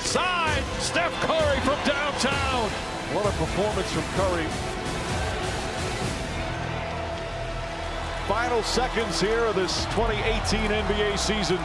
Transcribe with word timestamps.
outside. 0.00 0.62
Steph 0.80 1.12
Curry 1.26 1.60
from 1.60 1.76
downtown. 1.84 2.70
What 3.12 3.26
a 3.26 3.36
performance 3.36 3.92
from 3.92 4.02
Curry. 4.16 4.46
Final 8.26 8.62
seconds 8.62 9.20
here 9.20 9.44
of 9.44 9.56
this 9.56 9.84
2018 9.96 10.70
NBA 10.70 11.18
season. 11.18 11.58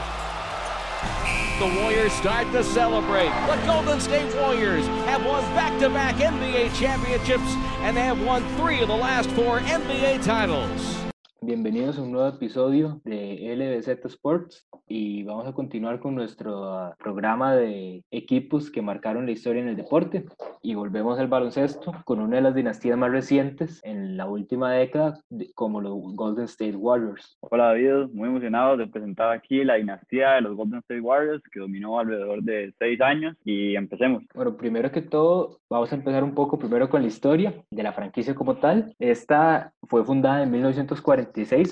The 1.59 1.81
Warriors 1.81 2.11
start 2.11 2.51
to 2.51 2.63
celebrate. 2.63 3.29
The 3.47 3.65
Golden 3.65 4.01
State 4.01 4.35
Warriors 4.35 4.85
have 5.07 5.25
won 5.25 5.41
back-to-back 5.55 6.15
NBA 6.15 6.77
championships 6.77 7.55
and 7.83 7.95
they 7.95 8.01
have 8.01 8.21
won 8.21 8.43
three 8.57 8.81
of 8.81 8.89
the 8.89 8.95
last 8.95 9.29
four 9.31 9.59
NBA 9.59 10.25
titles. 10.25 11.04
Bienvenidos 11.41 11.99
a 11.99 12.01
un 12.01 12.11
nuevo 12.11 12.27
episodio 12.27 13.01
de 13.03 13.55
LBZ 13.55 14.05
Sports 14.05 14.67
y 14.87 15.23
vamos 15.23 15.45
a 15.45 15.53
continuar 15.53 15.99
con 15.99 16.15
nuestro 16.15 16.63
ah, 16.73 16.95
programa 16.97 17.55
de 17.55 18.03
equipos 18.09 18.71
que 18.71 18.81
marcaron 18.81 19.25
la 19.25 19.33
historia 19.33 19.61
en 19.61 19.67
el 19.67 19.75
deporte 19.75 20.25
y 20.63 20.73
volvemos 20.73 21.19
al 21.19 21.27
baloncesto 21.27 21.91
con 22.05 22.19
una 22.19 22.37
de 22.37 22.41
las 22.41 22.55
dinastías 22.55 22.97
más 22.97 23.11
recientes 23.11 23.79
en 23.83 24.17
la 24.17 24.25
última 24.27 24.71
década 24.71 25.19
como 25.53 25.81
los 25.81 25.93
Golden 26.15 26.45
State 26.45 26.77
Warriors. 26.77 27.37
Hola 27.41 27.65
David, 27.65 28.11
muy 28.13 28.29
emocionado 28.29 28.77
de 28.77 28.87
presentar 28.87 29.31
aquí 29.31 29.63
la 29.63 29.75
dinastía 29.75 30.31
de 30.31 30.41
los 30.41 30.55
Golden 30.55 30.79
State 30.79 31.01
Warriors 31.01 31.43
que 31.51 31.59
dominó 31.59 31.99
alrededor 31.99 32.41
de 32.41 32.73
seis 32.79 32.99
años 33.01 33.35
y 33.43 33.75
empecemos. 33.75 34.23
Bueno, 34.33 34.55
primero 34.57 34.91
que 34.91 35.01
todo 35.01 35.59
vamos 35.69 35.91
a 35.91 35.95
empezar 35.95 36.23
un 36.23 36.33
poco 36.33 36.57
primero 36.57 36.89
con 36.89 37.01
la 37.01 37.07
historia 37.07 37.53
de 37.69 37.83
la 37.83 37.93
franquicia 37.93 38.33
como 38.33 38.55
tal. 38.55 38.95
Esta 38.97 39.73
fue 39.87 40.03
fundada 40.03 40.41
en 40.41 40.51
1940 40.51 41.24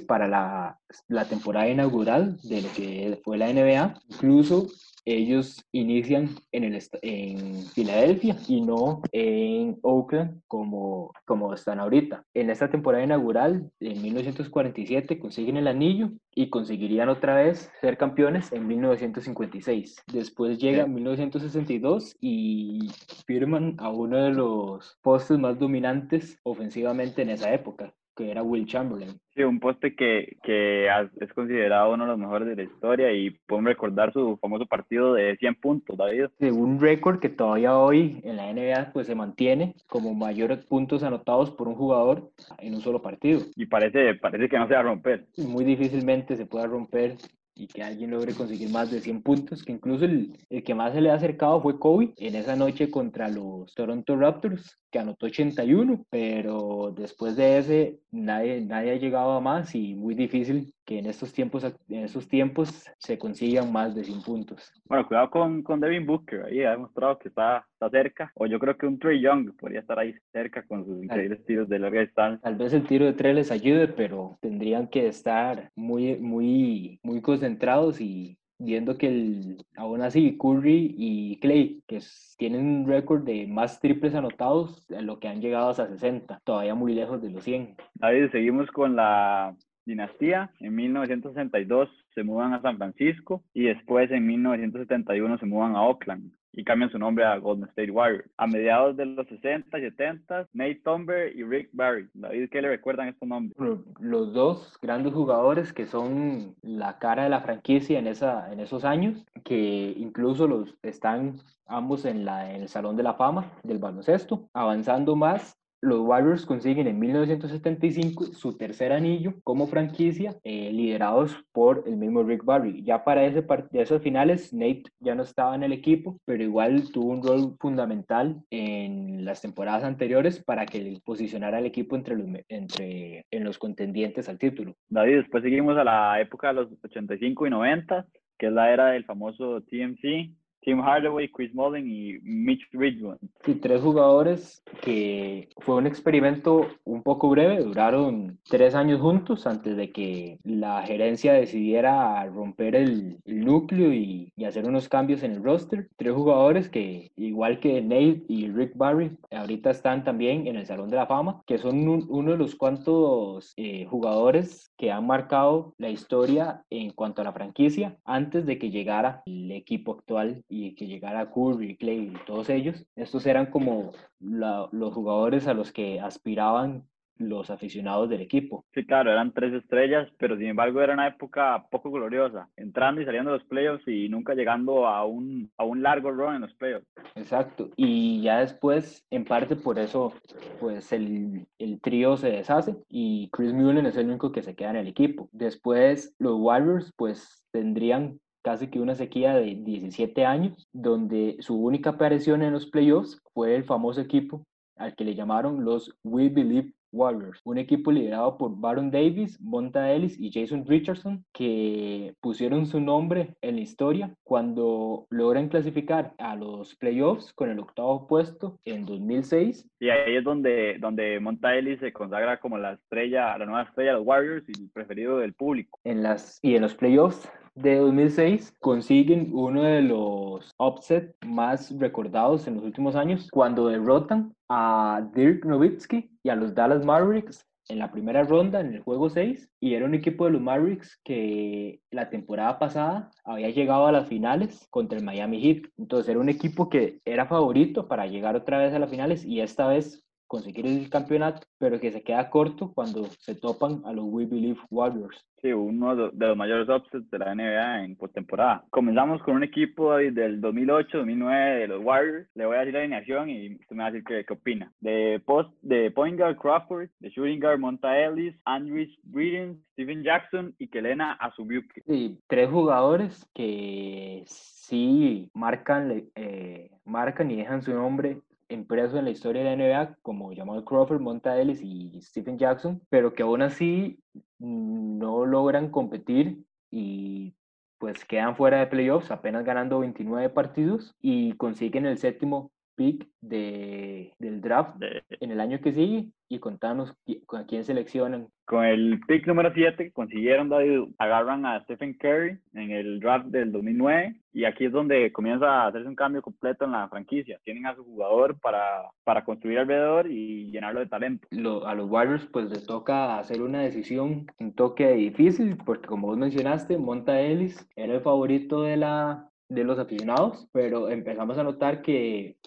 para 0.07 0.27
la, 0.27 0.79
la 1.07 1.25
temporada 1.25 1.67
inaugural 1.67 2.37
de 2.43 2.61
lo 2.61 2.69
que 2.73 3.21
fue 3.23 3.37
la 3.37 3.51
NBA. 3.51 3.99
Incluso 4.09 4.67
ellos 5.05 5.65
inician 5.71 6.29
en, 6.51 6.63
el, 6.63 6.81
en 7.01 7.63
Filadelfia 7.73 8.37
y 8.47 8.61
no 8.61 9.01
en 9.11 9.77
Oakland 9.81 10.41
como, 10.47 11.11
como 11.25 11.53
están 11.53 11.79
ahorita. 11.79 12.23
En 12.33 12.49
esta 12.49 12.69
temporada 12.69 13.03
inaugural, 13.03 13.69
en 13.79 14.01
1947, 14.01 15.19
consiguen 15.19 15.57
el 15.57 15.67
anillo 15.67 16.11
y 16.33 16.49
conseguirían 16.49 17.09
otra 17.09 17.35
vez 17.35 17.69
ser 17.81 17.97
campeones 17.97 18.51
en 18.53 18.67
1956. 18.67 20.03
Después 20.11 20.57
llega 20.57 20.87
1962 20.87 22.15
y 22.21 22.89
firman 23.27 23.75
a 23.79 23.89
uno 23.89 24.17
de 24.17 24.31
los 24.31 24.97
postes 25.01 25.37
más 25.37 25.59
dominantes 25.59 26.39
ofensivamente 26.43 27.21
en 27.21 27.29
esa 27.29 27.53
época, 27.53 27.93
que 28.15 28.31
era 28.31 28.43
Will 28.43 28.65
Chamberlain. 28.65 29.19
Sí, 29.35 29.43
un 29.43 29.59
poste 29.59 29.95
que, 29.95 30.37
que 30.43 30.87
es 31.19 31.33
considerado 31.33 31.93
uno 31.93 32.03
de 32.03 32.11
los 32.11 32.19
mejores 32.19 32.47
de 32.47 32.55
la 32.55 32.63
historia 32.63 33.11
y 33.11 33.31
podemos 33.47 33.69
recordar 33.69 34.13
su 34.13 34.37
famoso 34.37 34.65
partido 34.65 35.13
de 35.13 35.35
100 35.37 35.55
puntos, 35.55 35.97
David. 35.97 36.27
Sí, 36.39 36.49
un 36.49 36.79
récord 36.79 37.19
que 37.19 37.29
todavía 37.29 37.77
hoy 37.77 38.21
en 38.23 38.37
la 38.37 38.53
NBA 38.53 38.91
pues 38.93 39.07
se 39.07 39.15
mantiene 39.15 39.75
como 39.87 40.13
mayores 40.13 40.63
puntos 40.65 41.03
anotados 41.03 41.51
por 41.51 41.67
un 41.67 41.75
jugador 41.75 42.31
en 42.59 42.75
un 42.75 42.81
solo 42.81 43.01
partido. 43.01 43.41
Y 43.55 43.65
parece, 43.65 44.15
parece 44.15 44.49
que 44.49 44.57
no 44.59 44.67
se 44.67 44.75
va 44.75 44.81
a 44.81 44.83
romper. 44.83 45.27
Muy 45.37 45.65
difícilmente 45.65 46.35
se 46.35 46.45
pueda 46.45 46.67
romper 46.67 47.17
y 47.55 47.67
que 47.67 47.83
alguien 47.83 48.11
logre 48.11 48.33
conseguir 48.33 48.69
más 48.69 48.91
de 48.91 48.99
100 48.99 49.21
puntos, 49.21 49.63
que 49.63 49.71
incluso 49.71 50.05
el, 50.05 50.37
el, 50.49 50.63
que 50.63 50.73
más 50.73 50.93
se 50.93 51.01
le 51.01 51.11
ha 51.11 51.15
acercado 51.15 51.61
fue 51.61 51.79
Kobe 51.79 52.13
en 52.17 52.35
esa 52.35 52.55
noche 52.55 52.89
contra 52.89 53.29
los 53.29 53.73
Toronto 53.75 54.15
Raptors, 54.15 54.79
que 54.93 54.99
anotó 54.99 55.25
81, 55.25 56.05
pero 56.11 56.93
después 56.95 57.35
de 57.35 57.57
ese 57.57 57.99
nadie, 58.11 58.61
nadie 58.61 58.91
ha 58.91 58.95
llegado 58.95 59.31
a 59.31 59.41
más 59.41 59.73
y 59.73 59.95
muy 59.95 60.13
difícil 60.13 60.71
que 60.85 60.99
en 60.99 61.07
estos 61.07 61.33
tiempos, 61.33 61.63
en 61.63 62.03
estos 62.03 62.27
tiempos 62.27 62.85
se 62.99 63.17
consigan 63.17 63.71
más 63.71 63.95
de 63.95 64.03
100 64.03 64.21
puntos. 64.21 64.71
Bueno, 64.85 65.07
cuidado 65.07 65.31
con, 65.31 65.63
con 65.63 65.79
Devin 65.79 66.05
Booker, 66.05 66.45
ahí 66.45 66.61
ha 66.61 66.71
demostrado 66.71 67.17
que 67.17 67.29
está, 67.29 67.65
está 67.73 67.89
cerca, 67.89 68.31
o 68.35 68.45
yo 68.45 68.59
creo 68.59 68.77
que 68.77 68.85
un 68.85 68.99
Trey 68.99 69.19
Young 69.19 69.55
podría 69.57 69.79
estar 69.79 69.97
ahí 69.97 70.13
cerca 70.31 70.63
con 70.63 70.85
sus 70.85 71.03
increíbles 71.03 71.43
tiros 71.43 71.67
de 71.67 71.79
larga 71.79 72.01
distancia. 72.01 72.43
Tal 72.43 72.55
vez 72.55 72.71
el 72.73 72.85
tiro 72.85 73.05
de 73.05 73.13
tres 73.13 73.33
les 73.33 73.49
ayude, 73.49 73.87
pero 73.87 74.37
tendrían 74.41 74.87
que 74.87 75.07
estar 75.07 75.71
muy, 75.75 76.17
muy, 76.17 76.99
muy 77.01 77.19
concentrados 77.19 77.99
y 77.99 78.37
viendo 78.57 78.97
que 78.97 79.07
el, 79.07 79.65
aún 79.75 80.01
así 80.01 80.37
Curry 80.37 80.95
y 80.97 81.39
Clay, 81.39 81.83
que 81.87 81.99
tienen 82.37 82.65
un 82.65 82.87
récord 82.87 83.23
de 83.23 83.47
más 83.47 83.79
triples 83.79 84.15
anotados, 84.15 84.85
a 84.91 85.01
lo 85.01 85.19
que 85.19 85.27
han 85.27 85.41
llegado 85.41 85.69
hasta 85.69 85.87
60, 85.87 86.41
todavía 86.43 86.75
muy 86.75 86.93
lejos 86.93 87.21
de 87.21 87.29
los 87.29 87.43
100. 87.43 87.75
David, 87.95 88.31
seguimos 88.31 88.69
con 88.71 88.95
la 88.95 89.55
dinastía. 89.85 90.51
En 90.59 90.75
1962 90.75 91.89
se 92.13 92.23
mudan 92.23 92.53
a 92.53 92.61
San 92.61 92.77
Francisco 92.77 93.43
y 93.53 93.63
después 93.63 94.11
en 94.11 94.25
1971 94.25 95.37
se 95.37 95.45
mudan 95.45 95.75
a 95.75 95.83
Oakland 95.83 96.31
y 96.53 96.63
cambian 96.63 96.91
su 96.91 96.99
nombre 96.99 97.25
a 97.25 97.37
Golden 97.37 97.67
State 97.69 97.91
Warriors. 97.91 98.29
A 98.37 98.47
mediados 98.47 98.95
de 98.95 99.05
los 99.05 99.27
60 99.27 99.77
y 99.77 99.81
70, 99.81 100.47
Nate 100.53 100.81
Tomber 100.83 101.35
y 101.35 101.43
Rick 101.43 101.69
Barry. 101.73 102.07
David, 102.13 102.49
¿qué 102.51 102.61
le 102.61 102.69
recuerdan 102.69 103.09
estos 103.09 103.27
nombres? 103.27 103.55
Los 103.99 104.33
dos 104.33 104.77
grandes 104.81 105.13
jugadores 105.13 105.73
que 105.73 105.85
son 105.85 106.55
la 106.61 106.99
cara 106.99 107.23
de 107.23 107.29
la 107.29 107.41
franquicia 107.41 107.99
en, 107.99 108.07
esa, 108.07 108.51
en 108.51 108.59
esos 108.59 108.85
años, 108.85 109.25
que 109.43 109.93
incluso 109.97 110.47
los 110.47 110.75
están 110.83 111.39
ambos 111.65 112.05
en, 112.05 112.23
la, 112.23 112.53
en 112.53 112.61
el 112.61 112.69
Salón 112.69 112.95
de 112.95 113.03
la 113.03 113.15
Fama 113.15 113.51
del 113.63 113.79
baloncesto. 113.79 114.47
Avanzando 114.53 115.15
más, 115.15 115.57
los 115.83 115.99
Warriors 115.99 116.45
consiguen 116.45 116.87
en 116.87 116.97
1975 116.97 118.27
su 118.33 118.57
tercer 118.57 118.93
anillo 118.93 119.33
como 119.43 119.67
franquicia, 119.67 120.33
eh, 120.45 120.71
liderados 120.71 121.35
por 121.51 121.83
el 121.85 121.97
mismo 121.97 122.23
Rick 122.23 122.45
Barry. 122.45 122.83
Ya 122.83 123.03
para 123.03 123.25
ese 123.25 123.41
de 123.41 123.81
esos 123.81 124.01
finales, 124.01 124.53
Nate 124.53 124.83
ya 125.01 125.13
no 125.13 125.23
estaba 125.23 125.55
en 125.55 125.63
el 125.63 125.73
equipo, 125.73 126.21
pero 126.23 126.41
igual 126.41 126.89
tuvo 126.93 127.11
un 127.11 127.21
rol 127.21 127.57
fundamental 127.59 128.41
en 128.49 129.25
las 129.25 129.41
temporadas 129.41 129.83
anteriores 129.83 130.41
para 130.41 130.65
que 130.65 131.01
posicionara 131.03 131.57
al 131.57 131.65
equipo 131.65 131.97
entre 131.97 132.15
los, 132.15 132.27
entre, 132.47 133.25
en 133.29 133.43
los 133.43 133.57
contendientes 133.57 134.29
al 134.29 134.39
título. 134.39 134.77
David, 134.87 135.17
después 135.17 135.43
seguimos 135.43 135.77
a 135.77 135.83
la 135.83 136.21
época 136.21 136.47
de 136.47 136.53
los 136.53 136.69
85 136.81 137.45
y 137.45 137.49
90, 137.49 138.07
que 138.37 138.47
es 138.47 138.53
la 138.53 138.71
era 138.71 138.85
del 138.87 139.03
famoso 139.03 139.61
TMC, 139.63 140.31
Tim 140.63 140.81
Hardaway, 140.81 141.29
Chris 141.29 141.53
Mullin 141.53 141.89
y 141.89 142.19
Mitch 142.23 142.67
Richmond. 142.71 143.19
Sí, 143.43 143.55
tres 143.55 143.81
jugadores 143.81 144.63
que 144.81 145.49
fue 145.59 145.75
un 145.75 145.87
experimento 145.87 146.67
un 146.85 147.03
poco 147.03 147.29
breve, 147.29 147.63
duraron 147.63 148.39
tres 148.49 148.75
años 148.75 149.01
juntos 149.01 149.45
antes 149.47 149.75
de 149.77 149.91
que 149.91 150.39
la 150.43 150.83
gerencia 150.83 151.33
decidiera 151.33 152.25
romper 152.25 152.75
el, 152.75 153.19
núcleo 153.25 153.93
y, 153.93 154.31
hacer 154.45 154.65
unos 154.65 154.89
cambios 154.89 155.23
en 155.23 155.31
el 155.31 155.43
roster. 155.43 155.89
Tres 155.95 156.13
jugadores 156.13 156.67
que, 156.67 157.11
igual 157.15 157.59
que 157.59 157.81
Nate 157.81 158.23
y 158.27 158.49
Rick 158.49 158.75
Barry, 158.75 159.11
ahorita 159.31 159.71
están 159.71 160.03
también 160.03 160.47
en 160.47 160.57
el 160.57 160.65
Salón 160.65 160.89
de 160.89 160.97
la 160.97 161.07
Fama, 161.07 161.41
que 161.47 161.57
son 161.57 161.87
uno 161.87 162.31
de 162.31 162.37
los 162.37 162.55
cuantos 162.55 163.53
eh, 163.55 163.85
jugadores 163.85 164.73
que 164.77 164.91
han 164.91 165.07
marcado 165.07 165.73
la 165.77 165.89
historia 165.89 166.63
en 166.69 166.91
cuanto 166.91 167.21
a 167.21 167.25
la 167.25 167.31
franquicia 167.31 167.97
antes 168.03 168.45
de 168.45 168.57
que 168.57 168.69
llegara 168.69 169.23
el 169.25 169.51
equipo 169.51 169.93
actual 169.93 170.43
y 170.53 170.75
que 170.75 170.85
llegara 170.85 171.31
Curry, 171.31 171.75
Clay 171.77 172.13
y 172.13 172.25
todos 172.25 172.49
ellos. 172.49 172.85
Estos 172.95 173.25
eran 173.25 173.47
como 173.47 173.91
los 174.19 174.93
jugadores 174.93 175.47
a 175.47 175.53
los 175.53 175.71
que 175.71 175.99
aspiraban 175.99 176.83
los 177.17 177.49
aficionados 177.49 178.09
del 178.09 178.21
equipo. 178.21 178.65
Sí, 178.73 178.85
claro, 178.85 179.11
eran 179.11 179.33
tres 179.33 179.53
estrellas, 179.53 180.09
pero 180.17 180.35
sin 180.35 180.47
embargo 180.47 180.81
era 180.81 180.93
una 180.93 181.07
época 181.07 181.65
poco 181.69 181.91
gloriosa, 181.91 182.49
entrando 182.55 183.01
y 183.01 183.05
saliendo 183.05 183.31
de 183.31 183.37
los 183.37 183.47
playoffs 183.47 183.87
y 183.87 184.09
nunca 184.09 184.33
llegando 184.33 184.87
a 184.87 185.05
un, 185.05 185.51
a 185.57 185.63
un 185.63 185.83
largo 185.83 186.11
run 186.11 186.35
en 186.35 186.41
los 186.41 186.53
playoffs. 186.55 186.87
Exacto, 187.15 187.69
y 187.75 188.21
ya 188.21 188.39
después, 188.39 189.05
en 189.11 189.25
parte 189.25 189.55
por 189.55 189.77
eso, 189.77 190.13
pues 190.59 190.91
el, 190.91 191.45
el 191.59 191.79
trío 191.81 192.17
se 192.17 192.31
deshace 192.31 192.75
y 192.89 193.29
Chris 193.31 193.53
Mullen 193.53 193.85
es 193.85 193.95
el 193.95 194.07
único 194.07 194.31
que 194.31 194.41
se 194.41 194.55
queda 194.55 194.71
en 194.71 194.77
el 194.77 194.87
equipo. 194.87 195.29
Después 195.31 196.15
los 196.17 196.39
Warriors 196.39 196.91
pues 196.95 197.43
tendrían 197.51 198.19
casi 198.43 198.67
que 198.67 198.79
una 198.79 198.95
sequía 198.95 199.33
de 199.35 199.55
17 199.55 200.25
años, 200.25 200.67
donde 200.73 201.37
su 201.39 201.55
única 201.55 201.91
aparición 201.91 202.43
en 202.43 202.53
los 202.53 202.67
playoffs 202.67 203.19
fue 203.33 203.55
el 203.55 203.63
famoso 203.63 204.01
equipo 204.01 204.45
al 204.75 204.95
que 204.95 205.05
le 205.05 205.15
llamaron 205.15 205.63
los 205.63 205.95
We 206.03 206.29
Believe 206.29 206.73
Warriors, 206.93 207.41
un 207.43 207.57
equipo 207.57 207.91
liderado 207.91 208.37
por 208.37 208.55
Baron 208.55 208.91
Davis, 208.91 209.39
Monta 209.41 209.91
Ellis 209.91 210.17
y 210.19 210.31
Jason 210.31 210.63
Richardson, 210.65 211.25
que 211.33 212.13
pusieron 212.21 212.67
su 212.67 212.79
nombre 212.79 213.35
en 213.41 213.55
la 213.55 213.61
historia 213.61 214.13
cuando 214.23 215.07
logran 215.09 215.49
clasificar 215.49 216.13
a 216.19 216.35
los 216.35 216.75
playoffs 216.75 217.33
con 217.33 217.49
el 217.49 217.59
octavo 217.59 218.07
puesto 218.07 218.59
en 218.63 218.85
2006. 218.85 219.67
Y 219.79 219.89
ahí 219.89 220.17
es 220.17 220.23
donde, 220.23 220.77
donde 220.79 221.19
Monta 221.19 221.55
Ellis 221.55 221.79
se 221.79 221.91
consagra 221.91 222.39
como 222.39 222.59
la 222.59 222.73
estrella, 222.73 223.37
la 223.37 223.45
nueva 223.45 223.63
estrella 223.63 223.91
de 223.91 223.97
los 223.97 224.07
Warriors 224.07 224.45
y 224.47 224.61
el 224.61 224.69
preferido 224.69 225.17
del 225.17 225.33
público. 225.33 225.79
En 225.83 226.03
las, 226.03 226.39
y 226.43 226.55
en 226.55 226.61
los 226.61 226.75
playoffs 226.75 227.27
de 227.55 227.75
2006 227.77 228.53
consiguen 228.59 229.29
uno 229.33 229.63
de 229.63 229.81
los 229.81 230.51
upsets 230.57 231.15
más 231.25 231.77
recordados 231.77 232.47
en 232.47 232.55
los 232.55 232.63
últimos 232.63 232.95
años 232.95 233.29
cuando 233.31 233.67
derrotan 233.67 234.33
a 234.49 235.07
Dirk 235.13 235.45
Nowitzki 235.45 236.09
y 236.23 236.29
a 236.29 236.35
los 236.35 236.55
Dallas 236.55 236.85
Mavericks 236.85 237.45
en 237.69 237.79
la 237.79 237.91
primera 237.91 238.23
ronda, 238.23 238.59
en 238.59 238.73
el 238.73 238.81
juego 238.81 239.09
6, 239.09 239.49
y 239.59 239.73
era 239.73 239.85
un 239.85 239.93
equipo 239.93 240.25
de 240.25 240.31
los 240.31 240.41
Mavericks 240.41 240.99
que 241.03 241.81
la 241.91 242.09
temporada 242.09 242.59
pasada 242.59 243.09
había 243.23 243.49
llegado 243.51 243.87
a 243.87 243.91
las 243.91 244.07
finales 244.07 244.67
contra 244.69 244.97
el 244.97 245.05
Miami 245.05 245.41
Heat. 245.41 245.69
Entonces 245.77 246.09
era 246.09 246.19
un 246.19 246.29
equipo 246.29 246.69
que 246.69 246.99
era 247.05 247.25
favorito 247.25 247.87
para 247.87 248.05
llegar 248.07 248.35
otra 248.35 248.57
vez 248.57 248.73
a 248.73 248.79
las 248.79 248.89
finales 248.89 249.23
y 249.23 249.39
esta 249.39 249.67
vez 249.67 250.03
conseguir 250.33 250.65
el 250.65 250.89
campeonato, 250.89 251.45
pero 251.59 251.79
que 251.79 251.91
se 251.91 252.01
queda 252.01 252.31
corto 252.31 252.71
cuando 252.73 253.03
se 253.19 253.35
topan 253.35 253.83
a 253.85 253.93
los 253.93 254.05
We 254.07 254.25
Believe 254.25 254.59
Warriors. 254.71 255.23
Sí, 255.39 255.53
uno 255.53 255.95
de 255.95 256.27
los 256.27 256.35
mayores 256.35 256.67
upsets 256.69 257.07
de 257.11 257.19
la 257.19 257.35
NBA 257.35 257.83
en 257.83 257.95
postemporada. 257.95 258.63
Comenzamos 258.71 259.21
con 259.21 259.35
un 259.35 259.43
equipo 259.43 259.95
del 259.95 260.41
2008-2009 260.41 261.59
de 261.59 261.67
los 261.67 261.83
Warriors. 261.83 262.27
Le 262.33 262.47
voy 262.47 262.55
a 262.55 262.59
decir 262.61 262.73
la 262.73 262.79
alineación 262.79 263.29
y 263.29 263.53
usted 263.57 263.75
me 263.75 263.83
va 263.83 263.89
a 263.89 263.91
decir 263.91 264.25
qué, 264.25 264.33
opina. 264.33 264.73
De, 264.79 265.21
post, 265.23 265.51
de 265.61 265.91
point 265.91 266.17
guard 266.17 266.37
Crawford, 266.37 266.89
de 266.99 267.09
shooting 267.11 267.39
guard 267.39 267.59
Monta 267.59 267.99
Ellis, 267.99 268.33
Andrew 268.45 268.87
Breeden, 269.03 269.63
Steven 269.73 270.01
Jackson 270.01 270.55
y 270.57 270.67
Kelena 270.67 271.13
Azubuike. 271.13 271.83
Sí, 271.85 272.17
tres 272.25 272.49
jugadores 272.49 273.29
que 273.35 274.23
sí 274.25 275.29
marcan, 275.35 276.09
eh, 276.15 276.71
marcan 276.85 277.29
y 277.29 277.35
dejan 277.35 277.61
su 277.61 277.71
nombre 277.71 278.17
impreso 278.49 278.97
en 278.97 279.05
la 279.05 279.11
historia 279.11 279.43
de 279.43 279.55
la 279.55 279.63
NBA, 279.63 279.97
como 280.01 280.35
Jamal 280.35 280.63
Crawford, 280.63 281.01
Monta 281.01 281.39
Ellis 281.39 281.61
y 281.61 281.99
Stephen 282.01 282.37
Jackson, 282.37 282.81
pero 282.89 283.13
que 283.13 283.23
aún 283.23 283.41
así 283.41 283.99
no 284.39 285.25
logran 285.25 285.69
competir 285.69 286.43
y 286.71 287.35
pues 287.77 288.05
quedan 288.05 288.35
fuera 288.35 288.59
de 288.59 288.67
playoffs, 288.67 289.11
apenas 289.11 289.43
ganando 289.43 289.79
29 289.79 290.29
partidos 290.29 290.95
y 291.01 291.33
consiguen 291.33 291.85
el 291.85 291.97
séptimo 291.97 292.51
pick 292.75 293.07
de, 293.21 294.13
del 294.19 294.41
draft 294.41 294.75
en 295.09 295.31
el 295.31 295.39
año 295.39 295.59
que 295.61 295.73
sigue 295.73 296.09
y 296.29 296.39
contanos 296.39 296.93
con 297.25 297.45
quién 297.45 297.63
seleccionan. 297.63 298.27
Con 298.45 298.65
el 298.65 298.99
pick 299.07 299.27
número 299.27 299.51
7 299.53 299.91
consiguieron, 299.93 300.49
David, 300.49 300.89
agarran 300.97 301.45
a 301.45 301.61
Stephen 301.61 301.93
Curry 301.93 302.39
en 302.53 302.71
el 302.71 302.99
draft 302.99 303.27
del 303.27 303.51
2009 303.51 304.15
y 304.33 304.45
aquí 304.45 304.65
es 304.65 304.71
donde 304.71 305.11
comienza 305.11 305.45
a 305.45 305.67
hacerse 305.67 305.87
un 305.87 305.95
cambio 305.95 306.21
completo 306.21 306.65
en 306.65 306.71
la 306.71 306.89
franquicia. 306.89 307.39
Tienen 307.43 307.67
a 307.67 307.75
su 307.75 307.83
jugador 307.83 308.39
para, 308.39 308.89
para 309.03 309.23
construir 309.23 309.59
alrededor 309.59 310.09
y 310.09 310.51
llenarlo 310.51 310.79
de 310.79 310.87
talento. 310.87 311.27
a 311.65 311.75
los 311.75 311.89
Warriors 311.89 312.25
pues 312.25 312.49
les 312.49 312.65
toca 312.65 313.19
hacer 313.19 313.41
una 313.41 313.61
decisión, 313.61 314.25
un 314.39 314.53
toque 314.53 314.91
difícil, 314.93 315.57
porque 315.57 315.87
como 315.87 316.07
vos 316.07 316.17
mencionaste, 316.17 316.77
Monta 316.77 317.21
Ellis 317.21 317.67
era 317.75 317.93
el 317.93 318.01
favorito 318.01 318.63
de 318.63 318.77
la, 318.77 319.29
de 319.53 319.63
los 319.63 319.79
aficionados, 319.79 320.47
pero 320.51 320.89
empezamos 320.89 321.37
a 321.37 321.43
notar 321.43 321.81
que 321.81 322.37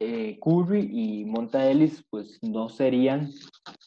Curry 0.40 0.88
y 0.92 1.24
Monta 1.24 1.70
Ellis 1.70 2.04
pues 2.10 2.38
no 2.42 2.68
serían 2.68 3.30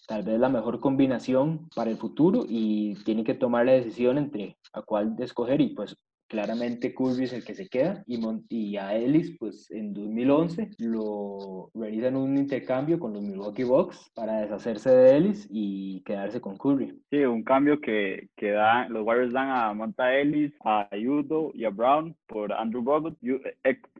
tal 0.07 0.23
vez 0.23 0.39
la 0.39 0.49
mejor 0.49 0.79
combinación 0.79 1.69
para 1.75 1.91
el 1.91 1.97
futuro 1.97 2.45
y 2.47 2.95
tienen 3.03 3.25
que 3.25 3.33
tomar 3.33 3.65
la 3.65 3.73
decisión 3.73 4.17
entre 4.17 4.57
a 4.73 4.81
cuál 4.81 5.15
escoger 5.19 5.61
y 5.61 5.69
pues 5.69 5.95
claramente 6.29 6.93
Curry 6.93 7.25
es 7.25 7.33
el 7.33 7.43
que 7.43 7.55
se 7.55 7.67
queda 7.67 8.03
y, 8.07 8.19
y 8.49 8.77
a 8.77 8.95
Ellis 8.95 9.35
pues 9.37 9.69
en 9.71 9.93
2011 9.93 10.69
lo 10.77 11.71
realizan 11.73 12.15
un 12.15 12.37
intercambio 12.37 12.99
con 12.99 13.13
los 13.13 13.23
Milwaukee 13.23 13.63
Bucks 13.63 14.11
para 14.13 14.41
deshacerse 14.41 14.91
de 14.91 15.17
Ellis 15.17 15.47
y 15.49 16.01
quedarse 16.01 16.39
con 16.39 16.55
Curry. 16.55 17.01
Sí, 17.09 17.17
un 17.25 17.43
cambio 17.43 17.81
que, 17.81 18.29
que 18.37 18.51
da, 18.51 18.87
los 18.87 19.05
Warriors 19.05 19.33
dan 19.33 19.49
a 19.49 19.73
Monta 19.73 20.15
Ellis, 20.15 20.53
a 20.63 20.87
Udo 20.93 21.51
y 21.53 21.65
a 21.65 21.69
Brown 21.69 22.15
por 22.27 22.53
Andrew 22.53 22.83
Bogut, 22.83 23.17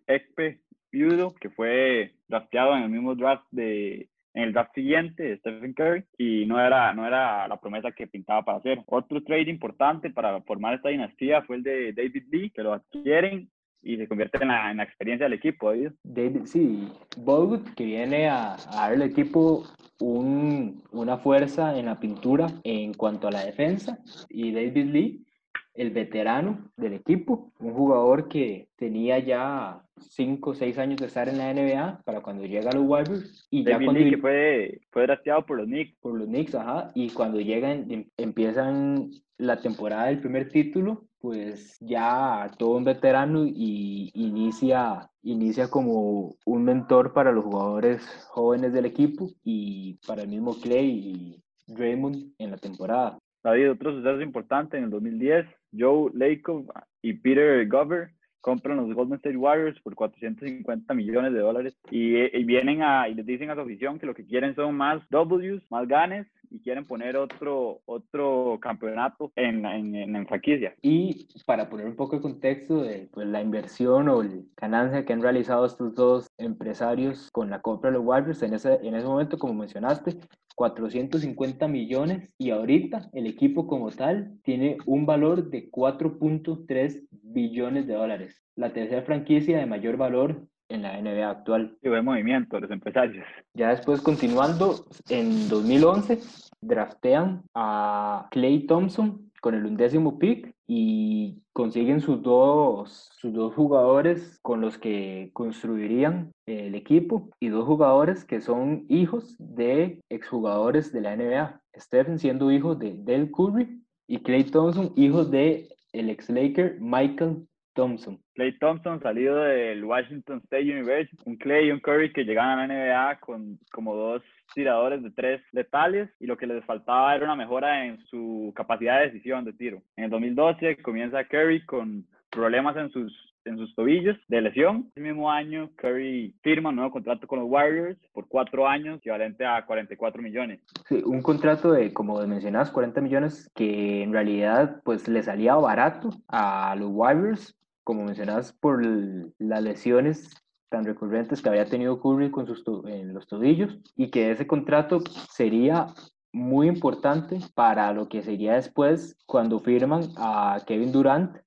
Ekpe 0.08 0.62
Udo 0.94 1.34
que 1.34 1.50
fue 1.50 2.14
drafteado 2.28 2.76
en 2.76 2.84
el 2.84 2.90
mismo 2.90 3.16
draft 3.16 3.46
de 3.52 4.08
en 4.34 4.44
el 4.44 4.54
draft 4.54 4.74
siguiente 4.74 5.38
Stephen 5.38 5.74
Curry 5.74 6.04
y 6.18 6.46
no 6.46 6.60
era, 6.60 6.94
no 6.94 7.06
era 7.06 7.48
la 7.48 7.60
promesa 7.60 7.92
que 7.92 8.08
pintaba 8.08 8.44
para 8.44 8.58
hacer. 8.60 8.82
Otro 8.86 9.24
trade 9.24 9.50
importante 9.50 10.10
para 10.10 10.42
formar 10.42 10.76
esta 10.76 10.90
dinastía 10.90 11.42
fue 11.44 11.58
el 11.58 11.64
de 11.64 11.94
David 11.94 12.24
Lee, 12.32 12.52
que 12.52 12.64
lo 12.64 12.74
adquieren 12.74 13.50
y 13.82 13.98
se 13.98 14.08
convierte 14.08 14.40
en 14.42 14.50
la, 14.50 14.72
en 14.72 14.78
la 14.78 14.84
experiencia 14.84 15.26
del 15.26 15.34
equipo. 15.34 15.72
David, 16.04 16.46
sí, 16.46 16.88
Bogut 17.18 17.74
que 17.76 17.86
viene 17.86 18.28
a, 18.28 18.56
a 18.56 18.76
dar 18.76 18.94
al 18.94 19.02
equipo 19.02 19.64
un, 20.00 20.84
una 20.92 21.18
fuerza 21.18 21.78
en 21.78 21.86
la 21.86 22.00
pintura 22.00 22.48
en 22.64 22.94
cuanto 22.94 23.28
a 23.28 23.32
la 23.32 23.46
defensa 23.46 24.00
y 24.30 24.52
David 24.52 24.86
Lee 24.86 25.26
el 25.74 25.92
veterano 25.92 26.72
del 26.76 26.94
equipo, 26.94 27.52
un 27.60 27.74
jugador 27.74 28.28
que 28.28 28.70
tenía 28.76 29.20
ya 29.20 29.82
5 29.98 30.50
o 30.50 30.56
6 30.56 30.78
años 30.78 30.98
de 30.98 31.06
estar 31.06 31.30
en 31.30 31.38
la 31.38 31.54
NBA 31.54 32.02
para 32.06 32.22
cuando 32.22 32.46
llega 32.46 32.72
a 32.72 32.76
los 32.76 32.86
Warriors. 32.86 33.48
Y 33.50 33.64
ya 33.64 33.80
cuando... 33.84 34.00
que 34.00 34.18
fue, 34.18 34.82
fue 34.92 35.04
drafteado 35.04 35.46
por 35.46 35.58
los 35.58 35.68
Knicks. 35.68 35.96
Por 36.02 36.18
los 36.18 36.28
Knicks, 36.28 36.56
ajá. 36.56 36.92
Y 36.96 37.10
cuando 37.12 37.40
llegan, 37.40 37.90
em, 37.90 38.06
empiezan 38.18 39.12
la 39.38 39.62
temporada 39.62 40.08
del 40.08 40.20
primer 40.20 40.50
título, 40.50 41.06
pues 41.20 41.78
ya 41.80 42.50
todo 42.58 42.78
un 42.78 42.84
veterano 42.86 43.46
y 43.46 44.12
inicia, 44.14 45.10
inicia 45.22 45.70
como 45.70 46.36
un 46.46 46.64
mentor 46.64 47.14
para 47.14 47.32
los 47.32 47.44
jugadores 47.44 48.06
jóvenes 48.30 48.74
del 48.74 48.86
equipo 48.86 49.30
y 49.44 50.00
para 50.08 50.24
el 50.24 50.30
mismo 50.30 50.56
Clay 50.60 50.90
y 50.90 51.44
Draymond 51.68 52.34
en 52.38 52.52
la 52.52 52.58
temporada. 52.58 53.20
David, 53.44 53.72
otro 53.72 53.94
suceso 53.94 54.22
importante 54.22 54.78
en 54.78 54.86
el 54.86 54.90
2010, 54.90 55.46
Joe 55.78 56.12
Lacob 56.14 56.72
y 57.02 57.14
Peter 57.14 57.68
Gover 57.68 58.12
compran 58.42 58.78
los 58.78 58.94
Golden 58.94 59.18
State 59.18 59.38
Warriors 59.38 59.80
por 59.82 59.96
450 59.96 60.94
millones 60.94 61.34
de 61.34 61.40
dólares 61.40 61.78
y, 61.92 62.16
y, 62.16 62.44
vienen 62.46 62.82
a 62.82 63.10
y 63.10 63.14
les 63.14 63.26
dicen 63.26 63.50
a 63.50 63.56
su 63.56 63.62
afición 63.62 64.00
que 64.00 64.06
lo 64.06 64.16
que 64.16 64.26
quieren 64.26 64.56
son 64.56 64.76
más 64.76 65.02
Ws, 65.10 65.70
más 65.70 65.88
ganes 65.88 66.28
y 66.50 66.60
quieren 66.62 66.86
poner 66.86 67.18
otro, 67.18 67.82
otro 67.86 68.58
campeonato 68.62 69.32
en, 69.36 69.66
en, 69.66 70.16
en, 70.16 70.28
franquicia. 70.28 70.76
Y 70.82 71.28
para 71.46 71.70
poner 71.70 71.86
un 71.86 71.96
poco 71.96 72.16
de 72.16 72.22
contexto 72.22 72.82
de 72.82 73.10
pues, 73.12 73.28
la 73.28 73.42
inversión 73.42 74.10
o 74.10 74.24
la 74.24 74.42
ganancia 74.58 75.06
que 75.06 75.14
han 75.14 75.22
realizado 75.22 75.66
estos 75.66 75.94
dos 75.96 76.28
empresarios 76.38 77.30
con 77.32 77.50
la 77.50 77.62
compra 77.62 77.92
de 77.92 77.98
los 77.98 78.06
Warriors, 78.06 78.42
en 78.44 78.54
ese, 78.54 78.80
en 78.82 78.96
ese 78.96 79.08
momento, 79.08 79.38
como 79.38 79.54
mencionaste, 79.54 80.18
450 80.56 81.70
millones 81.70 82.34
y 82.38 82.50
ahorita 82.50 83.10
el 83.14 83.28
equipo 83.28 83.66
como 83.66 83.92
tal 83.92 84.38
tiene 84.44 84.78
un 84.86 85.06
valor 85.06 85.50
de 85.50 85.72
4.3 85.72 87.08
billones 87.12 87.88
de 87.88 87.94
dólares. 87.94 88.42
La 88.58 88.74
tercera 88.74 89.04
franquicia 89.04 89.58
de 89.58 89.66
mayor 89.66 89.96
valor 89.96 90.50
en 90.70 90.84
la 90.84 91.00
NBA 91.02 91.30
actual. 91.30 91.78
Y 91.82 91.90
buen 91.90 92.06
movimiento 92.06 92.56
de 92.56 92.62
los 92.62 92.72
empresarios. 92.72 93.26
Ya 93.54 93.70
después, 93.70 94.02
continuando, 94.02 94.86
en 95.10 95.50
2011 95.50 96.20
draftean 96.62 97.44
a 97.54 98.28
Clay 98.32 98.66
Thompson 98.66 99.32
con 99.42 99.56
el 99.56 99.66
undécimo 99.66 100.20
pick 100.20 100.54
y 100.68 101.42
consiguen 101.54 102.02
sus 102.02 102.22
dos, 102.22 103.10
sus 103.14 103.34
dos 103.34 103.54
jugadores 103.56 104.40
con 104.42 104.62
los 104.62 104.78
que 104.78 105.32
construirían 105.34 106.32
el 106.46 106.76
equipo 106.76 107.30
y 107.40 107.48
dos 107.48 107.66
jugadores 107.66 108.26
que 108.26 108.42
son 108.42 108.86
hijos 108.90 109.36
de 109.40 110.00
exjugadores 110.10 110.92
de 110.92 111.02
la 111.02 111.16
NBA. 111.16 111.62
Stephen 111.78 112.20
siendo 112.20 112.52
hijo 112.52 112.76
de 112.76 112.94
Del 112.94 113.32
Curry 113.32 113.82
y 114.08 114.20
Clay 114.20 114.44
Thompson, 114.44 114.92
hijo 114.96 115.26
de 115.26 115.70
el 115.94 116.10
ex 116.10 116.30
Laker 116.30 116.78
Michael 116.80 117.48
Thompson. 117.74 118.20
Clay 118.34 118.58
Thompson, 118.60 119.02
salido 119.02 119.38
del 119.38 119.84
Washington 119.84 120.42
State 120.44 120.64
University, 120.64 121.18
un 121.26 121.38
Clay 121.38 121.68
y 121.68 121.72
un 121.72 121.80
Curry 121.80 122.12
que 122.14 122.24
llegaban 122.24 122.60
a 122.60 122.68
la 122.68 122.74
NBA 122.74 123.20
con 123.20 123.60
como 123.72 123.96
dos 123.96 124.22
tiradores 124.54 125.04
de 125.04 125.12
tres 125.12 125.42
letales 125.52 126.10
y 126.20 126.26
lo 126.26 126.38
que 126.38 126.48
les 126.48 126.66
faltaba 126.66 127.16
era 127.16 127.26
una 127.26 127.36
mejora 127.36 127.86
en 127.86 128.00
su 128.06 128.52
capacidad 128.56 129.00
de 129.00 129.08
decisión 129.08 129.46
de 129.46 129.54
tiro. 129.54 129.82
En 129.96 130.06
el 130.06 130.10
2012 130.10 130.82
comienza 130.82 131.24
Curry 131.26 131.66
con 131.66 132.06
problemas 132.30 132.76
en 132.78 132.90
sus 132.92 133.30
en 133.46 133.58
sus 133.58 133.74
tobillos 133.76 134.18
de 134.28 134.42
lesión. 134.42 134.92
El 134.96 135.04
mismo 135.04 135.32
año, 135.32 135.72
Curry 135.76 136.36
firma 136.42 136.70
un 136.70 136.76
nuevo 136.76 136.92
contrato 136.92 137.28
con 137.28 137.40
los 137.40 137.50
Warriors 137.50 137.98
por 138.14 138.28
cuatro 138.28 138.68
años, 138.68 139.00
equivalente 139.00 139.46
a 139.46 139.66
44 139.66 140.22
millones. 140.22 140.62
Sí, 140.88 141.02
un 141.06 141.22
contrato 141.22 141.72
de, 141.72 141.94
como 141.94 142.20
mencionas, 142.28 142.72
40 142.72 143.02
millones 143.02 143.50
que 143.56 144.04
en 144.04 144.14
realidad 144.14 144.82
pues 144.84 145.08
le 145.08 145.24
salía 145.24 145.56
barato 145.56 146.10
a 146.28 146.76
los 146.78 146.90
Warriors 146.92 147.59
como 147.90 148.04
mencionabas, 148.04 148.54
por 148.54 148.86
las 148.86 149.64
lesiones 149.64 150.30
tan 150.70 150.86
recurrentes 150.86 151.42
que 151.42 151.50
había 151.50 151.66
tenido 151.66 152.00
Curry 152.00 152.30
con 152.30 152.46
sus 152.46 152.64
en 152.86 153.16
los 153.16 153.26
tobillos 153.26 153.80
y 153.96 154.12
que 154.12 154.30
ese 154.30 154.46
contrato 154.46 155.00
sería 155.32 155.88
muy 156.32 156.68
importante 156.68 157.40
para 157.56 157.92
lo 157.92 158.08
que 158.08 158.22
sería 158.22 158.54
después 158.54 159.18
cuando 159.26 159.58
firman 159.60 160.04
a 160.18 160.60
Kevin 160.68 160.92
Durant 160.92 161.38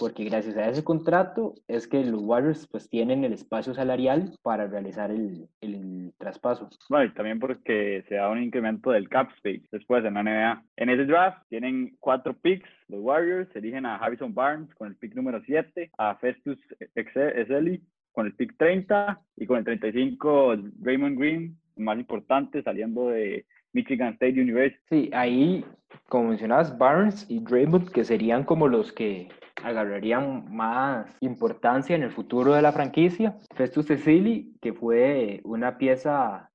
porque 0.00 0.24
gracias 0.24 0.56
a 0.56 0.70
ese 0.70 0.82
contrato 0.82 1.54
es 1.68 1.86
que 1.86 2.02
los 2.02 2.22
Warriors 2.22 2.66
pues 2.66 2.88
tienen 2.88 3.22
el 3.22 3.34
espacio 3.34 3.74
salarial 3.74 4.32
para 4.42 4.66
realizar 4.66 5.10
el, 5.10 5.46
el, 5.60 6.14
traspaso. 6.16 6.70
Bueno, 6.88 7.04
y 7.04 7.14
también 7.14 7.38
porque 7.38 8.02
se 8.08 8.14
da 8.14 8.30
un 8.30 8.42
incremento 8.42 8.90
del 8.90 9.08
cap 9.10 9.30
space 9.36 9.62
después 9.70 10.04
en 10.04 10.14
la 10.14 10.22
NBA. 10.22 10.64
En 10.76 10.88
ese 10.88 11.04
draft 11.04 11.42
tienen 11.48 11.96
cuatro 12.00 12.34
picks, 12.34 12.68
los 12.88 13.00
Warriors 13.00 13.54
eligen 13.54 13.84
a 13.84 13.96
Harrison 13.96 14.34
Barnes 14.34 14.74
con 14.74 14.88
el 14.88 14.96
pick 14.96 15.14
número 15.14 15.42
7, 15.44 15.90
a 15.98 16.16
Festus 16.16 16.58
Ezeli 16.94 17.82
con 18.12 18.26
el 18.26 18.34
pick 18.34 18.56
30 18.56 19.20
y 19.36 19.46
con 19.46 19.58
el 19.58 19.64
35 19.64 20.56
Raymond 20.82 21.18
Green, 21.18 21.58
más 21.76 21.98
importante, 21.98 22.62
saliendo 22.62 23.08
de 23.08 23.44
Michigan 23.72 24.14
State 24.14 24.40
University. 24.40 24.80
Sí, 24.88 25.10
ahí, 25.12 25.64
como 26.08 26.28
mencionabas, 26.28 26.76
Barnes 26.76 27.26
y 27.28 27.40
Draymond, 27.40 27.90
que 27.90 28.04
serían 28.04 28.44
como 28.44 28.68
los 28.68 28.92
que 28.92 29.28
agarrarían 29.62 30.54
más 30.54 31.16
importancia 31.20 31.96
en 31.96 32.02
el 32.02 32.10
futuro 32.10 32.54
de 32.54 32.62
la 32.62 32.72
franquicia. 32.72 33.36
Festus 33.54 33.86
Cecily, 33.86 34.56
que 34.60 34.72
fue 34.72 35.40
una 35.44 35.78
pieza 35.78 36.50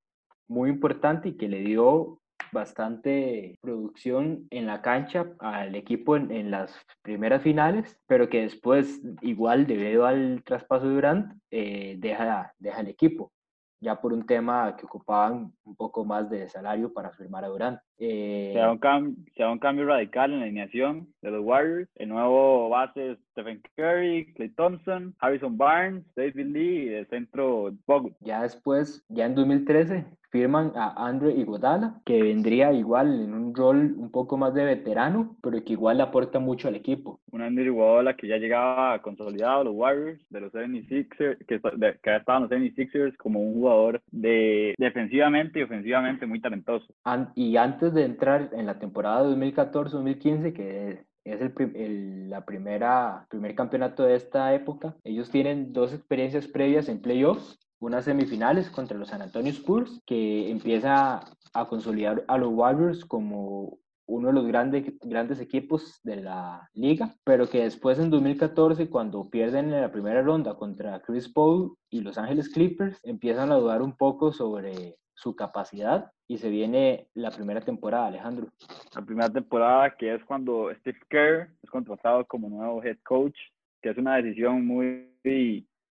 muy 0.48 0.70
importante 0.70 1.30
y 1.30 1.38
que 1.38 1.48
le 1.48 1.60
dio 1.62 2.20
bastante 2.52 3.58
producción 3.62 4.48
en 4.50 4.66
la 4.66 4.82
cancha 4.82 5.26
al 5.40 5.76
equipo 5.76 6.16
en, 6.16 6.52
las 6.52 6.74
primeras 7.02 7.42
finales, 7.42 8.00
pero 8.08 8.30
que 8.30 8.42
después, 8.42 9.02
igual 9.22 9.68
debido 9.68 10.06
al 10.06 10.42
traspaso 10.44 10.88
de 10.88 10.94
Durant, 10.94 11.34
eh, 11.52 11.96
deja, 12.00 12.54
deja 12.60 12.82
el 12.82 12.88
equipo 12.88 13.32
ya 13.80 14.00
por 14.00 14.14
un 14.14 14.26
tema 14.26 14.76
que 14.76 14.86
ocupaban 14.86 15.54
un 15.64 15.76
poco 15.76 16.06
más 16.06 16.30
de 16.30 16.48
salario 16.50 16.94
para 16.94 17.12
firmar 17.12 17.46
a 17.46 17.50
Durant. 17.50 17.80
Eh, 17.98 18.52
se, 18.54 18.60
da 18.60 18.72
un 18.72 19.26
se, 19.36 19.44
da 19.44 19.52
un 19.52 19.60
cambio 19.60 19.86
radical 19.86 20.32
en 20.32 20.40
la 20.40 20.46
alineación 20.46 21.08
de 21.22 21.32
los 21.32 21.44
Warriors. 21.44 21.90
El 21.96 22.10
nuevo 22.10 22.70
base 22.70 23.12
es 23.12 23.18
Stephen 23.32 23.62
Curry, 23.76 24.34
Clay 24.34 24.50
Thompson, 24.50 25.16
Harrison 25.20 25.58
Barnes, 25.58 26.04
David 26.16 26.48
Lee 26.48 26.84
y 26.86 26.94
el 26.94 27.08
centro 27.08 27.72
Bogut. 27.86 28.14
Ya 28.22 28.44
después, 28.44 29.04
ya 29.10 29.26
en 29.26 29.36
2013, 29.36 30.06
firman 30.36 30.74
a 30.76 31.08
Andre 31.08 31.32
Iguodala, 31.32 32.02
que 32.06 32.22
vendría 32.22 32.74
igual 32.74 33.22
en 33.22 33.34
un 33.34 33.56
rol 33.56 33.96
un 33.98 34.12
poco 34.12 34.36
más 34.36 34.54
de 34.54 34.66
veterano, 34.66 35.38
pero 35.42 35.64
que 35.64 35.72
igual 35.72 35.96
le 35.96 36.04
aporta 36.04 36.40
mucho 36.40 36.68
al 36.68 36.76
equipo. 36.76 37.22
Un 37.32 37.42
Andre 37.42 37.64
Iguodala 37.64 38.18
que 38.18 38.28
ya 38.28 38.36
llegaba 38.36 39.02
consolidado 39.02 39.62
a 39.62 39.64
los 39.64 39.74
Warriors, 39.74 40.22
de 40.30 40.42
los 40.42 40.52
76ers, 40.52 41.38
que, 41.48 41.62
que 42.04 42.10
ha 42.10 42.18
estado 42.18 42.40
en 42.40 42.44
los 42.44 42.52
76ers 42.52 43.16
como 43.16 43.40
un 43.40 43.54
jugador 43.54 44.02
de 44.12 44.76
defensivamente 44.78 45.60
y 45.60 45.64
ofensivamente 45.64 46.26
muy 46.26 46.42
talentoso. 46.42 46.94
y 47.36 47.56
antes 47.56 47.85
de 47.94 48.06
entrar 48.06 48.50
en 48.54 48.66
la 48.66 48.80
temporada 48.80 49.24
2014-2015, 49.30 50.54
que 50.54 51.06
es 51.24 51.42
el, 51.42 52.30
la 52.30 52.46
primera 52.46 53.26
primer 53.30 53.56
campeonato 53.56 54.04
de 54.04 54.16
esta 54.16 54.54
época. 54.54 54.96
Ellos 55.04 55.30
tienen 55.30 55.74
dos 55.74 55.94
experiencias 55.94 56.48
previas 56.48 56.88
en 56.90 57.02
playoffs 57.02 57.60
unas 57.80 58.06
semifinales 58.06 58.70
contra 58.70 58.98
los 58.98 59.10
San 59.10 59.22
Antonio 59.22 59.52
Spurs, 59.52 60.02
que 60.06 60.50
empieza 60.50 61.22
a 61.54 61.68
consolidar 61.68 62.24
a 62.28 62.38
los 62.38 62.52
Warriors 62.52 63.06
como 63.06 63.78
uno 64.08 64.28
de 64.28 64.34
los 64.34 64.46
grandes, 64.46 64.94
grandes 65.02 65.40
equipos 65.40 66.00
de 66.04 66.18
la 66.18 66.70
liga, 66.74 67.16
pero 67.24 67.50
que 67.50 67.64
después 67.64 68.00
en 68.00 68.10
2014, 68.10 68.90
cuando 68.90 69.30
pierden 69.30 69.74
en 69.74 69.82
la 69.82 69.92
primera 69.92 70.22
ronda 70.22 70.56
contra 70.56 71.02
Chris 71.02 71.28
Paul 71.30 71.76
y 71.90 72.02
Los 72.02 72.18
Ángeles 72.18 72.50
Clippers, 72.50 73.00
empiezan 73.04 73.52
a 73.52 73.56
dudar 73.56 73.82
un 73.82 73.96
poco 73.96 74.32
sobre 74.32 74.98
su 75.16 75.36
capacidad 75.36 76.12
y 76.28 76.38
se 76.38 76.50
viene 76.50 77.08
la 77.14 77.32
primera 77.32 77.62
temporada, 77.62 78.08
Alejandro. 78.08 78.48
La 78.96 79.02
primera 79.02 79.30
temporada 79.30 79.96
que 79.96 80.14
es 80.14 80.24
cuando 80.26 80.72
Steve 80.80 81.00
Kerr 81.10 81.50
es 81.64 81.70
contratado 81.70 82.26
como 82.26 82.50
nuevo 82.50 82.84
head 82.84 82.98
coach, 83.04 83.38
que 83.82 83.90
es 83.90 83.98
una 83.98 84.18
decisión 84.18 84.66
muy 84.66 85.10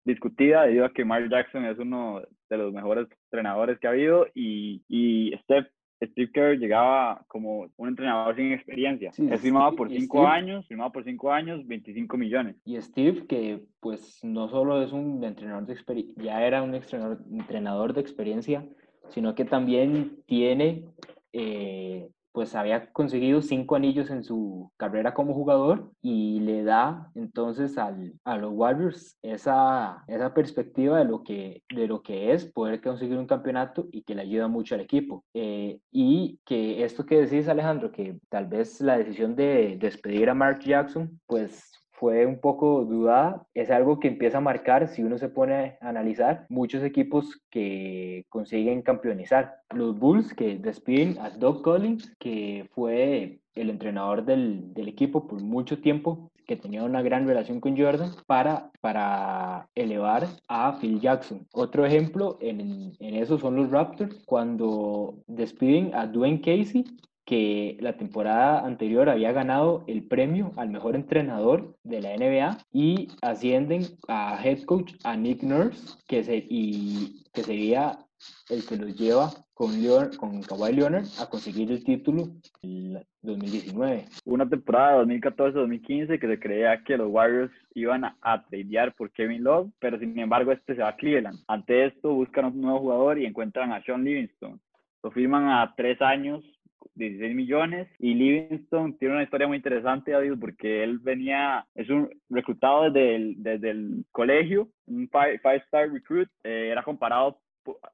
discutida 0.05 0.63
debido 0.63 0.85
a 0.85 0.93
que 0.93 1.05
Mark 1.05 1.29
Jackson 1.29 1.65
es 1.65 1.79
uno 1.79 2.21
de 2.49 2.57
los 2.57 2.73
mejores 2.73 3.07
entrenadores 3.25 3.79
que 3.79 3.87
ha 3.87 3.91
habido 3.91 4.27
y, 4.35 4.83
y 4.87 5.35
Steph 5.43 5.67
Steve 6.07 6.31
Kerr 6.31 6.57
llegaba 6.57 7.23
como 7.27 7.69
un 7.77 7.87
entrenador 7.87 8.35
sin 8.35 8.51
experiencia. 8.51 9.11
es 9.11 9.41
firmado 9.41 9.75
por 9.75 9.89
cinco 9.89 10.27
años, 10.27 10.67
firmado 10.67 10.91
por 10.91 11.03
cinco 11.03 11.31
años, 11.31 11.65
25 11.65 12.17
millones. 12.17 12.57
Y 12.65 12.79
Steve, 12.81 13.25
que 13.27 13.61
pues 13.79 14.23
no 14.23 14.49
solo 14.49 14.81
es 14.81 14.91
un 14.91 15.23
entrenador 15.23 15.65
de 15.65 15.73
experiencia, 15.73 16.23
ya 16.23 16.45
era 16.45 16.61
un 16.61 16.75
entrenador, 16.75 17.19
entrenador 17.31 17.93
de 17.93 18.01
experiencia, 18.01 18.65
sino 19.09 19.35
que 19.35 19.45
también 19.45 20.23
tiene 20.25 20.85
eh, 21.33 22.09
pues 22.33 22.55
había 22.55 22.91
conseguido 22.91 23.41
cinco 23.43 23.75
anillos 23.75 24.09
en 24.09 24.23
su 24.23 24.71
carrera 24.75 25.13
como 25.13 25.35
jugador 25.35 25.91
y 26.01 26.39
le 26.39 26.63
da 26.63 27.11
entonces 27.13 27.77
al, 27.77 28.13
a 28.23 28.37
los 28.37 28.51
Warriors 28.53 29.17
esa, 29.21 30.03
esa 30.07 30.33
perspectiva 30.33 30.97
de 30.97 31.05
lo, 31.05 31.23
que, 31.23 31.61
de 31.73 31.87
lo 31.87 32.01
que 32.01 32.33
es 32.33 32.45
poder 32.45 32.81
conseguir 32.81 33.17
un 33.17 33.27
campeonato 33.27 33.87
y 33.91 34.01
que 34.01 34.15
le 34.15 34.23
ayuda 34.23 34.47
mucho 34.47 34.73
al 34.73 34.81
equipo. 34.81 35.23
Eh, 35.35 35.79
y 35.91 36.39
que 36.43 36.83
esto 36.83 37.05
que 37.05 37.21
decís 37.21 37.47
Alejandro, 37.47 37.91
que 37.91 38.17
tal 38.29 38.47
vez 38.47 38.81
la 38.81 38.97
decisión 38.97 39.35
de 39.35 39.77
despedir 39.79 40.27
a 40.27 40.33
Mark 40.33 40.59
Jackson, 40.61 41.21
pues 41.27 41.82
fue 42.03 42.25
un 42.25 42.37
poco 42.37 42.83
dudada, 42.83 43.47
es 43.53 43.71
algo 43.71 43.97
que 44.01 44.09
empieza 44.09 44.39
a 44.39 44.41
marcar, 44.41 44.89
si 44.89 45.03
uno 45.03 45.17
se 45.17 45.29
pone 45.29 45.77
a 45.79 45.87
analizar, 45.87 46.45
muchos 46.49 46.83
equipos 46.83 47.39
que 47.49 48.25
consiguen 48.27 48.81
campeonizar. 48.81 49.61
Los 49.73 49.97
Bulls 49.97 50.33
que 50.33 50.57
despiden 50.57 51.17
a 51.19 51.29
Doug 51.29 51.61
Collins, 51.61 52.13
que 52.19 52.69
fue 52.75 53.39
el 53.55 53.69
entrenador 53.69 54.25
del, 54.25 54.73
del, 54.73 54.89
equipo 54.89 55.27
por 55.29 55.41
mucho 55.41 55.79
tiempo, 55.79 56.29
que 56.45 56.57
tenía 56.57 56.83
una 56.83 57.01
gran 57.01 57.25
relación 57.25 57.61
con 57.61 57.77
Jordan, 57.77 58.11
para, 58.27 58.69
para 58.81 59.69
elevar 59.73 60.27
a 60.49 60.77
Phil 60.81 60.99
Jackson. 60.99 61.47
Otro 61.53 61.85
ejemplo 61.85 62.37
en, 62.41 62.91
en 62.99 63.15
eso 63.15 63.37
son 63.37 63.55
los 63.55 63.71
Raptors, 63.71 64.25
cuando 64.25 65.19
despiden 65.27 65.95
a 65.95 66.05
Dwayne 66.05 66.41
Casey, 66.41 66.83
que 67.25 67.77
la 67.79 67.95
temporada 67.97 68.65
anterior 68.65 69.09
había 69.09 69.31
ganado 69.31 69.83
el 69.87 70.03
premio 70.07 70.51
al 70.57 70.69
mejor 70.69 70.95
entrenador 70.95 71.75
de 71.83 72.01
la 72.01 72.15
NBA 72.17 72.57
y 72.73 73.07
ascienden 73.21 73.83
a 74.07 74.39
head 74.43 74.63
coach 74.63 74.93
a 75.03 75.15
Nick 75.15 75.41
Nurse, 75.41 75.97
que, 76.07 76.23
se, 76.23 76.43
y, 76.49 77.23
que 77.33 77.43
sería 77.43 77.97
el 78.49 78.65
que 78.65 78.77
los 78.77 78.95
lleva 78.97 79.31
con, 79.53 79.81
Leon, 79.81 80.11
con 80.17 80.41
Kawhi 80.41 80.73
Leonard 80.73 81.05
a 81.19 81.29
conseguir 81.29 81.71
el 81.71 81.83
título 81.83 82.29
en 82.61 82.99
2019. 83.21 84.05
Una 84.25 84.47
temporada 84.49 85.03
2014-2015 85.03 86.19
que 86.19 86.27
se 86.27 86.39
creía 86.39 86.83
que 86.83 86.97
los 86.97 87.09
Warriors 87.09 87.51
iban 87.73 88.05
a, 88.05 88.17
a 88.21 88.43
tradear 88.45 88.93
por 88.95 89.11
Kevin 89.11 89.43
Love, 89.43 89.71
pero 89.79 89.97
sin 89.99 90.17
embargo 90.19 90.51
este 90.51 90.75
se 90.75 90.81
va 90.81 90.89
a 90.89 90.95
Cleveland. 90.95 91.39
Ante 91.47 91.85
esto 91.85 92.13
buscan 92.13 92.45
un 92.45 92.61
nuevo 92.61 92.79
jugador 92.79 93.19
y 93.19 93.25
encuentran 93.25 93.71
a 93.71 93.83
Sean 93.83 94.03
Livingston. 94.03 94.59
Lo 95.03 95.11
firman 95.11 95.49
a 95.49 95.73
tres 95.75 96.01
años 96.01 96.43
16 96.95 97.35
millones. 97.35 97.87
Y 97.99 98.13
Livingston 98.13 98.97
tiene 98.97 99.15
una 99.15 99.23
historia 99.23 99.47
muy 99.47 99.57
interesante, 99.57 100.11
David, 100.11 100.33
porque 100.39 100.83
él 100.83 100.99
venía, 100.99 101.65
es 101.75 101.89
un 101.89 102.09
reclutado 102.29 102.83
desde 102.83 103.15
el, 103.15 103.35
desde 103.37 103.69
el 103.71 104.05
colegio, 104.11 104.69
un 104.87 105.09
five-star 105.09 105.91
recruit, 105.91 106.29
eh, 106.43 106.69
era 106.71 106.83
comparado 106.83 107.39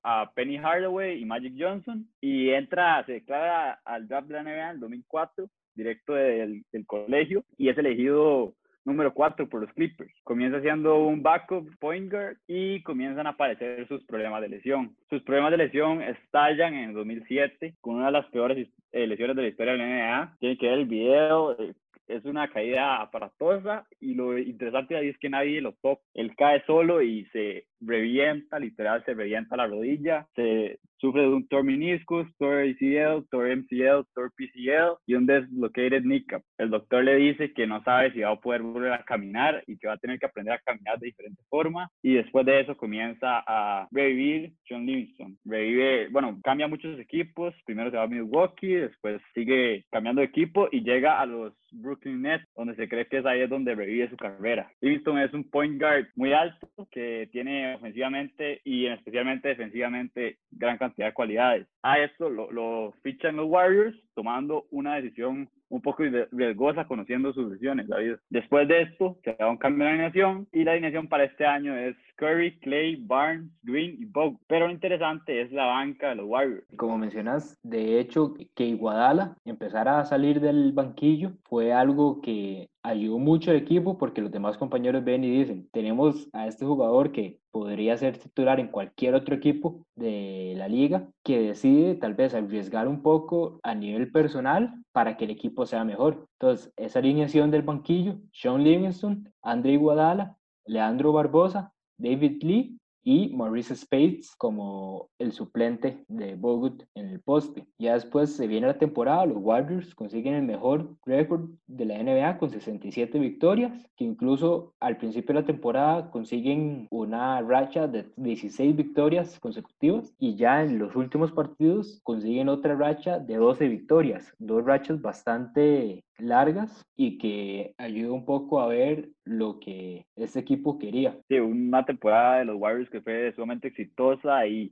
a 0.04 0.32
Penny 0.34 0.58
Hardaway 0.58 1.22
y 1.22 1.26
Magic 1.26 1.54
Johnson 1.58 2.08
y 2.20 2.50
entra, 2.50 3.06
se 3.06 3.14
declara 3.14 3.80
al 3.86 4.08
draft 4.08 4.28
de 4.28 4.34
la 4.34 4.44
NBA 4.44 4.72
en 4.72 4.80
2004 4.80 5.48
directo 5.76 6.14
del, 6.14 6.64
del 6.72 6.86
colegio 6.86 7.46
y 7.58 7.70
es 7.70 7.78
elegido 7.78 8.54
número 8.86 9.14
4 9.14 9.48
por 9.50 9.62
los 9.62 9.74
Clippers. 9.74 10.14
Comienza 10.24 10.62
siendo 10.62 10.98
un 10.98 11.22
backup 11.22 11.70
point 11.80 12.12
guard 12.12 12.38
y 12.48 12.82
comienzan 12.84 13.28
a 13.28 13.32
aparecer 13.32 13.88
sus 13.88 14.04
problemas 14.06 14.42
de 14.42 14.50
lesión. 14.50 14.96
Sus 15.10 15.22
problemas 15.24 15.52
de 15.52 15.58
lesión 15.58 16.02
estallan 16.02 16.74
en 16.74 16.94
2007 16.94 17.76
con 17.82 17.96
una 17.96 18.08
de 18.08 18.12
las 18.14 18.26
peores 18.28 18.68
eh, 18.92 19.08
lesiones 19.08 19.36
de 19.36 19.42
la 19.44 19.48
historia 19.48 19.74
de 19.74 19.80
la 19.80 19.86
NBA. 19.86 20.38
Tienen 20.40 20.58
que 20.58 20.68
ver 20.68 20.80
el 20.80 20.86
video, 20.86 21.60
eh, 21.60 21.74
es 22.08 22.26
una 22.26 22.50
caída 22.50 23.02
aparatosa 23.02 23.86
y 24.00 24.16
lo 24.16 24.38
interesante 24.38 24.98
ahí 24.98 25.10
es 25.10 25.18
que 25.20 25.30
nadie 25.30 25.62
lo 25.62 25.74
toca. 25.74 26.02
Él 26.16 26.36
cae 26.36 26.64
solo 26.66 27.02
y 27.02 27.26
se 27.26 27.66
revienta, 27.82 28.60
literal, 28.60 29.04
se 29.06 29.14
revienta 29.14 29.56
la 29.56 29.68
rodilla, 29.68 30.28
se 30.36 30.80
sufre 31.00 31.22
de 31.22 31.30
un 31.30 31.48
torn 31.48 31.66
meniscus, 31.66 32.28
torn 32.38 32.70
ACL, 32.70 33.26
torn 33.30 33.60
MCL, 33.60 34.06
torn 34.14 34.32
PCL 34.36 34.98
y 35.06 35.14
un 35.16 35.26
dislocated 35.26 36.02
kneecap. 36.02 36.44
El 36.58 36.70
doctor 36.70 37.04
le 37.04 37.16
dice 37.16 37.54
que 37.54 37.68
no 37.68 37.82
sabe 37.84 38.12
si 38.12 38.20
va 38.20 38.32
a 38.32 38.40
poder 38.40 38.62
volver 38.62 38.94
a 38.94 39.04
caminar 39.04 39.64
y 39.68 39.78
que 39.78 39.88
va 39.88 39.94
a 39.94 39.98
tener 39.98 40.20
que 40.20 40.26
aprender 40.26 40.54
a 40.54 40.60
caminar 40.60 41.00
de 41.00 41.08
diferente 41.08 41.42
forma 41.50 41.90
y 42.04 42.16
después 42.16 42.46
de 42.46 42.60
eso 42.60 42.76
comienza 42.76 43.44
a 43.48 43.88
revivir 43.92 44.54
John 44.68 44.86
Livingston. 44.86 45.38
Revive, 45.46 46.10
bueno, 46.10 46.38
cambia 46.44 46.68
muchos 46.68 47.00
equipos, 47.00 47.54
primero 47.66 47.90
se 47.92 47.98
va 47.98 48.04
a 48.04 48.08
Milwaukee, 48.08 48.74
después 48.74 49.22
sigue 49.34 49.86
cambiando 49.92 50.20
de 50.20 50.28
equipo 50.28 50.68
y 50.72 50.82
llega 50.82 51.20
a 51.20 51.26
los 51.26 51.54
Brooklyn 51.72 52.22
Nets, 52.22 52.46
donde 52.56 52.76
se 52.76 52.90
cree 52.90 53.08
que 53.08 53.20
es 53.20 53.26
ahí 53.26 53.42
es 53.42 53.50
donde 53.50 53.76
revive 53.76 54.10
su 54.10 54.18
carrera. 54.18 54.72
Livingston 54.82 55.20
es 55.20 55.34
un 55.34 55.44
point 55.50 55.80
guard 55.80 56.08
muy 56.16 56.34
alto 56.34 56.68
que 56.92 57.30
tiene 57.32 57.69
ofensivamente 57.76 58.62
y 58.64 58.88
especialmente 58.88 59.50
defensivamente 59.50 60.38
gran 60.52 60.78
cantidad 60.78 61.08
de 61.08 61.14
cualidades. 61.14 61.68
A 61.84 62.00
esto 62.00 62.30
lo, 62.30 62.52
lo 62.52 62.94
fichan 63.04 63.36
los 63.36 63.48
Warriors, 63.48 63.96
tomando 64.14 64.68
una 64.72 64.96
decisión 64.96 65.50
un 65.70 65.82
poco 65.82 66.04
riesgosa 66.32 66.86
conociendo 66.86 67.34
sus 67.34 67.52
lesiones, 67.52 67.88
David. 67.88 68.16
Después 68.30 68.68
de 68.68 68.82
esto, 68.84 69.18
se 69.24 69.36
da 69.40 69.50
un 69.50 69.58
cambio 69.58 69.86
de 69.86 69.92
alineación 69.92 70.48
y 70.52 70.64
la 70.64 70.72
alineación 70.72 71.08
para 71.08 71.26
este 71.26 71.46
año 71.46 71.76
es 71.78 71.96
Curry, 72.16 72.60
Clay, 72.60 72.98
Barnes, 72.98 73.50
Green 73.64 73.96
y 74.00 74.06
Bogue. 74.06 74.38
Pero 74.48 74.68
lo 74.68 74.74
interesante 74.74 75.42
es 75.42 75.52
la 75.52 75.66
banca 75.66 76.10
de 76.10 76.16
los 76.16 76.26
Warriors. 76.28 76.66
Como 76.76 76.98
mencionas, 76.98 77.58
de 77.64 78.00
hecho, 78.00 78.34
que 78.56 78.66
Iguadala 78.66 79.38
empezara 79.46 80.00
a 80.00 80.06
salir 80.06 80.42
del 80.42 80.74
banquillo 80.74 81.32
fue 81.44 81.72
algo 81.72 82.22
que 82.22 82.70
ayudó 82.84 83.20
mucho 83.20 83.52
al 83.52 83.58
equipo 83.58 83.98
porque 83.98 84.22
los 84.22 84.32
demás 84.32 84.58
compañeros 84.58 85.04
ven 85.04 85.24
y 85.24 85.30
dicen, 85.30 85.70
tenemos 85.72 86.30
a 86.34 86.48
este 86.48 86.66
jugador 86.66 87.12
que 87.12 87.40
podría 87.52 87.98
ser 87.98 88.18
titular 88.18 88.60
en 88.60 88.68
cualquier 88.68 89.16
otro 89.16 89.36
equipo 89.36 89.86
de 89.96 90.54
la 90.58 90.68
liga, 90.68 91.08
que 91.24 91.40
decide 91.40 91.96
tal 91.96 92.14
vez 92.14 92.34
arriesgar 92.34 92.88
un 92.88 93.02
poco 93.02 93.60
a 93.64 93.76
nivel 93.76 94.12
personal 94.12 94.74
para 94.92 95.18
que 95.18 95.26
el 95.26 95.32
equipo 95.32 95.59
sea 95.66 95.84
mejor. 95.84 96.28
Entonces, 96.40 96.72
esa 96.78 97.00
alineación 97.00 97.52
del 97.52 97.64
banquillo, 97.64 98.16
Sean 98.32 98.64
Livingston, 98.64 99.32
André 99.42 99.78
Guadala, 99.78 100.38
Leandro 100.66 101.12
Barbosa, 101.12 101.74
David 101.98 102.44
Lee 102.44 102.79
y 103.04 103.30
Maurice 103.36 103.76
Spades 103.76 104.36
como 104.38 105.10
el 105.20 105.32
suplente 105.32 106.04
de 106.08 106.36
Bogut 106.36 106.84
en 106.96 107.08
el 107.08 107.22
poste. 107.22 107.66
Ya 107.78 107.94
después 107.94 108.36
se 108.36 108.48
viene 108.48 108.68
la 108.68 108.78
temporada, 108.78 109.26
los 109.26 109.38
Warriors 109.40 109.96
consiguen 109.96 110.34
el 110.34 110.44
mejor 110.44 110.96
récord 111.06 111.50
de 111.68 111.86
la 111.86 112.02
NBA 112.02 112.38
con 112.38 112.50
67 112.50 113.20
victorias, 113.20 113.72
que 113.96 114.04
incluso 114.04 114.74
al 114.80 114.98
principio 114.98 115.34
de 115.34 115.42
la 115.42 115.48
temporada 115.48 116.12
consiguen 116.12 116.88
una 116.92 117.42
racha 117.42 117.88
de 117.88 118.12
16 118.18 118.76
victorias 118.76 119.40
consecutivas 119.40 120.14
y 120.20 120.36
ya 120.36 120.64
en 120.64 120.80
los 120.80 120.96
últimos 120.96 121.32
partidos 121.32 122.00
consiguen 122.04 122.50
otra 122.50 122.76
racha 122.76 123.20
de 123.20 123.38
12 123.38 123.68
victorias, 123.68 124.34
dos 124.40 124.64
rachas 124.66 125.02
bastante 125.02 126.04
largas 126.20 126.84
y 126.96 127.18
que 127.18 127.74
ayuda 127.78 128.14
un 128.14 128.26
poco 128.26 128.60
a 128.62 128.68
ver 128.68 129.10
lo 129.24 129.60
que 129.60 130.06
este 130.16 130.40
equipo 130.40 130.78
quería. 130.78 131.18
Sí, 131.28 131.40
una 131.40 131.86
temporada 131.86 132.40
de 132.40 132.46
los 132.46 132.58
Warriors 132.58 132.90
que 132.90 133.02
fue 133.02 133.32
sumamente 133.34 133.70
exitosa 133.70 134.46
y 134.48 134.72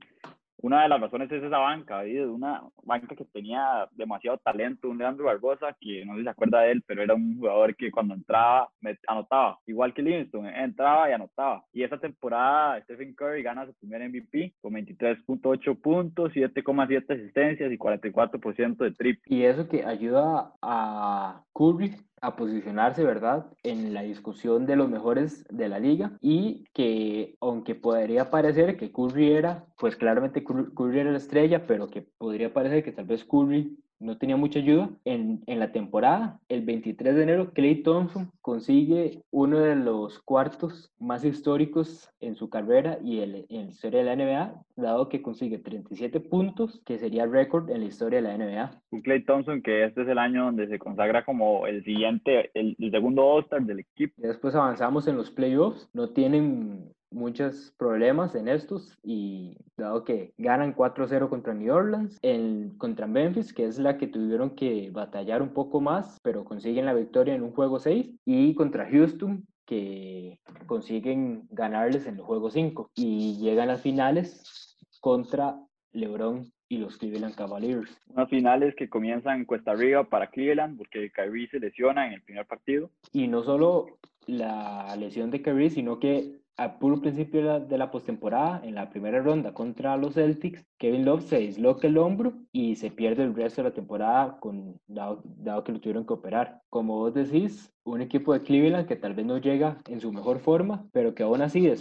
una 0.60 0.82
de 0.82 0.88
las 0.88 1.00
razones 1.00 1.30
es 1.30 1.42
esa 1.42 1.58
banca, 1.58 2.02
una 2.26 2.62
banca 2.82 3.14
que 3.14 3.24
tenía 3.26 3.88
demasiado 3.92 4.38
talento, 4.38 4.88
un 4.88 4.98
Leandro 4.98 5.26
Barbosa, 5.26 5.76
que 5.80 6.04
no 6.04 6.20
se 6.20 6.28
acuerda 6.28 6.62
de 6.62 6.72
él, 6.72 6.82
pero 6.86 7.02
era 7.02 7.14
un 7.14 7.36
jugador 7.36 7.76
que 7.76 7.90
cuando 7.90 8.14
entraba, 8.14 8.68
anotaba, 9.06 9.58
igual 9.66 9.94
que 9.94 10.02
Livingston, 10.02 10.46
entraba 10.46 11.08
y 11.08 11.12
anotaba. 11.12 11.64
Y 11.72 11.82
esa 11.82 11.98
temporada 11.98 12.80
Stephen 12.82 13.14
Curry 13.14 13.42
gana 13.42 13.66
su 13.66 13.74
primer 13.74 14.08
MVP 14.08 14.54
con 14.60 14.74
23.8 14.74 15.80
puntos, 15.80 16.32
7,7 16.32 17.14
asistencias 17.14 17.72
y 17.72 17.78
44% 17.78 18.76
de 18.78 18.90
triple. 18.92 19.22
Y 19.26 19.44
eso 19.44 19.68
que 19.68 19.84
ayuda 19.84 20.52
a 20.60 21.42
Curry 21.54 21.94
a 22.20 22.36
posicionarse, 22.36 23.04
¿verdad?, 23.04 23.46
en 23.62 23.94
la 23.94 24.02
discusión 24.02 24.66
de 24.66 24.76
los 24.76 24.88
mejores 24.88 25.44
de 25.50 25.68
la 25.68 25.78
liga 25.78 26.16
y 26.20 26.64
que 26.72 27.36
aunque 27.40 27.74
podría 27.74 28.30
parecer 28.30 28.76
que 28.76 28.92
Curry 28.92 29.32
era, 29.32 29.66
pues 29.78 29.96
claramente 29.96 30.44
Curry 30.44 31.00
era 31.00 31.10
la 31.12 31.18
estrella, 31.18 31.66
pero 31.66 31.88
que 31.88 32.02
podría 32.02 32.52
parecer 32.52 32.84
que 32.84 32.92
tal 32.92 33.06
vez 33.06 33.24
Curry 33.24 33.78
no 34.00 34.18
tenía 34.18 34.36
mucha 34.36 34.58
ayuda. 34.58 34.90
En, 35.04 35.42
en, 35.46 35.58
la 35.58 35.72
temporada, 35.72 36.40
el 36.48 36.64
23 36.64 37.14
de 37.14 37.22
enero, 37.22 37.52
Clay 37.52 37.82
Thompson 37.82 38.30
consigue 38.40 39.22
uno 39.30 39.58
de 39.58 39.76
los 39.76 40.18
cuartos 40.20 40.92
más 40.98 41.24
históricos 41.24 42.10
en 42.20 42.36
su 42.36 42.48
carrera 42.48 42.98
y 43.02 43.20
en 43.20 43.32
la 43.32 43.70
historia 43.70 44.00
de 44.00 44.04
la 44.04 44.16
NBA, 44.16 44.64
dado 44.76 45.08
que 45.08 45.22
consigue 45.22 45.58
37 45.58 46.20
puntos, 46.20 46.80
que 46.84 46.98
sería 46.98 47.26
récord 47.26 47.70
en 47.70 47.80
la 47.80 47.86
historia 47.86 48.20
de 48.22 48.28
la 48.28 48.36
NBA. 48.36 48.70
Un 48.90 49.02
Clay 49.02 49.24
Thompson 49.24 49.62
que 49.62 49.84
este 49.84 50.02
es 50.02 50.08
el 50.08 50.18
año 50.18 50.44
donde 50.44 50.68
se 50.68 50.78
consagra 50.78 51.24
como 51.24 51.66
el 51.66 51.84
siguiente, 51.84 52.50
el, 52.54 52.76
el 52.78 52.90
segundo 52.90 53.26
All-Star 53.26 53.62
del 53.62 53.80
equipo. 53.80 54.14
Después 54.16 54.54
avanzamos 54.54 55.06
en 55.08 55.16
los 55.16 55.30
playoffs, 55.30 55.88
no 55.92 56.10
tienen 56.10 56.92
muchos 57.10 57.72
problemas 57.76 58.34
en 58.34 58.48
estos 58.48 58.98
y 59.02 59.56
dado 59.76 60.04
que 60.04 60.32
ganan 60.38 60.74
4-0 60.74 61.28
contra 61.28 61.54
New 61.54 61.74
Orleans, 61.74 62.18
en, 62.22 62.76
contra 62.78 63.06
Memphis, 63.06 63.52
que 63.52 63.64
es 63.64 63.78
la 63.78 63.98
que 63.98 64.06
tuvieron 64.06 64.50
que 64.50 64.90
batallar 64.90 65.42
un 65.42 65.52
poco 65.54 65.80
más, 65.80 66.18
pero 66.22 66.44
consiguen 66.44 66.86
la 66.86 66.94
victoria 66.94 67.34
en 67.34 67.42
un 67.42 67.52
juego 67.52 67.78
6, 67.78 68.14
y 68.24 68.54
contra 68.54 68.88
Houston, 68.90 69.46
que 69.68 70.40
consiguen 70.66 71.46
ganarles 71.50 72.06
en 72.06 72.14
el 72.14 72.22
juego 72.22 72.50
5 72.50 72.90
y 72.94 73.36
llegan 73.38 73.68
a 73.68 73.76
finales 73.76 74.76
contra 75.00 75.60
LeBron 75.92 76.50
y 76.70 76.78
los 76.78 76.96
Cleveland 76.96 77.34
Cavaliers. 77.34 78.00
Unas 78.08 78.30
finales 78.30 78.74
que 78.74 78.88
comienzan 78.88 79.44
cuesta 79.44 79.72
arriba 79.72 80.04
para 80.04 80.28
Cleveland 80.28 80.78
porque 80.78 81.10
Kyrie 81.10 81.48
se 81.48 81.60
lesiona 81.60 82.06
en 82.06 82.14
el 82.14 82.22
primer 82.22 82.46
partido. 82.46 82.90
Y 83.12 83.28
no 83.28 83.42
solo 83.42 83.98
la 84.26 84.94
lesión 84.96 85.30
de 85.30 85.42
Kyrie, 85.42 85.70
sino 85.70 85.98
que 85.98 86.38
al 86.58 86.78
puro 86.78 87.00
principio 87.00 87.40
de 87.40 87.46
la, 87.46 87.60
de 87.60 87.78
la 87.78 87.90
postemporada, 87.90 88.60
en 88.64 88.74
la 88.74 88.90
primera 88.90 89.20
ronda 89.20 89.54
contra 89.54 89.96
los 89.96 90.14
Celtics, 90.14 90.64
Kevin 90.76 91.04
Love 91.04 91.22
se 91.22 91.38
disloca 91.38 91.86
el 91.86 91.98
hombro 91.98 92.34
y 92.52 92.76
se 92.76 92.90
pierde 92.90 93.22
el 93.22 93.34
resto 93.34 93.62
de 93.62 93.68
la 93.68 93.74
temporada, 93.74 94.38
con, 94.40 94.80
dado, 94.86 95.22
dado 95.24 95.64
que 95.64 95.72
lo 95.72 95.80
tuvieron 95.80 96.04
que 96.06 96.14
operar. 96.14 96.60
Como 96.68 96.98
vos 96.98 97.14
decís, 97.14 97.72
un 97.84 98.02
equipo 98.02 98.32
de 98.32 98.42
Cleveland 98.42 98.86
que 98.86 98.96
tal 98.96 99.14
vez 99.14 99.26
no 99.26 99.38
llega 99.38 99.78
en 99.88 100.00
su 100.00 100.12
mejor 100.12 100.38
forma, 100.40 100.86
pero 100.92 101.14
que 101.14 101.22
aún 101.22 101.42
así 101.42 101.72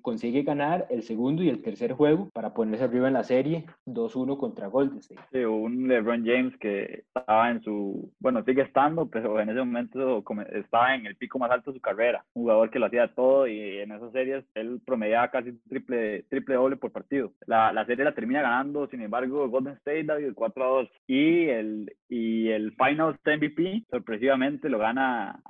consigue 0.00 0.42
ganar 0.42 0.86
el 0.90 1.02
segundo 1.02 1.42
y 1.42 1.48
el 1.48 1.62
tercer 1.62 1.92
juego 1.92 2.30
para 2.32 2.54
ponerse 2.54 2.84
arriba 2.84 3.08
en 3.08 3.14
la 3.14 3.24
serie 3.24 3.66
2-1 3.86 4.38
contra 4.38 4.68
Golden 4.68 4.98
State. 4.98 5.20
Sí, 5.32 5.38
un 5.38 5.88
LeBron 5.88 6.24
James 6.24 6.56
que 6.58 7.04
estaba 7.06 7.50
en 7.50 7.62
su, 7.62 8.12
bueno, 8.20 8.42
sigue 8.44 8.62
estando, 8.62 9.06
pero 9.08 9.40
en 9.40 9.48
ese 9.48 9.58
momento 9.58 10.22
estaba 10.52 10.94
en 10.94 11.06
el 11.06 11.16
pico 11.16 11.38
más 11.38 11.50
alto 11.50 11.72
de 11.72 11.78
su 11.78 11.82
carrera. 11.82 12.24
Un 12.34 12.44
jugador 12.44 12.70
que 12.70 12.78
lo 12.78 12.86
hacía 12.86 13.12
todo 13.14 13.46
y 13.46 13.78
en 13.78 13.92
esas 13.92 14.12
series 14.26 14.44
él 14.54 14.80
promediaba 14.84 15.30
casi 15.30 15.52
triple, 15.68 16.24
triple 16.24 16.54
doble 16.54 16.76
por 16.76 16.92
partido. 16.92 17.32
La, 17.46 17.72
la 17.72 17.84
serie 17.86 18.04
la 18.04 18.14
termina 18.14 18.42
ganando, 18.42 18.86
sin 18.88 19.02
embargo, 19.02 19.48
Golden 19.48 19.74
State 19.74 20.04
David 20.04 20.32
4-2 20.34 20.90
y 21.06 21.48
el, 21.48 21.96
y 22.08 22.48
el 22.48 22.72
Finals 22.72 23.18
MVP 23.24 23.84
sorpresivamente 23.90 24.68
lo 24.68 24.78
gana 24.78 25.42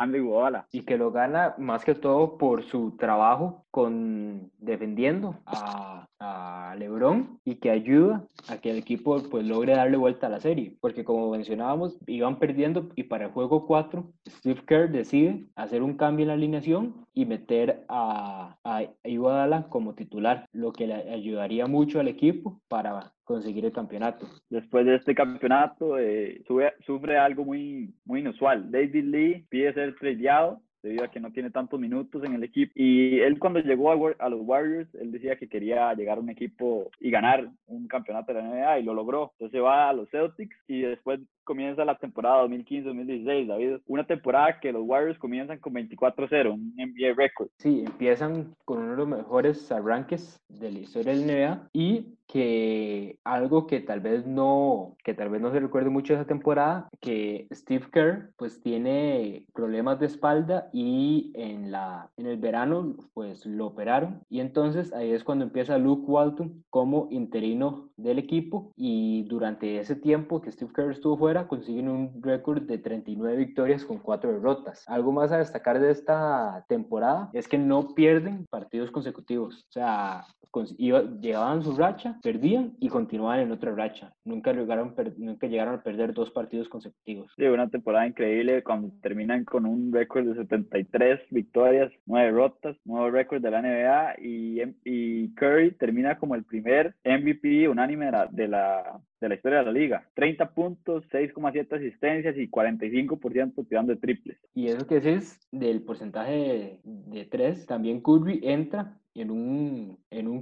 y 0.73 0.83
que 0.83 0.99
lo 0.99 1.11
gana 1.11 1.55
más 1.59 1.85
que 1.85 1.95
todo 1.95 2.39
por 2.39 2.65
su 2.65 2.97
trabajo 2.97 3.65
con 3.71 4.51
defendiendo 4.59 5.37
a, 5.47 6.07
a 6.21 6.75
LeBron 6.79 7.41
y 7.45 7.57
que 7.57 7.71
ayuda 7.71 8.25
a 8.49 8.59
que 8.59 8.71
el 8.71 8.79
equipo 8.79 9.23
pues 9.31 9.45
logre 9.45 9.75
darle 9.75 9.97
vuelta 9.97 10.27
a 10.27 10.31
la 10.31 10.41
serie. 10.41 10.77
Porque 10.81 11.05
como 11.05 11.31
mencionábamos, 11.31 11.99
iban 12.07 12.39
perdiendo 12.39 12.89
y 12.95 13.05
para 13.05 13.27
el 13.27 13.33
juego 13.33 13.67
4, 13.67 14.07
Steve 14.29 14.63
Kerr 14.67 14.91
decide 14.91 15.45
hacer 15.57 15.83
un 15.83 15.97
cambio 15.97 16.25
en 16.25 16.29
la 16.29 16.35
alineación 16.35 17.06
y 17.17 17.25
meter 17.25 17.83
a, 17.89 18.59
a 18.63 18.83
Iguodala 19.03 19.69
como 19.71 19.95
titular, 19.95 20.47
lo 20.53 20.71
que 20.71 20.87
le 20.87 20.95
ayudaría 20.95 21.67
mucho 21.67 21.99
al 21.99 22.09
equipo 22.09 22.61
para 22.69 23.11
conseguir 23.25 23.65
el 23.65 23.73
campeonato. 23.73 24.27
Después 24.51 24.85
de 24.85 24.97
este 24.97 25.15
campeonato, 25.15 25.99
eh, 25.99 26.45
sufre 26.85 27.17
algo 27.17 27.47
muy, 27.47 27.95
muy 28.05 28.21
inusual. 28.21 28.71
David 28.71 29.05
Lee 29.05 29.47
pide 29.49 29.73
ser 29.73 29.97
tradeado 29.97 30.61
debido 30.87 31.05
a 31.05 31.11
que 31.11 31.21
no 31.21 31.33
tiene 31.33 31.51
tantos 31.51 31.79
minutos 31.81 32.23
en 32.25 32.35
el 32.35 32.45
equipo. 32.45 32.73
Y 32.75 33.21
él 33.21 33.39
cuando 33.39 33.61
llegó 33.61 33.93
a, 34.19 34.29
los 34.29 34.41
Warriors, 34.43 34.95
él 34.95 35.11
decía 35.11 35.37
que 35.37 35.49
quería 35.49 35.93
llegar 35.95 36.19
a 36.19 36.21
un 36.21 36.31
equipo 36.31 36.91
y 37.01 37.11
ganar 37.11 37.51
un 37.67 37.89
campeonato 37.89 38.33
de 38.33 38.41
la 38.41 38.49
NBA 38.49 38.79
y 38.81 38.83
lo 38.85 38.95
logró. 38.95 39.33
Entonces 39.39 39.63
va 39.63 39.89
a 39.89 39.93
los 39.93 40.09
Celtics 40.11 40.57
y 40.69 40.83
después 40.83 41.21
comienza 41.45 41.85
la 41.85 41.97
temporada 41.97 42.45
2015-2016, 42.47 43.47
David. 43.47 43.77
Una 43.87 44.07
temporada 44.07 44.61
que 44.61 44.73
los 44.73 44.83
Warriors 44.85 45.19
comienzan 45.19 45.59
con 45.59 45.75
24-0, 45.75 46.53
un 46.53 46.75
NBA 46.77 47.15
record. 47.17 47.49
Sí, 47.59 47.85
empiezan 47.87 48.55
con 48.65 48.79
uno 48.79 48.91
de 48.91 48.97
los 48.97 49.09
mejores 49.09 49.73
arranques 49.73 50.41
de 50.49 50.73
la 50.73 50.79
historia 50.79 51.13
del 51.15 51.27
NBA 51.27 51.69
y 51.73 52.17
que 52.27 53.19
algo 53.25 53.67
que 53.67 53.81
tal 53.81 54.01
vez 54.01 54.27
no 54.27 54.97
que 55.05 55.15
tal 55.15 55.31
vez 55.31 55.41
no 55.41 55.53
se 55.53 55.61
recuerde 55.61 55.91
mucho 55.91 56.13
de 56.13 56.21
esa 56.21 56.29
temporada 56.29 56.89
que 57.01 57.47
Steve 57.53 57.87
Kerr 57.93 58.31
pues 58.37 58.61
tiene 58.61 59.47
problemas 59.55 60.01
de 60.01 60.07
espalda 60.07 60.69
y 60.73 61.33
en 61.35 61.71
la 61.71 62.11
en 62.17 62.27
el 62.27 62.39
verano 62.39 62.97
pues 63.15 63.47
lo 63.47 63.67
operaron 63.67 64.23
y 64.29 64.41
entonces 64.41 64.93
ahí 64.93 65.13
es 65.13 65.25
cuando 65.25 65.45
empieza 65.45 65.79
Luke 65.79 66.05
Walton 66.07 66.65
como 66.71 67.09
interino 67.11 67.91
del 67.97 68.19
equipo 68.19 68.73
y 68.77 69.25
durante 69.25 69.79
ese 69.79 69.97
tiempo 69.97 70.41
que 70.41 70.53
Steve 70.53 70.73
Kerr 70.75 70.91
estuvo 70.91 71.17
fuera 71.17 71.49
consiguen 71.49 71.89
un 71.89 72.23
récord 72.23 72.63
de 72.63 72.79
39 72.79 73.37
victorias 73.37 73.85
con 73.85 73.99
4 73.99 74.33
derrotas. 74.33 74.85
Algo 74.87 75.13
más 75.13 75.33
a 75.33 75.39
destacar 75.39 75.81
de 75.81 75.91
esta 75.91 76.65
temporada 76.69 77.31
es 77.33 77.49
que 77.49 77.59
no 77.59 77.89
pierden 77.95 78.47
partidos 78.51 78.91
consecutivos, 78.91 79.67
o 79.69 79.73
sea, 79.73 80.25
llevaban 80.65 81.63
su 81.63 81.77
racha 81.77 82.19
perdían 82.23 82.77
y 82.81 82.89
continuaban 82.89 83.41
en 83.41 83.53
otra 83.53 83.75
racha. 83.75 84.13
Nunca 84.25 84.53
llegaron, 84.53 84.95
nunca 85.19 85.47
llegaron 85.47 85.75
a 85.75 85.83
perder 85.83 86.13
dos 86.13 86.31
partidos 86.31 86.69
consecutivos. 86.69 87.31
Sí, 87.37 87.45
una 87.45 87.69
temporada 87.69 88.07
increíble 88.07 88.63
cuando 88.63 88.91
terminan 89.03 89.45
con 89.45 89.67
un 89.67 89.93
récord 89.93 90.27
de 90.27 90.35
73 90.35 91.21
victorias, 91.31 91.93
9 92.07 92.27
derrotas, 92.27 92.77
nuevo 92.85 93.11
récord 93.11 93.43
de 93.43 93.51
la 93.51 93.63
NBA 93.63 94.15
y, 94.23 94.63
y 94.85 95.35
Curry 95.35 95.73
termina 95.73 96.19
como 96.19 96.35
el 96.35 96.45
primer 96.45 96.95
MVP 97.05 97.69
unánime 97.69 98.07
de 98.07 98.13
la, 98.13 98.27
de 98.31 98.49
la, 98.49 99.01
de 99.21 99.29
la 99.29 99.35
historia 99.35 99.59
de 99.59 99.65
la 99.65 99.73
liga. 99.73 100.09
30 100.15 100.55
puntos, 100.55 101.05
6,7 101.11 101.77
asistencias 101.77 102.37
y 102.37 102.49
45% 102.49 103.69
tirando 103.69 103.93
de 103.93 104.01
triples. 104.01 104.39
Y 104.55 104.69
eso 104.69 104.87
que 104.87 104.97
es 104.97 105.41
del 105.51 105.83
porcentaje 105.83 106.81
de 106.85 107.25
3, 107.25 107.67
también 107.67 108.01
Curry 108.01 108.41
entra 108.43 108.97
en 109.21 109.31
un, 109.31 109.97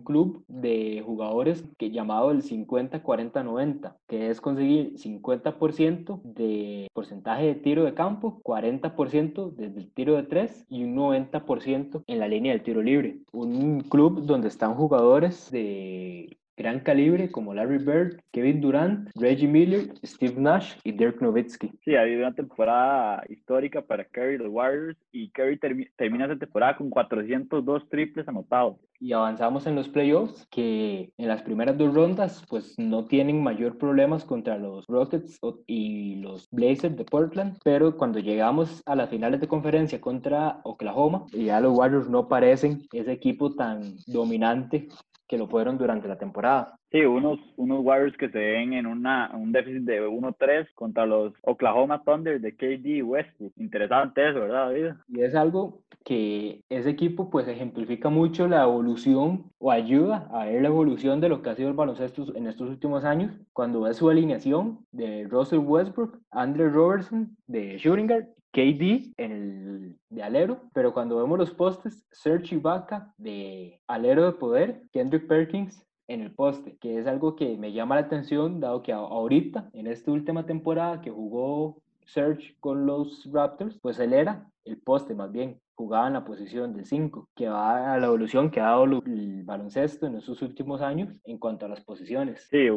club 0.04 0.44
de 0.48 1.02
jugadores 1.04 1.64
que 1.78 1.90
llamado 1.90 2.30
el 2.30 2.42
50-40-90, 2.42 3.96
que 4.06 4.28
es 4.28 4.40
conseguir 4.40 4.94
50% 4.96 6.20
de 6.22 6.88
porcentaje 6.92 7.46
de 7.46 7.54
tiro 7.54 7.84
de 7.84 7.94
campo, 7.94 8.40
40% 8.42 9.54
desde 9.54 9.80
el 9.80 9.90
tiro 9.92 10.16
de 10.16 10.24
3 10.24 10.66
y 10.68 10.84
un 10.84 10.96
90% 10.96 12.02
en 12.06 12.18
la 12.18 12.28
línea 12.28 12.52
del 12.52 12.62
tiro 12.62 12.82
libre. 12.82 13.18
Un 13.32 13.80
club 13.80 14.26
donde 14.26 14.48
están 14.48 14.74
jugadores 14.74 15.50
de 15.50 16.36
gran 16.56 16.80
calibre 16.80 17.30
como 17.30 17.54
Larry 17.54 17.78
Bird, 17.78 18.20
Kevin 18.32 18.60
Durant, 18.60 19.10
Reggie 19.16 19.48
Miller, 19.48 19.92
Steve 20.04 20.34
Nash 20.36 20.74
y 20.84 20.92
Dirk 20.92 21.20
Nowitzki. 21.20 21.72
Sí, 21.84 21.94
ha 21.96 22.02
habido 22.02 22.20
una 22.20 22.34
temporada 22.34 23.22
histórica 23.28 23.82
para 23.82 24.04
Curry 24.04 24.38
los 24.38 24.48
Warriors 24.48 24.98
y 25.12 25.30
Curry 25.30 25.58
termina 25.96 26.26
esa 26.26 26.36
temporada 26.36 26.76
con 26.76 26.90
402 26.90 27.88
triples 27.88 28.28
anotados. 28.28 28.76
Y 29.00 29.12
avanzamos 29.12 29.66
en 29.66 29.74
los 29.74 29.88
playoffs 29.88 30.46
que 30.50 31.12
en 31.18 31.28
las 31.28 31.42
primeras 31.42 31.76
dos 31.76 31.92
rondas 31.92 32.44
pues 32.48 32.74
no 32.78 33.04
tienen 33.04 33.42
mayor 33.42 33.76
problemas 33.76 34.24
contra 34.24 34.56
los 34.56 34.86
Rockets 34.86 35.38
y 35.66 36.16
los 36.16 36.48
Blazers 36.50 36.96
de 36.96 37.04
Portland, 37.04 37.58
pero 37.64 37.96
cuando 37.96 38.20
llegamos 38.20 38.82
a 38.86 38.94
las 38.94 39.10
finales 39.10 39.40
de 39.40 39.48
conferencia 39.48 40.00
contra 40.00 40.60
Oklahoma, 40.64 41.26
ya 41.32 41.60
los 41.60 41.76
Warriors 41.76 42.08
no 42.08 42.28
parecen 42.28 42.82
ese 42.92 43.12
equipo 43.12 43.54
tan 43.54 43.96
dominante 44.06 44.88
que 45.28 45.38
lo 45.38 45.48
fueron 45.48 45.78
durante 45.78 46.08
la 46.08 46.18
temporada. 46.18 46.76
Sí, 46.90 47.00
unos, 47.04 47.40
unos 47.56 47.84
Warriors 47.84 48.16
que 48.16 48.28
se 48.28 48.38
ven 48.38 48.72
en 48.72 48.86
una, 48.86 49.30
un 49.34 49.50
déficit 49.50 49.82
de 49.82 50.06
1-3 50.06 50.68
contra 50.74 51.06
los 51.06 51.32
Oklahoma 51.42 52.02
Thunder 52.04 52.40
de 52.40 52.54
KD 52.54 53.02
Westbrook. 53.02 53.52
Interesante 53.56 54.28
eso, 54.28 54.40
¿verdad, 54.40 54.66
David? 54.66 54.92
Y 55.08 55.22
es 55.22 55.34
algo 55.34 55.82
que 56.04 56.62
ese 56.68 56.90
equipo 56.90 57.30
pues 57.30 57.48
ejemplifica 57.48 58.10
mucho 58.10 58.46
la 58.46 58.62
evolución 58.62 59.50
o 59.58 59.72
ayuda 59.72 60.28
a 60.32 60.44
ver 60.44 60.62
la 60.62 60.68
evolución 60.68 61.20
de 61.20 61.30
lo 61.30 61.42
que 61.42 61.50
ha 61.50 61.54
sido 61.54 61.68
el 61.68 61.74
baloncesto 61.74 62.26
en 62.36 62.46
estos 62.46 62.68
últimos 62.68 63.04
años. 63.04 63.32
Cuando 63.52 63.80
ves 63.80 63.96
su 63.96 64.08
alineación 64.08 64.86
de 64.92 65.26
Russell 65.28 65.60
Westbrook, 65.60 66.18
Andre 66.30 66.68
Robertson 66.68 67.36
de 67.46 67.80
Guard 67.82 68.28
KD 68.54 69.12
en 69.16 69.32
el 69.32 69.96
de 70.10 70.22
alero, 70.22 70.62
pero 70.72 70.94
cuando 70.94 71.18
vemos 71.18 71.38
los 71.38 71.50
postes, 71.50 72.06
Serge 72.12 72.54
Ibaka 72.54 73.12
de 73.18 73.80
alero 73.88 74.24
de 74.24 74.32
poder, 74.32 74.82
Kendrick 74.92 75.26
Perkins 75.26 75.84
en 76.06 76.20
el 76.20 76.32
poste, 76.32 76.76
que 76.78 76.98
es 76.98 77.06
algo 77.06 77.34
que 77.34 77.56
me 77.56 77.72
llama 77.72 77.96
la 77.96 78.02
atención, 78.02 78.60
dado 78.60 78.82
que 78.82 78.92
ahorita, 78.92 79.70
en 79.72 79.88
esta 79.88 80.12
última 80.12 80.46
temporada 80.46 81.00
que 81.00 81.10
jugó 81.10 81.82
Serge 82.06 82.56
con 82.60 82.86
los 82.86 83.28
Raptors, 83.32 83.78
pues 83.80 83.98
él 83.98 84.12
era 84.12 84.48
el 84.64 84.78
poste 84.78 85.14
más 85.14 85.32
bien, 85.32 85.60
jugaba 85.74 86.06
en 86.06 86.14
la 86.14 86.24
posición 86.24 86.74
de 86.74 86.84
5, 86.84 87.28
que 87.34 87.48
va 87.48 87.94
a 87.94 87.98
la 87.98 88.06
evolución 88.06 88.50
que 88.50 88.60
ha 88.60 88.64
dado 88.64 88.84
el 88.84 89.42
baloncesto 89.44 90.06
en 90.06 90.16
estos 90.16 90.42
últimos 90.42 90.80
años 90.80 91.08
en 91.24 91.38
cuanto 91.38 91.66
a 91.66 91.68
las 91.68 91.80
posiciones. 91.80 92.46
Sí, 92.50 92.68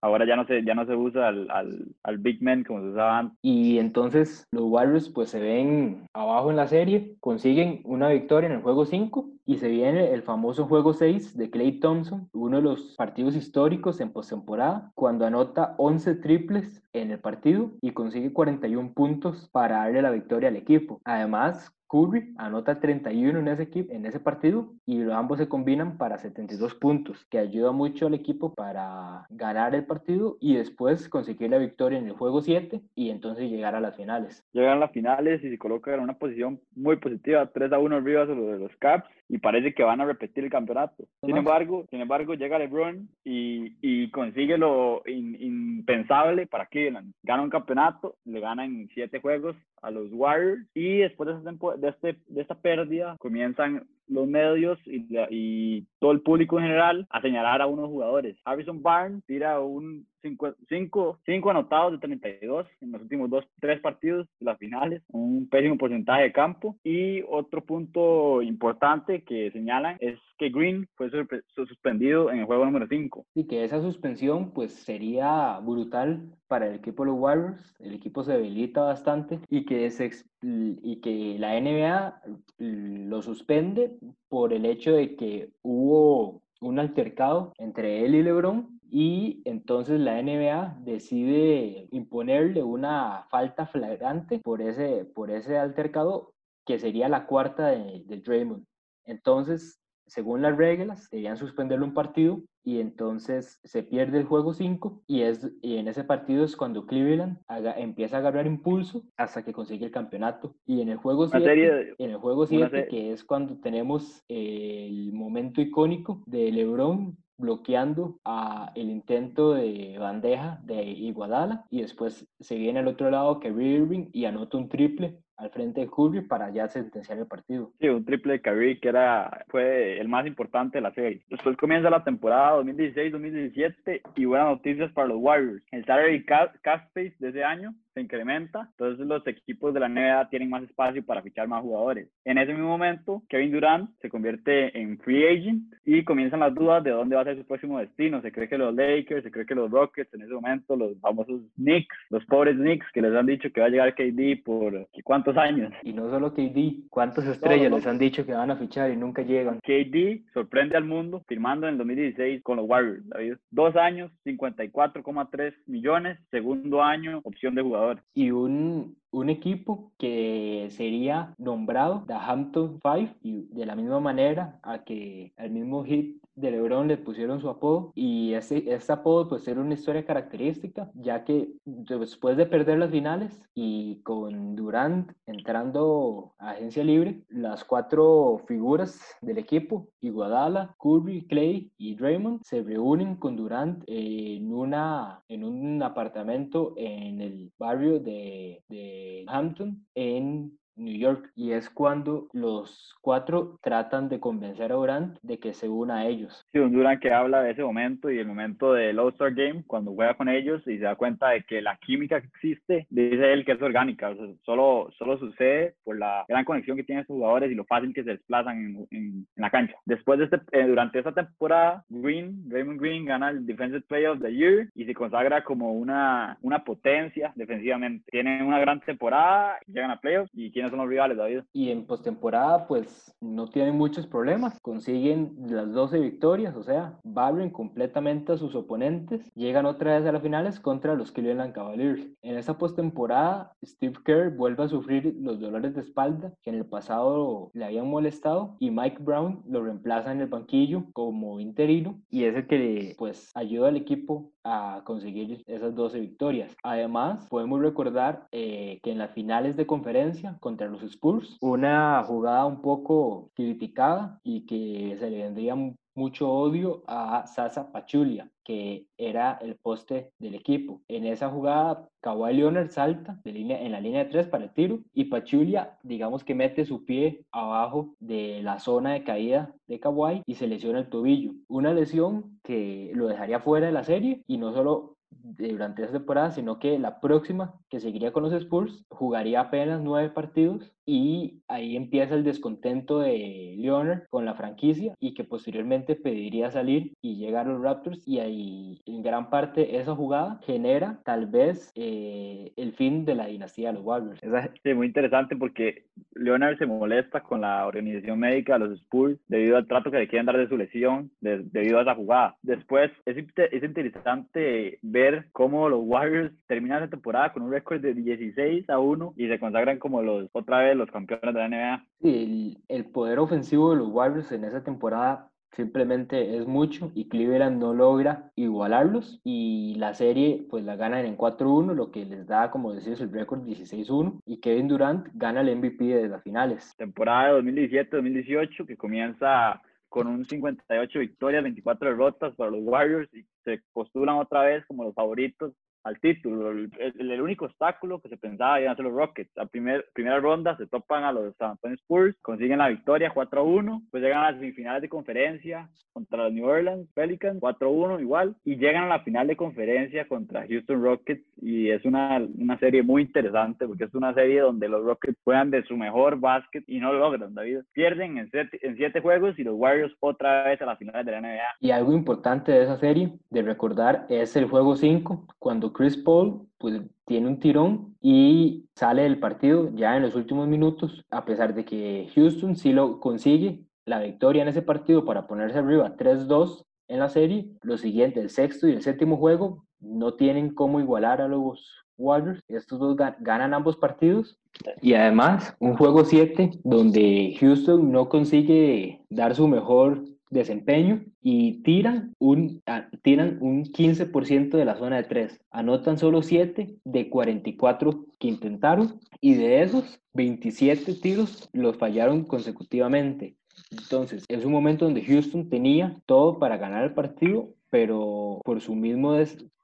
ahora 0.00 0.26
ya 0.26 0.36
no 0.36 0.46
se, 0.46 0.64
ya 0.64 0.74
no 0.74 0.86
se 0.86 0.94
usa 0.94 1.28
al, 1.28 1.50
al, 1.50 1.88
al, 2.02 2.18
Big 2.18 2.42
Man 2.42 2.64
como 2.64 2.80
se 2.80 2.88
usaba 2.88 3.18
antes. 3.18 3.38
Y 3.42 3.78
entonces 3.78 4.46
los 4.52 4.64
Warriors 4.64 5.08
pues 5.08 5.30
se 5.30 5.40
ven 5.40 6.06
abajo 6.12 6.50
en 6.50 6.56
la 6.56 6.66
serie, 6.66 7.16
consiguen 7.20 7.80
una 7.84 8.08
victoria 8.08 8.48
en 8.48 8.56
el 8.56 8.62
juego 8.62 8.84
5 8.84 9.28
y 9.44 9.58
se 9.58 9.68
viene 9.68 10.12
el 10.12 10.22
famoso 10.22 10.66
juego 10.66 10.92
6 10.92 11.36
de 11.36 11.50
Clay 11.50 11.80
Thompson, 11.80 12.28
uno 12.32 12.58
de 12.58 12.62
los 12.62 12.94
partidos 12.96 13.34
históricos 13.34 14.00
en 14.00 14.12
postemporada, 14.12 14.92
cuando 14.94 15.26
anota 15.26 15.74
11 15.78 16.16
triples 16.16 16.82
en 16.92 17.10
el 17.10 17.18
partido 17.18 17.72
y 17.80 17.92
consigue 17.92 18.32
41 18.32 18.92
puntos 18.92 19.48
para 19.50 19.78
darle 19.78 20.02
la 20.02 20.10
victoria 20.10 20.48
al 20.48 20.56
equipo. 20.56 21.00
Además, 21.04 21.74
Curry 21.92 22.32
anota 22.38 22.80
31 22.80 23.38
en 23.38 23.48
ese, 23.48 23.64
equipo, 23.64 23.92
en 23.92 24.06
ese 24.06 24.18
partido 24.18 24.72
y 24.86 25.02
ambos 25.10 25.36
se 25.36 25.46
combinan 25.46 25.98
para 25.98 26.16
72 26.16 26.74
puntos, 26.76 27.26
que 27.26 27.38
ayuda 27.38 27.70
mucho 27.72 28.06
al 28.06 28.14
equipo 28.14 28.54
para 28.54 29.26
ganar 29.28 29.74
el 29.74 29.84
partido 29.84 30.38
y 30.40 30.56
después 30.56 31.10
conseguir 31.10 31.50
la 31.50 31.58
victoria 31.58 31.98
en 31.98 32.06
el 32.06 32.14
juego 32.14 32.40
7 32.40 32.80
y 32.94 33.10
entonces 33.10 33.50
llegar 33.50 33.74
a 33.74 33.80
las 33.80 33.94
finales. 33.94 34.42
Llegan 34.54 34.78
a 34.78 34.80
las 34.80 34.92
finales 34.92 35.44
y 35.44 35.50
se 35.50 35.58
colocan 35.58 35.94
en 35.94 36.00
una 36.00 36.18
posición 36.18 36.62
muy 36.74 36.96
positiva, 36.96 37.50
3 37.52 37.74
a 37.74 37.78
1 37.78 37.96
arriba 37.96 38.26
sobre 38.26 38.58
los 38.58 38.74
Caps 38.78 39.10
y 39.32 39.38
parece 39.38 39.72
que 39.72 39.82
van 39.82 39.98
a 40.02 40.04
repetir 40.04 40.44
el 40.44 40.50
campeonato. 40.50 41.04
Sin 41.24 41.34
embargo, 41.34 41.86
sin 41.88 42.02
embargo 42.02 42.34
llega 42.34 42.58
LeBron 42.58 43.08
y, 43.24 43.74
y 43.80 44.10
consigue 44.10 44.58
lo 44.58 45.02
impensable 45.06 46.46
para 46.46 46.66
Cleveland. 46.66 47.14
Gana 47.22 47.42
un 47.42 47.48
campeonato, 47.48 48.16
le 48.26 48.40
gana 48.40 48.66
en 48.66 48.90
7 48.92 49.20
juegos 49.20 49.56
a 49.80 49.90
los 49.90 50.12
Warriors 50.12 50.60
y 50.74 50.98
después 50.98 51.30
de, 51.42 51.56
de, 51.78 51.88
este, 51.88 52.18
de 52.28 52.42
esta 52.42 52.56
pérdida 52.56 53.16
comienzan 53.18 53.86
los 54.08 54.26
medios 54.26 54.78
y, 54.86 55.06
y, 55.30 55.86
todo 55.98 56.12
el 56.12 56.20
público 56.20 56.58
en 56.58 56.66
general 56.66 57.06
a 57.10 57.20
señalar 57.20 57.62
a 57.62 57.66
unos 57.66 57.88
jugadores. 57.88 58.36
Harrison 58.44 58.82
Barnes 58.82 59.24
tira 59.26 59.60
un 59.60 60.06
5 60.22 61.50
anotados 61.50 61.92
de 61.92 61.98
32 61.98 62.66
en 62.80 62.92
los 62.92 63.02
últimos 63.02 63.30
dos, 63.30 63.44
tres 63.60 63.80
partidos 63.80 64.26
de 64.38 64.46
las 64.46 64.58
finales, 64.58 65.02
un 65.08 65.48
pésimo 65.48 65.76
porcentaje 65.78 66.22
de 66.22 66.32
campo. 66.32 66.76
Y 66.84 67.22
otro 67.22 67.64
punto 67.64 68.42
importante 68.42 69.22
que 69.22 69.50
señalan 69.52 69.96
es 70.00 70.18
que 70.42 70.50
Green 70.50 70.88
fue 70.94 71.08
suspendido 71.54 72.30
en 72.30 72.40
el 72.40 72.46
juego 72.46 72.64
número 72.64 72.86
5. 72.88 73.26
Y 73.34 73.44
que 73.46 73.64
esa 73.64 73.80
suspensión 73.80 74.50
pues 74.50 74.72
sería 74.72 75.58
brutal 75.60 76.34
para 76.48 76.66
el 76.66 76.74
equipo 76.74 77.04
de 77.04 77.10
los 77.10 77.20
Warriors. 77.20 77.74
El 77.78 77.94
equipo 77.94 78.24
se 78.24 78.32
debilita 78.32 78.82
bastante 78.82 79.40
y 79.48 79.64
que, 79.64 79.88
se, 79.90 80.10
y 80.42 81.00
que 81.00 81.36
la 81.38 81.60
NBA 81.60 82.22
lo 82.58 83.22
suspende 83.22 83.96
por 84.28 84.52
el 84.52 84.66
hecho 84.66 84.92
de 84.92 85.14
que 85.14 85.50
hubo 85.62 86.42
un 86.60 86.78
altercado 86.78 87.52
entre 87.58 88.04
él 88.04 88.14
y 88.14 88.22
LeBron 88.22 88.80
y 88.90 89.42
entonces 89.44 90.00
la 90.00 90.20
NBA 90.20 90.78
decide 90.80 91.88
imponerle 91.92 92.62
una 92.62 93.26
falta 93.30 93.66
flagrante 93.66 94.38
por 94.40 94.60
ese, 94.60 95.04
por 95.04 95.30
ese 95.30 95.56
altercado 95.56 96.34
que 96.66 96.78
sería 96.78 97.08
la 97.08 97.26
cuarta 97.26 97.68
de, 97.68 98.02
de 98.04 98.18
Draymond. 98.18 98.66
Entonces, 99.04 99.81
según 100.12 100.42
las 100.42 100.58
reglas, 100.58 101.08
debían 101.10 101.38
suspenderle 101.38 101.86
un 101.86 101.94
partido 101.94 102.42
y 102.62 102.80
entonces 102.80 103.58
se 103.64 103.82
pierde 103.82 104.18
el 104.18 104.24
juego 104.24 104.52
5 104.52 105.04
y, 105.06 105.22
es, 105.22 105.50
y 105.62 105.78
en 105.78 105.88
ese 105.88 106.04
partido 106.04 106.44
es 106.44 106.54
cuando 106.54 106.84
Cleveland 106.84 107.38
empieza 107.78 108.16
a 108.16 108.18
agarrar 108.20 108.46
impulso 108.46 109.04
hasta 109.16 109.42
que 109.42 109.54
consigue 109.54 109.86
el 109.86 109.90
campeonato. 109.90 110.54
Y 110.66 110.82
en 110.82 110.90
el 110.90 110.98
juego 110.98 111.28
7, 111.28 111.94
en 111.98 112.10
el 112.10 112.18
juego 112.18 112.46
7 112.46 112.88
que 112.90 113.12
es 113.12 113.24
cuando 113.24 113.58
tenemos 113.58 114.22
el 114.28 115.14
momento 115.14 115.62
icónico 115.62 116.22
de 116.26 116.52
LeBron 116.52 117.16
bloqueando 117.38 118.18
a 118.26 118.70
el 118.74 118.90
intento 118.90 119.54
de 119.54 119.96
bandeja 119.98 120.60
de 120.62 120.84
Iguadala 120.84 121.64
y 121.70 121.80
después 121.80 122.28
se 122.38 122.56
viene 122.56 122.80
al 122.80 122.88
otro 122.88 123.10
lado 123.10 123.40
que 123.40 123.48
Irving 123.48 124.10
y 124.12 124.26
anota 124.26 124.58
un 124.58 124.68
triple 124.68 125.22
al 125.36 125.50
frente 125.50 125.80
de 125.80 125.88
Curry 125.88 126.22
para 126.22 126.50
ya 126.50 126.68
sentenciar 126.68 127.18
el 127.18 127.26
partido. 127.26 127.72
Sí, 127.80 127.88
un 127.88 128.04
triple 128.04 128.34
de 128.34 128.42
Curry 128.42 128.80
que 128.80 128.88
era, 128.88 129.44
fue 129.48 130.00
el 130.00 130.08
más 130.08 130.26
importante 130.26 130.78
de 130.78 130.82
la 130.82 130.92
serie. 130.92 131.22
Después 131.28 131.56
comienza 131.56 131.90
la 131.90 132.04
temporada 132.04 132.60
2016-2017 132.62 134.02
y 134.16 134.24
buenas 134.24 134.48
noticias 134.48 134.92
para 134.92 135.08
los 135.08 135.18
Warriors. 135.18 135.62
El 135.70 135.84
salary 135.84 136.24
cap 136.24 136.54
space 136.64 137.14
de 137.18 137.28
ese 137.28 137.44
año 137.44 137.74
se 137.94 138.00
incrementa, 138.00 138.68
entonces 138.70 139.06
los 139.06 139.26
equipos 139.26 139.74
de 139.74 139.80
la 139.80 139.88
NBA 139.88 140.30
tienen 140.30 140.50
más 140.50 140.62
espacio 140.62 141.04
para 141.04 141.22
fichar 141.22 141.48
más 141.48 141.62
jugadores. 141.62 142.08
En 142.24 142.38
ese 142.38 142.52
mismo 142.52 142.68
momento, 142.68 143.22
Kevin 143.28 143.52
Durant 143.52 143.90
se 144.00 144.08
convierte 144.08 144.78
en 144.78 144.98
free 144.98 145.26
agent 145.26 145.72
y 145.84 146.04
comienzan 146.04 146.40
las 146.40 146.54
dudas 146.54 146.82
de 146.82 146.90
dónde 146.90 147.16
va 147.16 147.22
a 147.22 147.24
ser 147.24 147.36
su 147.36 147.46
próximo 147.46 147.78
destino. 147.78 148.22
Se 148.22 148.32
cree 148.32 148.48
que 148.48 148.58
los 148.58 148.74
Lakers, 148.74 149.22
se 149.22 149.30
cree 149.30 149.46
que 149.46 149.54
los 149.54 149.70
Rockets, 149.70 150.12
en 150.14 150.22
ese 150.22 150.32
momento 150.32 150.76
los 150.76 150.98
famosos 151.00 151.42
Knicks, 151.56 151.96
los 152.10 152.24
pobres 152.26 152.56
Knicks 152.56 152.86
que 152.92 153.02
les 153.02 153.14
han 153.14 153.26
dicho 153.26 153.50
que 153.52 153.60
va 153.60 153.66
a 153.66 153.70
llegar 153.70 153.94
KD 153.94 154.42
por 154.44 154.88
cuántos 155.22 155.36
años. 155.36 155.72
Y 155.82 155.92
no 155.92 156.10
solo 156.10 156.32
KD, 156.32 156.88
cuántas 156.90 157.26
estrellas 157.26 157.70
les 157.70 157.86
han 157.86 157.98
dicho 157.98 158.26
que 158.26 158.32
van 158.32 158.50
a 158.50 158.56
fichar 158.56 158.90
y 158.90 158.96
nunca 158.96 159.22
llegan. 159.22 159.60
KD 159.60 160.32
sorprende 160.32 160.76
al 160.76 160.84
mundo 160.84 161.22
firmando 161.28 161.66
en 161.66 161.74
el 161.74 161.78
2016 161.78 162.42
con 162.42 162.56
los 162.56 162.68
Warriors. 162.68 163.04
Dos 163.50 163.76
años, 163.76 164.10
54,3 164.24 165.54
millones, 165.66 166.18
segundo 166.30 166.82
año, 166.82 167.20
opción 167.24 167.54
de 167.54 167.62
jugador 167.62 168.02
y 168.14 168.30
un, 168.30 168.96
un 169.10 169.30
equipo 169.30 169.92
que 169.98 170.68
sería 170.70 171.34
nombrado 171.38 172.04
The 172.06 172.14
Hampton 172.14 172.80
Five 172.80 173.14
y 173.22 173.46
de 173.54 173.66
la 173.66 173.76
misma 173.76 174.00
manera 174.00 174.58
a 174.62 174.84
que 174.84 175.32
el 175.36 175.50
mismo 175.50 175.84
hit 175.84 176.21
de 176.34 176.50
LeBron 176.50 176.88
le 176.88 176.96
pusieron 176.96 177.40
su 177.40 177.48
apodo 177.48 177.92
y 177.94 178.34
ese, 178.34 178.72
ese 178.72 178.92
apodo 178.92 179.28
pues 179.28 179.46
era 179.48 179.60
una 179.60 179.74
historia 179.74 180.04
característica, 180.04 180.90
ya 180.94 181.24
que 181.24 181.52
después 181.64 182.36
de 182.36 182.46
perder 182.46 182.78
las 182.78 182.90
finales 182.90 183.42
y 183.54 184.00
con 184.02 184.56
Durant 184.56 185.12
entrando 185.26 186.34
a 186.38 186.50
agencia 186.50 186.84
libre, 186.84 187.22
las 187.28 187.64
cuatro 187.64 188.42
figuras 188.46 189.00
del 189.20 189.38
equipo, 189.38 189.88
Iguadala, 190.00 190.74
Curry, 190.78 191.26
Clay 191.26 191.72
y 191.76 191.94
Draymond, 191.94 192.42
se 192.44 192.62
reúnen 192.62 193.16
con 193.16 193.36
Durant 193.36 193.82
en, 193.86 194.52
una, 194.52 195.22
en 195.28 195.44
un 195.44 195.82
apartamento 195.82 196.74
en 196.76 197.20
el 197.20 197.52
barrio 197.58 198.00
de, 198.00 198.62
de 198.68 199.24
Hampton 199.28 199.86
en 199.94 200.58
New 200.76 200.98
York 200.98 201.30
y 201.36 201.52
es 201.52 201.70
cuando 201.70 202.28
los 202.32 202.94
cuatro 203.00 203.58
tratan 203.62 204.08
de 204.08 204.20
convencer 204.20 204.72
a 204.72 204.76
Durant 204.76 205.18
de 205.22 205.38
que 205.38 205.54
se 205.54 205.68
una 205.68 205.98
a 205.98 206.06
ellos. 206.06 206.41
Sí, 206.52 206.58
un 206.58 206.98
que 207.00 207.12
habla 207.12 207.42
de 207.42 207.52
ese 207.52 207.62
momento 207.62 208.10
y 208.10 208.18
el 208.18 208.26
momento 208.26 208.74
del 208.74 208.98
All-Star 208.98 209.32
Game 209.32 209.64
cuando 209.66 209.94
juega 209.94 210.14
con 210.14 210.28
ellos 210.28 210.60
y 210.66 210.76
se 210.76 210.84
da 210.84 210.96
cuenta 210.96 211.30
de 211.30 211.44
que 211.44 211.62
la 211.62 211.78
química 211.78 212.20
que 212.20 212.26
existe, 212.26 212.86
dice 212.90 213.32
él 213.32 213.44
que 213.44 213.52
es 213.52 213.62
orgánica, 213.62 214.14
solo, 214.44 214.90
solo 214.98 215.18
sucede 215.18 215.76
por 215.82 215.98
la 215.98 216.24
gran 216.28 216.44
conexión 216.44 216.76
que 216.76 216.84
tienen 216.84 217.02
estos 217.02 217.16
jugadores 217.16 217.50
y 217.50 217.54
lo 217.54 217.64
fácil 217.64 217.94
que 217.94 218.04
se 218.04 218.10
desplazan 218.10 218.58
en, 218.58 218.86
en, 218.90 219.26
la 219.36 219.50
cancha. 219.50 219.74
Después 219.86 220.18
de 220.18 220.26
este, 220.26 220.40
eh, 220.52 220.66
durante 220.66 220.98
esta 220.98 221.12
temporada, 221.12 221.84
Green, 221.88 222.44
Raymond 222.50 222.80
Green 222.80 223.06
gana 223.06 223.30
el 223.30 223.46
Defensive 223.46 223.82
Player 223.88 224.10
of 224.10 224.20
the 224.20 224.34
Year 224.34 224.68
y 224.74 224.84
se 224.84 224.94
consagra 224.94 225.42
como 225.44 225.72
una, 225.72 226.36
una 226.42 226.64
potencia 226.64 227.32
defensivamente. 227.34 228.04
Tienen 228.10 228.44
una 228.44 228.58
gran 228.58 228.80
temporada, 228.80 229.58
llegan 229.66 229.90
a 229.90 230.00
playoffs 230.00 230.30
y 230.34 230.50
son 230.52 230.78
los 230.78 230.88
rivales, 230.88 231.16
David? 231.16 231.42
Y 231.52 231.70
en 231.70 231.86
postemporada, 231.86 232.66
pues 232.66 233.16
no 233.20 233.48
tienen 233.48 233.76
muchos 233.76 234.06
problemas. 234.06 234.60
Consiguen 234.60 235.32
las 235.48 235.72
12 235.72 235.98
victorias, 235.98 236.41
o 236.50 236.62
sea, 236.62 236.98
barren 237.04 237.50
completamente 237.50 238.32
a 238.32 238.36
sus 238.36 238.54
oponentes. 238.54 239.32
Llegan 239.34 239.66
otra 239.66 239.98
vez 239.98 240.06
a 240.06 240.12
las 240.12 240.22
finales 240.22 240.60
contra 240.60 240.94
los 240.94 241.12
Cleveland 241.12 241.52
Cavaliers. 241.52 242.06
En 242.22 242.36
esa 242.36 242.58
postemporada, 242.58 243.52
Steve 243.64 243.98
Kerr 244.04 244.36
vuelve 244.36 244.64
a 244.64 244.68
sufrir 244.68 245.14
los 245.20 245.40
dolores 245.40 245.74
de 245.74 245.80
espalda 245.80 246.32
que 246.42 246.50
en 246.50 246.56
el 246.56 246.66
pasado 246.66 247.50
le 247.54 247.64
habían 247.64 247.88
molestado 247.88 248.56
y 248.58 248.70
Mike 248.70 248.98
Brown 249.00 249.42
lo 249.46 249.62
reemplaza 249.62 250.12
en 250.12 250.20
el 250.20 250.28
banquillo 250.28 250.84
como 250.92 251.40
interino 251.40 252.00
y 252.10 252.24
es 252.24 252.34
el 252.34 252.46
que 252.46 252.94
pues 252.98 253.30
ayuda 253.34 253.68
al 253.68 253.76
equipo 253.76 254.32
a 254.44 254.82
conseguir 254.84 255.42
esas 255.46 255.74
12 255.74 256.00
victorias. 256.00 256.56
Además, 256.62 257.26
podemos 257.28 257.60
recordar 257.60 258.26
eh, 258.32 258.80
que 258.82 258.90
en 258.90 258.98
las 258.98 259.12
finales 259.12 259.56
de 259.56 259.66
conferencia 259.66 260.36
contra 260.40 260.68
los 260.68 260.82
Spurs, 260.82 261.36
una 261.40 262.02
jugada 262.04 262.46
un 262.46 262.60
poco 262.60 263.30
criticada 263.34 264.20
y 264.24 264.46
que 264.46 264.96
se 264.98 265.10
le 265.10 265.22
vendría 265.22 265.54
mucho 265.94 266.30
odio 266.30 266.82
a 266.86 267.26
Sasa 267.26 267.70
Pachulia, 267.72 268.30
que 268.44 268.86
era 268.96 269.38
el 269.40 269.56
poste 269.56 270.12
del 270.18 270.34
equipo. 270.34 270.82
En 270.88 271.06
esa 271.06 271.28
jugada, 271.28 271.88
Kawhi 272.00 272.34
Leonard 272.34 272.70
salta 272.70 273.20
de 273.24 273.32
línea, 273.32 273.60
en 273.60 273.72
la 273.72 273.80
línea 273.80 274.04
de 274.04 274.10
tres 274.10 274.26
para 274.26 274.44
el 274.44 274.52
tiro 274.52 274.80
y 274.92 275.04
Pachulia, 275.04 275.78
digamos 275.82 276.24
que 276.24 276.34
mete 276.34 276.64
su 276.64 276.84
pie 276.84 277.24
abajo 277.30 277.94
de 278.00 278.40
la 278.42 278.58
zona 278.58 278.92
de 278.92 279.04
caída 279.04 279.54
de 279.66 279.80
Kawhi 279.80 280.22
y 280.26 280.34
se 280.34 280.46
lesiona 280.46 280.80
el 280.80 280.88
tobillo. 280.88 281.32
Una 281.48 281.72
lesión 281.72 282.40
que 282.42 282.90
lo 282.94 283.06
dejaría 283.06 283.40
fuera 283.40 283.66
de 283.66 283.72
la 283.72 283.84
serie 283.84 284.22
y 284.26 284.38
no 284.38 284.52
solo 284.52 284.96
durante 285.22 285.82
esa 285.82 285.92
temporada, 285.92 286.30
sino 286.32 286.58
que 286.58 286.78
la 286.78 287.00
próxima, 287.00 287.54
que 287.68 287.80
seguiría 287.80 288.12
con 288.12 288.22
los 288.22 288.32
Spurs, 288.32 288.84
jugaría 288.88 289.40
apenas 289.40 289.80
nueve 289.80 290.10
partidos 290.10 290.72
y 290.84 291.42
ahí 291.48 291.76
empieza 291.76 292.14
el 292.14 292.24
descontento 292.24 292.98
de 292.98 293.54
Leonard 293.58 294.08
con 294.10 294.24
la 294.24 294.34
franquicia 294.34 294.94
y 294.98 295.14
que 295.14 295.24
posteriormente 295.24 295.94
pediría 295.94 296.50
salir 296.50 296.92
y 297.00 297.16
llegar 297.16 297.46
a 297.46 297.52
los 297.52 297.62
Raptors 297.62 298.06
y 298.06 298.18
ahí 298.18 298.80
en 298.86 299.02
gran 299.02 299.30
parte 299.30 299.78
esa 299.78 299.94
jugada 299.94 300.40
genera 300.44 301.00
tal 301.04 301.26
vez 301.26 301.70
eh, 301.76 302.52
el 302.56 302.72
fin 302.72 303.04
de 303.04 303.14
la 303.14 303.26
dinastía 303.26 303.68
de 303.68 303.74
los 303.74 303.84
Warriors. 303.84 304.20
Sí, 304.62 304.74
muy 304.74 304.88
interesante 304.88 305.36
porque 305.36 305.84
Leonard 306.14 306.58
se 306.58 306.66
molesta 306.66 307.20
con 307.20 307.42
la 307.42 307.66
organización 307.66 308.18
médica 308.18 308.54
de 308.54 308.66
los 308.66 308.80
Spurs 308.80 309.18
debido 309.28 309.56
al 309.56 309.66
trato 309.66 309.90
que 309.90 309.98
le 309.98 310.08
quieren 310.08 310.26
dar 310.26 310.36
de 310.36 310.48
su 310.48 310.56
lesión 310.56 311.10
debido 311.20 311.78
a 311.78 311.82
esa 311.82 311.94
jugada. 311.94 312.36
Después 312.42 312.90
es, 313.06 313.16
es 313.36 313.62
interesante 313.62 314.78
ver 314.82 315.01
cómo 315.32 315.68
los 315.68 315.80
Warriors 315.84 316.32
terminan 316.46 316.80
la 316.80 316.90
temporada 316.90 317.32
con 317.32 317.42
un 317.42 317.50
récord 317.50 317.80
de 317.80 317.94
16 317.94 318.68
a 318.70 318.78
1 318.78 319.14
y 319.16 319.28
se 319.28 319.38
consagran 319.38 319.78
como 319.78 320.02
los 320.02 320.28
otra 320.32 320.58
vez 320.58 320.76
los 320.76 320.90
campeones 320.90 321.34
de 321.34 321.40
la 321.40 321.48
NBA. 321.48 321.86
Sí, 322.00 322.58
el, 322.68 322.76
el 322.76 322.84
poder 322.86 323.18
ofensivo 323.18 323.70
de 323.70 323.76
los 323.76 323.88
Warriors 323.88 324.32
en 324.32 324.44
esa 324.44 324.62
temporada 324.62 325.28
simplemente 325.52 326.36
es 326.36 326.46
mucho 326.46 326.90
y 326.94 327.08
Cleveland 327.08 327.60
no 327.60 327.74
logra 327.74 328.30
igualarlos 328.36 329.20
y 329.22 329.74
la 329.76 329.94
serie 329.94 330.46
pues 330.48 330.64
la 330.64 330.76
ganan 330.76 331.04
en 331.04 331.16
4-1 331.16 331.74
lo 331.74 331.90
que 331.90 332.04
les 332.04 332.26
da 332.26 332.50
como 332.50 332.72
decís 332.72 333.00
el 333.00 333.12
récord 333.12 333.44
16-1 333.44 334.20
y 334.24 334.40
Kevin 334.40 334.68
Durant 334.68 335.08
gana 335.12 335.42
el 335.42 335.56
MVP 335.56 335.84
de 335.84 336.08
las 336.08 336.22
finales. 336.22 336.74
Temporada 336.76 337.34
de 337.34 337.42
2017-2018 337.42 338.66
que 338.66 338.76
comienza 338.76 339.60
con 339.88 340.06
un 340.06 340.24
58 340.24 340.98
victorias, 340.98 341.42
24 341.42 341.90
derrotas 341.90 342.34
para 342.34 342.50
los 342.50 342.60
Warriors 342.62 343.12
y 343.12 343.26
se 343.44 343.62
postulan 343.72 344.18
otra 344.18 344.42
vez 344.42 344.64
como 344.66 344.84
los 344.84 344.94
favoritos 344.94 345.52
al 345.84 345.98
título. 346.00 346.50
El, 346.50 347.20
único 347.20 347.46
obstáculo 347.46 348.00
que 348.00 348.08
se 348.08 348.16
pensaba 348.16 348.60
iban 348.60 348.72
a 348.72 348.76
ser 348.76 348.84
los 348.84 348.94
Rockets. 348.94 349.30
La 349.36 349.46
primer, 349.46 349.86
primera 349.92 350.18
ronda 350.18 350.56
se 350.56 350.66
topan 350.66 351.04
a 351.04 351.12
los 351.12 351.34
San 351.36 351.52
Antonio 351.52 351.76
Spurs, 351.76 352.16
consiguen 352.22 352.58
la 352.58 352.68
victoria 352.68 353.12
4-1, 353.14 353.82
pues 353.90 354.02
llegan 354.02 354.24
a 354.24 354.30
las 354.30 354.40
semifinales 354.40 354.82
de 354.82 354.88
conferencia 354.88 355.68
contra 355.92 356.24
los 356.24 356.32
New 356.32 356.46
Orleans 356.46 356.88
Pelicans 356.94 357.40
4-1 357.40 358.00
igual, 358.00 358.36
y 358.44 358.56
llegan 358.56 358.84
a 358.84 358.88
la 358.88 359.00
final 359.00 359.26
de 359.26 359.36
conferencia 359.36 360.08
contra 360.08 360.46
Houston 360.46 360.82
Rockets 360.82 361.24
y 361.40 361.70
es 361.70 361.84
una, 361.84 362.20
una 362.38 362.58
serie 362.58 362.82
muy 362.82 363.02
interesante 363.02 363.66
porque 363.66 363.84
es 363.84 363.94
una 363.94 364.14
serie 364.14 364.40
donde 364.40 364.68
los 364.68 364.84
Rockets 364.84 365.18
juegan 365.24 365.50
de 365.50 365.64
su 365.64 365.76
mejor 365.76 366.18
básquet 366.18 366.64
y 366.66 366.78
no 366.78 366.92
lo 366.92 367.00
logran, 367.00 367.34
David. 367.34 367.60
Pierden 367.72 368.18
en 368.18 368.30
siete, 368.30 368.58
en 368.62 368.76
siete 368.76 369.00
juegos 369.00 369.38
y 369.38 369.44
los 369.44 369.54
Warriors 369.54 369.94
otra 370.00 370.44
vez 370.44 370.60
a 370.62 370.66
las 370.66 370.78
finales 370.78 371.04
de 371.04 371.12
la 371.12 371.20
NBA. 371.20 371.56
Y 371.60 371.70
algo 371.70 371.92
importante 371.92 372.52
de 372.52 372.62
esa 372.62 372.78
serie 372.78 373.12
de 373.30 373.42
recordar 373.42 374.06
es 374.08 374.36
el 374.36 374.46
juego 374.46 374.76
5, 374.76 375.26
cuando 375.38 375.71
Chris 375.72 375.96
Paul 375.96 376.46
pues, 376.58 376.80
tiene 377.06 377.28
un 377.28 377.38
tirón 377.38 377.96
y 378.00 378.66
sale 378.74 379.02
del 379.02 379.18
partido 379.18 379.70
ya 379.74 379.96
en 379.96 380.02
los 380.02 380.14
últimos 380.14 380.48
minutos, 380.48 381.04
a 381.10 381.24
pesar 381.24 381.54
de 381.54 381.64
que 381.64 382.10
Houston 382.14 382.56
sí 382.56 382.72
lo 382.72 383.00
consigue 383.00 383.64
la 383.84 384.00
victoria 384.00 384.42
en 384.42 384.48
ese 384.48 384.62
partido 384.62 385.04
para 385.04 385.26
ponerse 385.26 385.58
arriba 385.58 385.96
3-2 385.96 386.64
en 386.88 386.98
la 386.98 387.08
serie. 387.08 387.48
Lo 387.62 387.76
siguiente, 387.78 388.20
el 388.20 388.30
sexto 388.30 388.68
y 388.68 388.72
el 388.72 388.82
séptimo 388.82 389.16
juego 389.16 389.64
no 389.80 390.14
tienen 390.14 390.54
cómo 390.54 390.80
igualar 390.80 391.20
a 391.20 391.28
los 391.28 391.82
Warriors. 391.98 392.40
Estos 392.48 392.78
dos 392.78 392.96
ganan 393.20 393.54
ambos 393.54 393.76
partidos. 393.76 394.38
Y 394.80 394.94
además, 394.94 395.54
un 395.58 395.76
juego 395.76 396.04
7 396.04 396.50
donde 396.62 397.36
Houston 397.40 397.90
no 397.90 398.08
consigue 398.08 399.04
dar 399.08 399.34
su 399.34 399.48
mejor 399.48 400.04
desempeño 400.32 401.04
y 401.20 401.62
tiran 401.62 402.14
un, 402.18 402.62
ah, 402.66 402.88
tiran 403.02 403.38
un 403.40 403.64
15% 403.64 404.56
de 404.56 404.64
la 404.64 404.76
zona 404.76 404.96
de 404.96 405.04
3. 405.04 405.40
Anotan 405.50 405.98
solo 405.98 406.22
7 406.22 406.76
de 406.84 407.10
44 407.10 408.06
que 408.18 408.28
intentaron 408.28 409.00
y 409.20 409.34
de 409.34 409.62
esos 409.62 410.00
27 410.14 410.94
tiros 410.94 411.48
los 411.52 411.76
fallaron 411.76 412.24
consecutivamente. 412.24 413.36
Entonces, 413.70 414.24
es 414.28 414.44
un 414.44 414.52
momento 414.52 414.86
donde 414.86 415.04
Houston 415.04 415.48
tenía 415.48 415.96
todo 416.06 416.38
para 416.38 416.56
ganar 416.56 416.84
el 416.84 416.94
partido, 416.94 417.48
pero 417.70 418.40
por 418.44 418.60
su 418.60 418.74
mismo, 418.74 419.14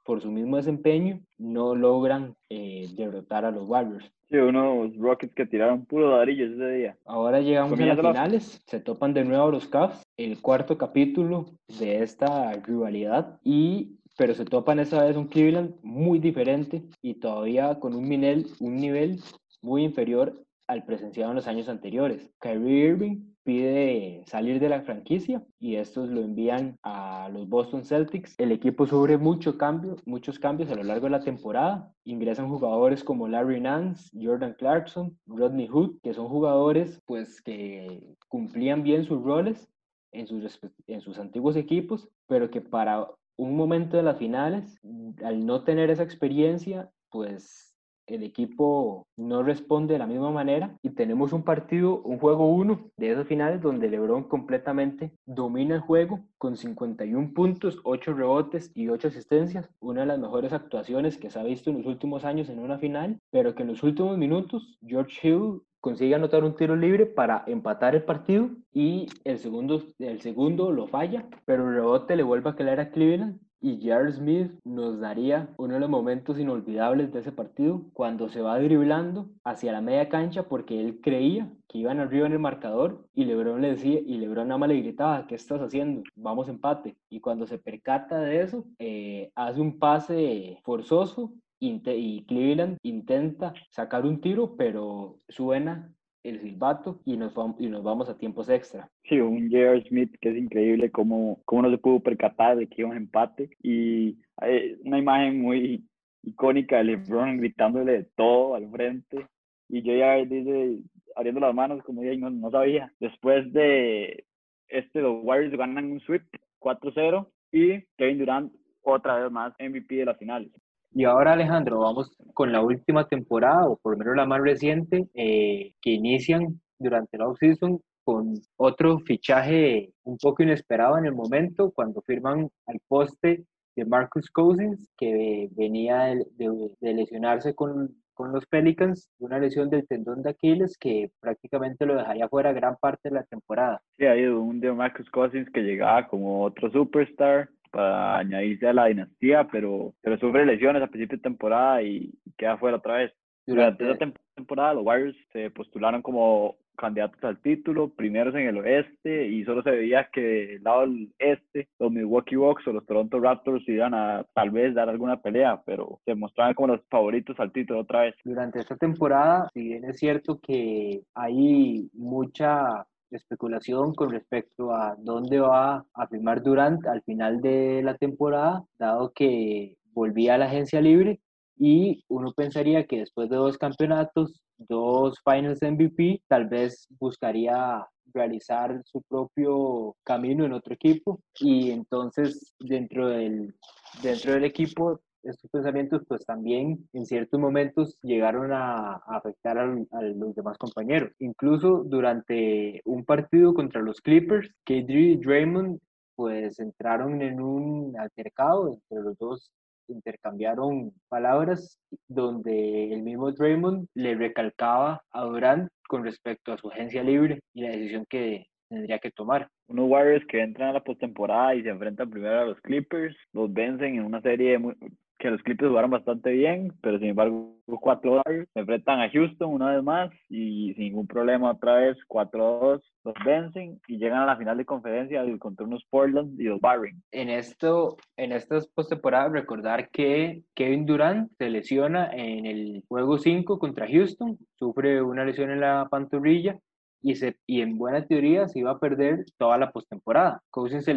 por 0.04 0.20
su 0.20 0.30
mismo 0.30 0.56
desempeño 0.56 1.20
no 1.38 1.74
logran 1.74 2.34
eh, 2.50 2.88
derrotar 2.96 3.44
a 3.44 3.50
los 3.50 3.68
Warriors. 3.68 4.10
Sí, 4.30 4.36
unos 4.36 4.94
Rockets 4.98 5.34
que 5.34 5.46
tiraron 5.46 5.86
puro 5.86 6.10
ladrillo 6.10 6.46
ese 6.46 6.70
día. 6.70 6.96
Ahora 7.06 7.40
llegamos 7.40 7.80
a 7.80 7.86
las 7.86 7.96
finales, 7.96 8.62
se 8.66 8.80
topan 8.80 9.14
de 9.14 9.24
nuevo 9.24 9.50
los 9.50 9.66
Cavs, 9.68 10.06
el 10.18 10.42
cuarto 10.42 10.76
capítulo 10.76 11.46
de 11.78 12.02
esta 12.02 12.52
rivalidad 12.52 13.38
y 13.44 13.94
pero 14.18 14.34
se 14.34 14.44
topan 14.44 14.80
esa 14.80 15.04
vez 15.04 15.16
un 15.16 15.28
Cleveland 15.28 15.76
muy 15.82 16.18
diferente 16.18 16.82
y 17.00 17.14
todavía 17.14 17.78
con 17.78 17.94
un, 17.94 18.08
nivel, 18.08 18.48
un 18.58 18.74
nivel 18.74 19.22
muy 19.62 19.84
inferior 19.84 20.44
al 20.66 20.84
presenciado 20.84 21.30
en 21.30 21.36
los 21.36 21.46
años 21.46 21.68
anteriores. 21.68 22.28
Kyrie 22.40 22.88
Irving 22.88 23.32
pide 23.44 24.24
salir 24.26 24.58
de 24.58 24.68
la 24.68 24.82
franquicia 24.82 25.44
y 25.60 25.76
estos 25.76 26.08
lo 26.08 26.20
envían 26.20 26.76
a 26.82 27.28
los 27.32 27.48
Boston 27.48 27.84
Celtics. 27.84 28.34
El 28.38 28.50
equipo 28.50 28.86
sufre 28.88 29.18
mucho 29.18 29.56
cambio, 29.56 29.94
muchos 30.04 30.40
cambios 30.40 30.68
a 30.70 30.74
lo 30.74 30.82
largo 30.82 31.06
de 31.06 31.10
la 31.10 31.20
temporada. 31.20 31.92
Ingresan 32.04 32.48
jugadores 32.48 33.04
como 33.04 33.28
Larry 33.28 33.60
Nance, 33.60 34.10
Jordan 34.20 34.54
Clarkson, 34.58 35.16
Rodney 35.26 35.68
Hood, 35.68 36.00
que 36.02 36.12
son 36.12 36.28
jugadores 36.28 37.00
pues 37.06 37.40
que 37.40 38.16
cumplían 38.28 38.82
bien 38.82 39.04
sus 39.04 39.22
roles 39.22 39.68
en 40.12 40.26
sus, 40.26 40.60
en 40.86 41.00
sus 41.00 41.18
antiguos 41.18 41.56
equipos, 41.56 42.08
pero 42.26 42.50
que 42.50 42.60
para 42.60 43.08
un 43.36 43.56
momento 43.56 43.96
de 43.96 44.02
las 44.02 44.18
finales, 44.18 44.78
al 45.24 45.46
no 45.46 45.62
tener 45.64 45.90
esa 45.90 46.02
experiencia, 46.02 46.90
pues 47.10 47.68
el 48.08 48.22
equipo 48.22 49.06
no 49.16 49.42
responde 49.42 49.92
de 49.92 49.98
la 49.98 50.06
misma 50.06 50.30
manera. 50.30 50.76
Y 50.82 50.90
tenemos 50.90 51.32
un 51.32 51.44
partido, 51.44 52.00
un 52.02 52.18
juego 52.18 52.48
uno 52.48 52.90
de 52.96 53.12
esos 53.12 53.26
finales 53.26 53.60
donde 53.60 53.88
LeBron 53.88 54.24
completamente 54.24 55.12
domina 55.26 55.74
el 55.74 55.80
juego 55.80 56.20
con 56.38 56.56
51 56.56 57.32
puntos, 57.34 57.78
8 57.84 58.14
rebotes 58.14 58.72
y 58.74 58.88
8 58.88 59.08
asistencias, 59.08 59.70
una 59.80 60.00
de 60.00 60.06
las 60.06 60.18
mejores 60.18 60.52
actuaciones 60.52 61.18
que 61.18 61.30
se 61.30 61.38
ha 61.38 61.44
visto 61.44 61.70
en 61.70 61.78
los 61.78 61.86
últimos 61.86 62.24
años 62.24 62.48
en 62.48 62.58
una 62.58 62.78
final, 62.78 63.18
pero 63.30 63.54
que 63.54 63.62
en 63.62 63.68
los 63.68 63.82
últimos 63.82 64.16
minutos 64.16 64.78
George 64.86 65.28
Hill 65.28 65.62
consigue 65.80 66.14
anotar 66.14 66.44
un 66.44 66.56
tiro 66.56 66.76
libre 66.76 67.06
para 67.06 67.44
empatar 67.46 67.94
el 67.94 68.02
partido 68.02 68.50
y 68.72 69.06
el 69.24 69.38
segundo, 69.38 69.82
el 69.98 70.20
segundo 70.20 70.72
lo 70.72 70.86
falla, 70.86 71.26
pero 71.44 71.68
el 71.68 71.74
rebote 71.74 72.16
le 72.16 72.22
vuelve 72.22 72.50
a 72.50 72.56
caer 72.56 72.80
a 72.80 72.90
Cleveland 72.90 73.40
y 73.60 73.84
Jar 73.86 74.12
Smith 74.12 74.52
nos 74.64 75.00
daría 75.00 75.48
uno 75.56 75.74
de 75.74 75.80
los 75.80 75.90
momentos 75.90 76.38
inolvidables 76.38 77.12
de 77.12 77.20
ese 77.20 77.32
partido 77.32 77.82
cuando 77.92 78.28
se 78.28 78.40
va 78.40 78.58
driblando 78.58 79.30
hacia 79.44 79.72
la 79.72 79.80
media 79.80 80.08
cancha 80.08 80.44
porque 80.44 80.80
él 80.80 81.00
creía 81.02 81.52
que 81.66 81.78
iban 81.78 81.98
arriba 81.98 82.26
en 82.26 82.32
el 82.32 82.38
marcador 82.38 83.04
y 83.14 83.24
LeBron 83.24 83.60
le 83.60 83.70
decía 83.70 84.00
y 84.00 84.18
LeBron 84.18 84.48
nada 84.48 84.58
más 84.58 84.68
le 84.68 84.80
gritaba 84.80 85.26
¿qué 85.26 85.34
estás 85.34 85.60
haciendo? 85.60 86.02
vamos 86.14 86.48
empate 86.48 86.96
y 87.08 87.20
cuando 87.20 87.46
se 87.46 87.58
percata 87.58 88.20
de 88.20 88.42
eso 88.42 88.64
eh, 88.78 89.32
hace 89.34 89.60
un 89.60 89.78
pase 89.78 90.60
forzoso 90.62 91.32
y 91.60 92.24
Cleveland 92.26 92.78
intenta 92.82 93.52
sacar 93.70 94.06
un 94.06 94.20
tiro 94.20 94.56
pero 94.56 95.18
suena 95.28 95.92
el 96.22 96.40
silbato 96.40 97.00
y 97.04 97.16
nos, 97.16 97.34
vamos, 97.34 97.56
y 97.60 97.68
nos 97.68 97.82
vamos 97.82 98.08
a 98.08 98.18
tiempos 98.18 98.48
extra. 98.48 98.90
Sí, 99.04 99.20
un 99.20 99.50
J.R. 99.50 99.82
Smith 99.88 100.14
que 100.20 100.30
es 100.30 100.36
increíble 100.36 100.90
cómo, 100.90 101.40
cómo 101.44 101.62
no 101.62 101.70
se 101.70 101.78
pudo 101.78 102.00
percatar 102.00 102.56
de 102.56 102.66
que 102.66 102.82
iba 102.82 102.90
un 102.90 102.96
empate 102.96 103.50
y 103.62 104.18
hay 104.36 104.76
una 104.84 104.98
imagen 104.98 105.40
muy 105.40 105.84
icónica 106.22 106.78
de 106.78 106.84
LeBron 106.84 107.38
gritándole 107.38 107.92
de 107.92 108.04
todo 108.16 108.54
al 108.54 108.70
frente 108.70 109.26
y 109.68 109.80
J.R. 109.80 110.26
dice 110.26 110.82
abriendo 111.16 111.40
las 111.40 111.54
manos 111.54 111.82
como 111.82 112.02
ya 112.02 112.14
no, 112.16 112.30
no 112.30 112.50
sabía. 112.50 112.92
Después 113.00 113.52
de 113.52 114.24
este, 114.68 115.00
los 115.00 115.24
Warriors 115.24 115.56
ganan 115.56 115.90
un 115.90 116.00
sweep 116.00 116.22
4-0 116.60 117.28
y 117.52 117.82
Kevin 117.96 118.18
Durant 118.18 118.52
otra 118.82 119.18
vez 119.18 119.30
más 119.30 119.54
MVP 119.58 119.96
de 119.96 120.04
las 120.04 120.18
finales. 120.18 120.50
Y 120.92 121.04
ahora, 121.04 121.32
Alejandro, 121.32 121.80
vamos 121.80 122.16
con 122.34 122.52
la 122.52 122.62
última 122.62 123.06
temporada, 123.06 123.68
o 123.68 123.76
por 123.76 123.92
lo 123.92 123.98
menos 123.98 124.16
la 124.16 124.26
más 124.26 124.40
reciente, 124.40 125.08
eh, 125.14 125.74
que 125.80 125.90
inician 125.90 126.60
durante 126.78 127.18
la 127.18 127.28
off-season 127.28 127.80
con 128.04 128.34
otro 128.56 129.00
fichaje 129.00 129.92
un 130.04 130.16
poco 130.16 130.42
inesperado 130.42 130.96
en 130.96 131.04
el 131.04 131.14
momento, 131.14 131.70
cuando 131.72 132.00
firman 132.00 132.48
al 132.66 132.80
poste 132.88 133.44
de 133.76 133.84
Marcus 133.84 134.30
Cousins, 134.30 134.88
que 134.96 135.48
venía 135.52 136.14
de, 136.38 136.70
lesionarse 136.80 137.54
con, 137.54 137.94
con, 138.14 138.32
los 138.32 138.46
Pelicans, 138.46 139.10
una 139.18 139.38
lesión 139.38 139.68
del 139.68 139.86
tendón 139.86 140.22
de 140.22 140.30
Aquiles 140.30 140.78
que 140.78 141.10
prácticamente 141.20 141.84
lo 141.84 141.96
dejaría 141.96 142.28
fuera 142.28 142.52
gran 142.52 142.76
parte 142.76 143.10
de 143.10 143.16
la 143.16 143.24
temporada. 143.24 143.82
Sí, 143.98 144.06
hay 144.06 144.24
un 144.24 144.58
de 144.58 144.72
Marcus 144.72 145.10
Cousins 145.10 145.50
que 145.50 145.60
llegaba 145.60 146.08
como 146.08 146.42
otro 146.44 146.70
superstar, 146.70 147.50
para 147.70 148.18
añadirse 148.18 148.68
a 148.68 148.72
la 148.72 148.86
dinastía, 148.86 149.48
pero, 149.50 149.94
pero 150.02 150.18
sufre 150.18 150.46
lesiones 150.46 150.82
a 150.82 150.86
principio 150.88 151.18
de 151.18 151.22
temporada 151.22 151.82
y 151.82 152.12
queda 152.36 152.58
fuera 152.58 152.78
otra 152.78 152.98
vez. 152.98 153.12
Durante 153.46 153.84
esa 153.84 154.12
temporada 154.34 154.74
los 154.74 154.84
Warriors 154.84 155.16
se 155.32 155.50
postularon 155.50 156.02
como 156.02 156.56
candidatos 156.78 157.22
al 157.24 157.40
título, 157.40 157.90
primeros 157.90 158.34
en 158.34 158.46
el 158.46 158.58
oeste, 158.58 159.26
y 159.26 159.44
solo 159.44 159.62
se 159.62 159.70
veía 159.70 160.08
que 160.12 160.20
del 160.20 160.62
lado 160.62 160.82
del 160.82 161.12
este, 161.18 161.68
los 161.78 161.90
Milwaukee 161.90 162.36
Bucks 162.36 162.66
o 162.68 162.72
los 162.72 162.86
Toronto 162.86 163.18
Raptors 163.20 163.68
iban 163.68 163.94
a 163.94 164.24
tal 164.32 164.50
vez 164.50 164.74
dar 164.74 164.88
alguna 164.88 165.20
pelea, 165.20 165.60
pero 165.66 166.00
se 166.04 166.14
mostraban 166.14 166.54
como 166.54 166.68
los 166.68 166.80
favoritos 166.88 167.38
al 167.40 167.52
título 167.52 167.80
otra 167.80 168.02
vez. 168.02 168.14
Durante 168.24 168.60
esta 168.60 168.76
temporada, 168.76 169.50
si 169.52 169.62
bien 169.64 169.84
es 169.84 169.98
cierto 169.98 170.38
que 170.40 171.02
hay 171.14 171.90
mucha 171.92 172.86
especulación 173.10 173.94
con 173.94 174.10
respecto 174.10 174.72
a 174.72 174.96
dónde 174.98 175.40
va 175.40 175.84
a 175.94 176.06
firmar 176.08 176.42
Durant 176.42 176.86
al 176.86 177.02
final 177.02 177.40
de 177.40 177.82
la 177.82 177.96
temporada, 177.96 178.64
dado 178.78 179.12
que 179.12 179.76
volvía 179.92 180.34
a 180.34 180.38
la 180.38 180.46
agencia 180.46 180.80
libre 180.80 181.20
y 181.56 182.04
uno 182.08 182.32
pensaría 182.32 182.86
que 182.86 182.98
después 182.98 183.28
de 183.28 183.36
dos 183.36 183.58
campeonatos, 183.58 184.40
dos 184.56 185.18
Finals 185.24 185.60
MVP, 185.62 186.22
tal 186.28 186.46
vez 186.46 186.86
buscaría 187.00 187.84
realizar 188.14 188.80
su 188.84 189.02
propio 189.02 189.96
camino 190.04 190.44
en 190.44 190.52
otro 190.52 190.74
equipo. 190.74 191.20
Y 191.40 191.70
entonces 191.70 192.54
dentro 192.60 193.08
del, 193.08 193.54
dentro 194.02 194.32
del 194.32 194.44
equipo 194.44 195.00
estos 195.22 195.50
pensamientos 195.50 196.02
pues 196.08 196.24
también 196.24 196.88
en 196.92 197.06
ciertos 197.06 197.38
momentos 197.40 197.98
llegaron 198.02 198.52
a, 198.52 198.94
afectar 199.06 199.58
a, 199.58 199.66
los 199.66 200.34
demás 200.34 200.58
compañeros. 200.58 201.12
Incluso 201.18 201.84
durante 201.84 202.80
un 202.84 203.04
partido 203.04 203.54
contra 203.54 203.82
los 203.82 204.00
Clippers, 204.00 204.50
KD 204.64 204.90
y 204.90 205.16
Draymond 205.16 205.78
pues 206.14 206.58
entraron 206.58 207.22
en 207.22 207.40
un 207.40 207.94
altercado 207.98 208.74
entre 208.74 209.04
los 209.04 209.16
dos 209.18 209.52
intercambiaron 209.88 210.92
palabras 211.08 211.78
donde 212.08 212.92
el 212.92 213.02
mismo 213.02 213.32
Draymond 213.32 213.88
le 213.94 214.14
recalcaba 214.14 215.02
a 215.10 215.22
Durant 215.22 215.70
con 215.88 216.04
respecto 216.04 216.52
a 216.52 216.58
su 216.58 216.70
agencia 216.70 217.02
libre 217.02 217.40
y 217.54 217.62
la 217.62 217.70
decisión 217.70 218.04
que 218.08 218.46
tendría 218.68 218.98
que 218.98 219.10
tomar. 219.10 219.48
Unos 219.66 219.88
Warriors 219.88 220.26
que 220.26 220.42
entran 220.42 220.70
a 220.70 220.72
la 220.74 220.84
postemporada 220.84 221.54
y 221.54 221.62
se 221.62 221.70
enfrentan 221.70 222.10
primero 222.10 222.40
a 222.40 222.44
los 222.44 222.60
Clippers, 222.60 223.16
los 223.32 223.52
vencen 223.52 223.96
en 223.96 224.04
una 224.04 224.20
serie 224.20 224.58
muy, 224.58 224.74
que 225.18 225.30
los 225.30 225.42
Clippers 225.42 225.68
jugaron 225.68 225.90
bastante 225.90 226.30
bien, 226.30 226.72
pero 226.80 226.98
sin 226.98 227.08
embargo, 227.08 227.56
cuatro 227.80 228.22
se 228.26 228.60
enfrentan 228.60 229.00
a 229.00 229.10
Houston 229.10 229.52
una 229.52 229.72
vez 229.72 229.82
más 229.82 230.10
y 230.28 230.72
sin 230.74 230.84
ningún 230.84 231.06
problema 231.06 231.50
otra 231.50 231.74
vez, 231.74 231.96
4-2, 232.08 232.80
los 233.04 233.14
vencen 233.24 233.80
y 233.86 233.98
llegan 233.98 234.22
a 234.22 234.26
la 234.26 234.36
final 234.36 234.56
de 234.56 234.64
conferencia 234.64 235.22
contra 235.38 235.66
unos 235.66 235.84
Portland 235.90 236.40
y 236.40 236.44
los 236.44 236.60
Barring. 236.60 237.02
En 237.10 237.30
esto, 237.30 237.96
en 238.16 238.32
estas 238.32 238.68
postemporadas, 238.68 239.32
recordar 239.32 239.90
que 239.90 240.42
Kevin 240.54 240.86
Durant 240.86 241.30
se 241.36 241.50
lesiona 241.50 242.10
en 242.12 242.46
el 242.46 242.84
juego 242.88 243.18
5 243.18 243.58
contra 243.58 243.88
Houston, 243.88 244.38
sufre 244.54 245.02
una 245.02 245.24
lesión 245.24 245.50
en 245.50 245.60
la 245.60 245.88
pantorrilla 245.90 246.58
y, 247.02 247.14
se, 247.16 247.36
y 247.46 247.60
en 247.60 247.78
buena 247.78 248.06
teoría 248.06 248.48
se 248.48 248.60
iba 248.60 248.72
a 248.72 248.78
perder 248.78 249.24
toda 249.36 249.58
la 249.58 249.70
postemporada. 249.70 250.42
Cousins 250.50 250.84
se 250.84 250.94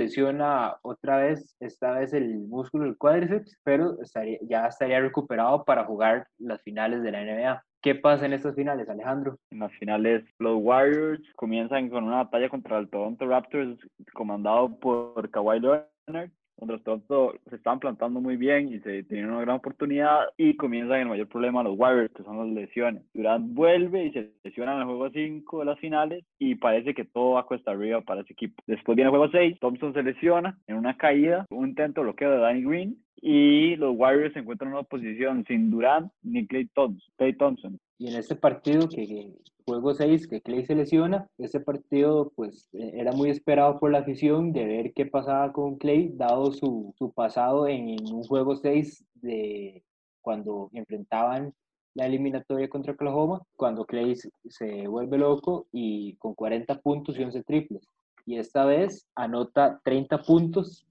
otra 0.82 1.18
vez, 1.18 1.56
esta 1.60 1.92
vez 1.94 2.14
el 2.14 2.40
músculo 2.40 2.86
del 2.86 2.98
cuádriceps, 2.98 3.58
pero 3.64 4.02
estaría, 4.02 4.38
ya 4.42 4.66
estaría 4.66 5.00
recuperado 5.00 5.64
para 5.64 5.86
jugar 5.86 6.28
las 6.38 6.62
finales 6.62 7.04
de 7.04 7.12
la 7.12 7.24
NBA. 7.24 7.64
¿Qué 7.82 7.96
pasa 7.96 8.26
en 8.26 8.34
estas 8.34 8.56
finales, 8.56 8.88
Alejandro? 8.90 9.40
En 9.50 9.60
las 9.60 9.72
finales, 9.74 10.24
los 10.38 10.58
Warriors 10.62 11.22
comienzan 11.36 11.90
con 11.90 12.04
una 12.04 12.18
batalla 12.18 12.50
contra 12.50 12.78
el 12.78 12.90
Toronto 12.90 13.26
Raptors, 13.26 13.80
comandado 14.14 14.78
por 14.80 15.30
Kawhi 15.32 15.60
Leonard, 15.60 16.32
los 16.68 16.84
Toronto 16.84 17.34
se 17.50 17.56
están 17.56 17.80
plantando 17.80 18.20
muy 18.20 18.38
bien 18.38 18.74
y 18.74 18.80
se 18.80 19.04
tienen 19.04 19.32
una 19.32 19.42
gran 19.42 19.58
oportunidad 19.58 20.28
y 20.38 20.56
comienzan 20.56 21.02
el 21.02 21.08
mayor 21.08 21.28
problema 21.28 21.64
los 21.64 21.78
Warriors, 21.78 22.14
que 22.14 22.24
son 22.24 22.38
las 22.38 22.48
lesiones. 22.48 23.04
Durant 23.14 23.54
vuelve 23.54 24.06
y 24.06 24.12
se 24.12 24.32
lesiona 24.44 24.74
en 24.74 24.80
el 24.80 24.86
juego 24.86 25.10
5 25.10 25.60
de 25.60 25.66
las 25.66 25.80
finales 25.80 26.24
y 26.40 26.56
parece 26.56 26.94
que 26.94 27.06
todo 27.06 27.32
va 27.32 27.42
a 27.42 27.46
cuesta 27.46 27.72
arriba 27.72 28.02
para 28.02 28.22
ese 28.22 28.34
equipo. 28.34 28.62
Después 28.68 28.96
viene 28.96 29.10
el 29.10 29.18
juego 29.18 29.32
6, 29.32 29.60
Thompson 29.60 29.94
se 29.94 30.04
lesiona 30.04 30.60
en 30.68 30.78
una 30.78 30.98
caída, 30.98 31.46
un 31.50 31.70
intento 31.70 32.02
de 32.02 32.06
bloqueo 32.06 32.32
de 32.32 32.38
Danny 32.38 32.64
Green 32.64 32.98
y 33.22 33.76
los 33.76 33.96
Warriors 33.96 34.34
se 34.34 34.40
encuentran 34.40 34.70
en 34.70 34.78
una 34.78 34.84
posición 34.84 35.46
sin 35.48 35.70
Durant 35.70 36.12
ni 36.24 36.48
Clay 36.48 36.68
Thompson. 36.74 37.80
Y 38.02 38.08
en 38.08 38.16
este 38.16 38.36
partido 38.36 38.90
que 38.90 39.32
juego 39.64 39.94
6 39.94 40.28
que 40.28 40.42
Clay 40.42 40.66
se 40.66 40.74
lesiona, 40.74 41.30
ese 41.38 41.60
partido 41.60 42.32
pues 42.36 42.68
e, 42.74 43.00
era 43.00 43.12
muy 43.12 43.30
esperado 43.30 43.80
por 43.80 43.92
la 43.92 44.00
afición 44.00 44.54
de 44.54 44.66
ver 44.66 44.94
qué 44.94 45.06
pasaba 45.06 45.54
con 45.54 45.78
Clay, 45.78 46.10
dado 46.16 46.52
su, 46.52 46.96
su 46.98 47.14
pasado 47.14 47.68
en, 47.68 47.92
un 48.12 48.24
juego 48.24 48.56
6 48.56 49.06
de 49.22 49.84
cuando 50.20 50.72
enfrentaban 50.74 51.54
la 51.94 52.08
eliminatoria 52.08 52.68
contra 52.70 52.94
Oklahoma, 52.94 53.44
cuando 53.56 53.86
Clay 53.86 54.16
se 54.16 54.88
vuelve 54.88 55.20
loco 55.20 55.68
y 55.72 56.16
con 56.16 56.34
40 56.34 56.82
puntos 56.82 57.20
y 57.20 57.24
11 57.24 57.44
triples 57.44 57.84
y 58.26 58.38
esta 58.38 58.66
vez 58.66 59.08
anota 59.16 59.80
30 59.84 60.20
puntos 60.24 60.86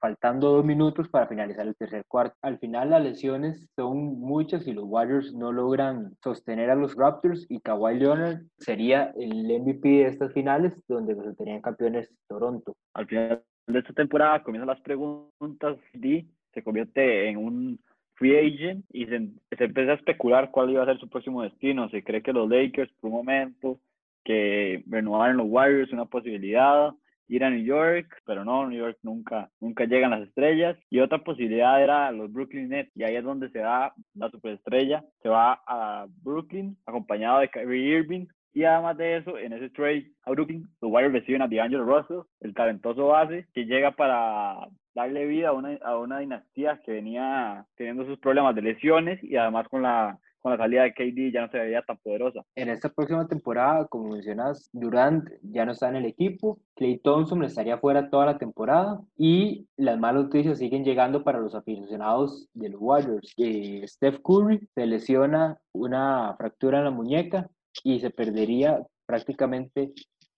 faltando 0.00 0.50
dos 0.52 0.64
minutos 0.64 1.08
para 1.08 1.26
finalizar 1.26 1.66
el 1.66 1.76
tercer 1.76 2.04
cuarto. 2.06 2.36
Al 2.42 2.58
final 2.58 2.90
las 2.90 3.02
lesiones 3.02 3.68
son 3.76 4.20
muchas 4.20 4.66
y 4.66 4.72
los 4.72 4.84
Warriors 4.84 5.32
no 5.34 5.52
logran 5.52 6.16
sostener 6.22 6.70
a 6.70 6.74
los 6.74 6.94
Raptors 6.94 7.46
y 7.48 7.60
Kawhi 7.60 7.98
Leonard 7.98 8.42
sería 8.58 9.12
el 9.16 9.44
MVP 9.44 9.88
de 9.88 10.06
estas 10.06 10.32
finales 10.32 10.74
donde 10.88 11.14
tenían 11.34 11.62
campeones 11.62 12.10
Toronto. 12.28 12.74
Al 12.94 13.06
final 13.06 13.42
de 13.66 13.78
esta 13.78 13.92
temporada 13.92 14.42
comienzan 14.42 14.68
las 14.68 14.80
preguntas, 14.80 15.78
y 15.94 16.26
se 16.52 16.62
convierte 16.62 17.28
en 17.28 17.36
un 17.36 17.80
free 18.14 18.36
agent 18.36 18.84
y 18.92 19.06
se, 19.06 19.28
se 19.56 19.64
empieza 19.64 19.92
a 19.92 19.96
especular 19.96 20.50
cuál 20.50 20.70
iba 20.70 20.82
a 20.82 20.86
ser 20.86 20.98
su 20.98 21.08
próximo 21.08 21.42
destino. 21.42 21.88
Se 21.88 22.04
cree 22.04 22.22
que 22.22 22.32
los 22.32 22.48
Lakers 22.48 22.92
por 23.00 23.10
un 23.10 23.16
momento 23.16 23.78
que 24.24 24.82
renovar 24.86 25.30
en 25.30 25.38
los 25.38 25.46
Warriors 25.48 25.92
una 25.92 26.06
posibilidad 26.06 26.92
ir 27.28 27.44
a 27.44 27.50
New 27.50 27.64
York, 27.64 28.20
pero 28.26 28.44
no, 28.44 28.66
New 28.68 28.78
York 28.78 28.98
nunca, 29.02 29.50
nunca 29.60 29.84
llegan 29.84 30.10
las 30.10 30.28
estrellas. 30.28 30.76
Y 30.90 31.00
otra 31.00 31.18
posibilidad 31.18 31.82
era 31.82 32.12
los 32.12 32.30
Brooklyn 32.30 32.68
Nets, 32.68 32.90
y 32.94 33.04
ahí 33.04 33.16
es 33.16 33.24
donde 33.24 33.48
se 33.50 33.60
da 33.60 33.94
la 34.14 34.30
superestrella, 34.30 35.02
se 35.22 35.28
va 35.28 35.62
a 35.66 36.06
Brooklyn 36.22 36.76
acompañado 36.86 37.40
de 37.40 37.48
Kyrie 37.48 37.98
Irving, 37.98 38.26
y 38.54 38.64
además 38.64 38.98
de 38.98 39.16
eso, 39.16 39.38
en 39.38 39.54
ese 39.54 39.70
trade 39.70 40.10
a 40.24 40.30
Brooklyn, 40.30 40.68
los 40.82 40.92
Warriors 40.92 41.14
reciben 41.14 41.40
a 41.40 41.48
D'Angelo 41.48 41.84
Russell, 41.84 42.28
el 42.40 42.52
talentoso 42.52 43.06
base, 43.06 43.46
que 43.54 43.64
llega 43.64 43.92
para 43.92 44.68
darle 44.94 45.24
vida 45.26 45.48
a 45.48 45.52
una, 45.52 45.78
a 45.82 45.96
una 45.96 46.18
dinastía 46.18 46.78
que 46.84 46.92
venía 46.92 47.64
teniendo 47.76 48.04
sus 48.04 48.18
problemas 48.18 48.54
de 48.54 48.60
lesiones 48.60 49.24
y 49.24 49.36
además 49.36 49.68
con 49.68 49.82
la 49.82 50.18
con 50.42 50.52
la 50.52 50.58
salida 50.58 50.82
de 50.82 50.92
KD 50.92 51.32
ya 51.32 51.42
no 51.42 51.48
se 51.48 51.58
veía 51.58 51.82
tan 51.82 51.96
poderosa. 51.98 52.42
En 52.56 52.68
esta 52.68 52.88
próxima 52.88 53.26
temporada, 53.26 53.86
como 53.86 54.10
mencionas, 54.10 54.68
Durant 54.72 55.28
ya 55.42 55.64
no 55.64 55.72
está 55.72 55.88
en 55.88 55.96
el 55.96 56.04
equipo, 56.04 56.58
Clay 56.74 56.98
Thompson 56.98 57.44
estaría 57.44 57.78
fuera 57.78 58.10
toda 58.10 58.26
la 58.26 58.38
temporada 58.38 59.00
y 59.16 59.66
las 59.76 59.98
malas 59.98 60.24
noticias 60.24 60.58
siguen 60.58 60.84
llegando 60.84 61.22
para 61.22 61.38
los 61.38 61.54
aficionados 61.54 62.48
de 62.54 62.70
los 62.70 62.80
Warriors. 62.80 63.32
que 63.36 63.86
Steph 63.86 64.20
Curry 64.22 64.68
se 64.74 64.86
lesiona 64.86 65.58
una 65.72 66.34
fractura 66.36 66.78
en 66.78 66.84
la 66.84 66.90
muñeca 66.90 67.48
y 67.84 68.00
se 68.00 68.10
perdería 68.10 68.84
prácticamente 69.06 69.92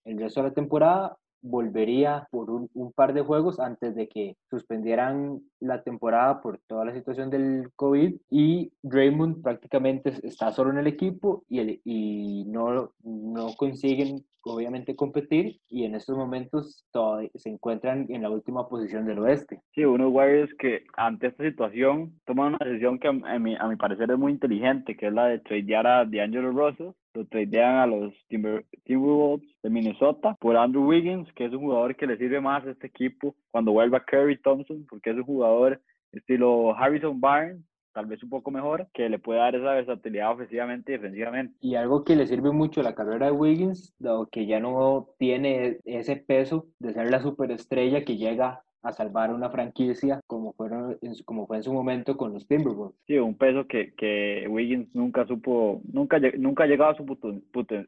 el 0.04 0.18
resto 0.18 0.42
de 0.42 0.48
la 0.48 0.54
temporada 0.54 1.16
volvería 1.44 2.26
por 2.30 2.50
un, 2.50 2.92
par 2.94 3.12
de 3.12 3.20
juegos 3.20 3.60
antes 3.60 3.94
de 3.94 4.08
que 4.08 4.36
suspendieran 4.48 5.42
la 5.60 5.82
temporada 5.82 6.40
por 6.40 6.58
toda 6.66 6.86
la 6.86 6.94
situación 6.94 7.28
del 7.28 7.70
COVID 7.76 8.16
y 8.30 8.72
Draymond 8.82 9.42
prácticamente 9.42 10.14
está 10.22 10.52
solo 10.52 10.70
en 10.70 10.78
el 10.78 10.86
equipo 10.86 11.44
y, 11.48 11.58
el, 11.58 11.80
y 11.84 12.44
no, 12.46 12.92
no 13.02 13.54
consiguen 13.56 14.24
obviamente 14.44 14.96
competir 14.96 15.60
y 15.68 15.84
en 15.84 15.94
estos 15.94 16.16
momentos 16.16 16.86
todavía 16.90 17.30
se 17.34 17.50
encuentran 17.50 18.06
en 18.08 18.22
la 18.22 18.30
última 18.30 18.68
posición 18.68 19.06
del 19.06 19.18
oeste. 19.18 19.60
Sí, 19.74 19.84
unos 19.84 20.12
Warriors 20.12 20.52
que 20.58 20.84
ante 20.96 21.28
esta 21.28 21.44
situación 21.44 22.18
toman 22.24 22.54
una 22.54 22.58
decisión 22.64 22.98
que 22.98 23.08
a 23.08 23.38
mi, 23.38 23.56
a 23.56 23.68
mi 23.68 23.76
parecer 23.76 24.10
es 24.10 24.18
muy 24.18 24.32
inteligente, 24.32 24.96
que 24.96 25.08
es 25.08 25.12
la 25.12 25.26
de 25.26 25.40
tradear 25.40 25.86
a 25.86 26.04
D'Angelo 26.04 26.52
Russell 26.52 26.92
lo 27.14 27.24
tradean 27.26 27.76
a 27.76 27.86
los 27.86 28.12
Timberwolves 28.28 29.48
de 29.62 29.70
Minnesota 29.70 30.36
por 30.40 30.56
Andrew 30.56 30.86
Wiggins, 30.86 31.32
que 31.32 31.46
es 31.46 31.52
un 31.52 31.60
jugador 31.60 31.96
que 31.96 32.06
le 32.06 32.18
sirve 32.18 32.40
más 32.40 32.66
a 32.66 32.70
este 32.72 32.88
equipo 32.88 33.36
cuando 33.50 33.72
vuelva 33.72 34.04
Curry 34.04 34.40
Thompson, 34.42 34.84
porque 34.88 35.10
es 35.10 35.16
un 35.16 35.22
jugador 35.22 35.80
estilo 36.12 36.76
Harrison 36.76 37.20
Barnes, 37.20 37.62
tal 37.92 38.06
vez 38.06 38.22
un 38.22 38.30
poco 38.30 38.50
mejor, 38.50 38.88
que 38.92 39.08
le 39.08 39.20
puede 39.20 39.38
dar 39.38 39.54
esa 39.54 39.72
versatilidad 39.72 40.32
ofensivamente 40.32 40.92
y 40.92 40.96
defensivamente. 40.96 41.56
Y 41.60 41.76
algo 41.76 42.04
que 42.04 42.16
le 42.16 42.26
sirve 42.26 42.50
mucho 42.50 42.80
a 42.80 42.84
la 42.84 42.94
carrera 42.94 43.26
de 43.26 43.32
Wiggins, 43.32 43.94
dado 43.98 44.26
que 44.26 44.46
ya 44.46 44.58
no 44.58 45.08
tiene 45.18 45.78
ese 45.84 46.16
peso 46.16 46.66
de 46.80 46.92
ser 46.92 47.10
la 47.10 47.22
superestrella 47.22 48.04
que 48.04 48.16
llega 48.16 48.64
a 48.84 48.92
salvar 48.92 49.32
una 49.32 49.50
franquicia 49.50 50.20
como, 50.26 50.52
fueron, 50.52 50.98
como 51.24 51.46
fue 51.46 51.56
en 51.56 51.62
su 51.62 51.72
momento 51.72 52.16
con 52.16 52.32
los 52.32 52.46
Timberwolves. 52.46 52.94
Sí, 53.06 53.18
un 53.18 53.34
peso 53.34 53.66
que, 53.66 53.94
que 53.94 54.46
Wiggins 54.48 54.94
nunca 54.94 55.26
supo, 55.26 55.80
nunca, 55.90 56.18
nunca 56.38 56.64
ha 56.64 56.66
llegado 56.66 56.90
a 56.90 56.96
su 56.96 57.06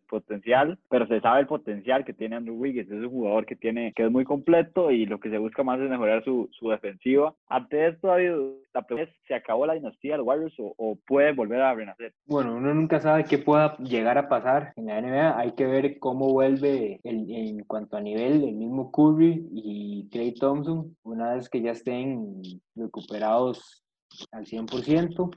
potencial, 0.09 0.79
pero 0.89 1.07
se 1.07 1.21
sabe 1.21 1.41
el 1.41 1.47
potencial 1.47 2.05
que 2.05 2.15
tiene 2.15 2.37
Andrew 2.37 2.57
Wiggins. 2.57 2.91
Es 2.91 3.05
un 3.05 3.11
jugador 3.11 3.47
que, 3.47 3.57
tiene, 3.57 3.93
que 3.93 4.05
es 4.05 4.11
muy 4.11 4.25
completo 4.25 4.91
y 4.91 5.07
lo 5.07 5.21
que 5.21 5.31
se 5.31 5.39
busca 5.39 5.63
más 5.63 5.79
es 5.81 5.91
mejorar 5.91 6.25
su, 6.25 6.49
su 6.53 6.71
defensiva. 6.71 7.35
Ante 7.49 7.89
esto, 7.89 8.09
David, 8.09 8.33
la 8.73 8.83
pregunta 8.83 9.11
es, 9.11 9.17
¿se 9.27 9.35
acabó 9.35 9.67
la 9.67 9.75
dinastía 9.75 10.13
de 10.13 10.19
los 10.19 10.27
Warriors 10.27 10.55
o, 10.59 10.75
o, 10.77 10.97
puede 11.07 11.33
volver 11.33 11.61
a 11.61 11.75
renacer? 11.75 12.13
Bueno, 12.27 12.57
uno 12.57 12.75
nunca 12.75 13.01
sabe 13.01 13.25
qué 13.25 13.39
pueda 13.39 13.77
llegar 13.79 14.19
a 14.19 14.29
pasar 14.29 14.73
en 14.77 14.87
la 14.87 15.01
NBA. 15.01 15.39
Hay 15.39 15.53
que 15.53 15.67
ver 15.67 15.99
cómo 15.99 16.33
vuelve 16.33 17.01
el, 17.05 17.31
en 17.31 17.65
cuanto 17.65 17.97
a 17.97 18.01
nivel 18.01 18.45
el 18.45 18.55
mismo 18.55 18.91
Curry 18.93 19.49
y 19.53 20.09
Clay 20.11 20.33
Thompson 20.33 20.86
una 21.03 21.35
vez 21.35 21.49
que 21.49 21.63
ya 21.63 21.73
estén 21.73 22.41
recuperados 22.75 23.85
al 24.33 24.47
100% 24.47 25.31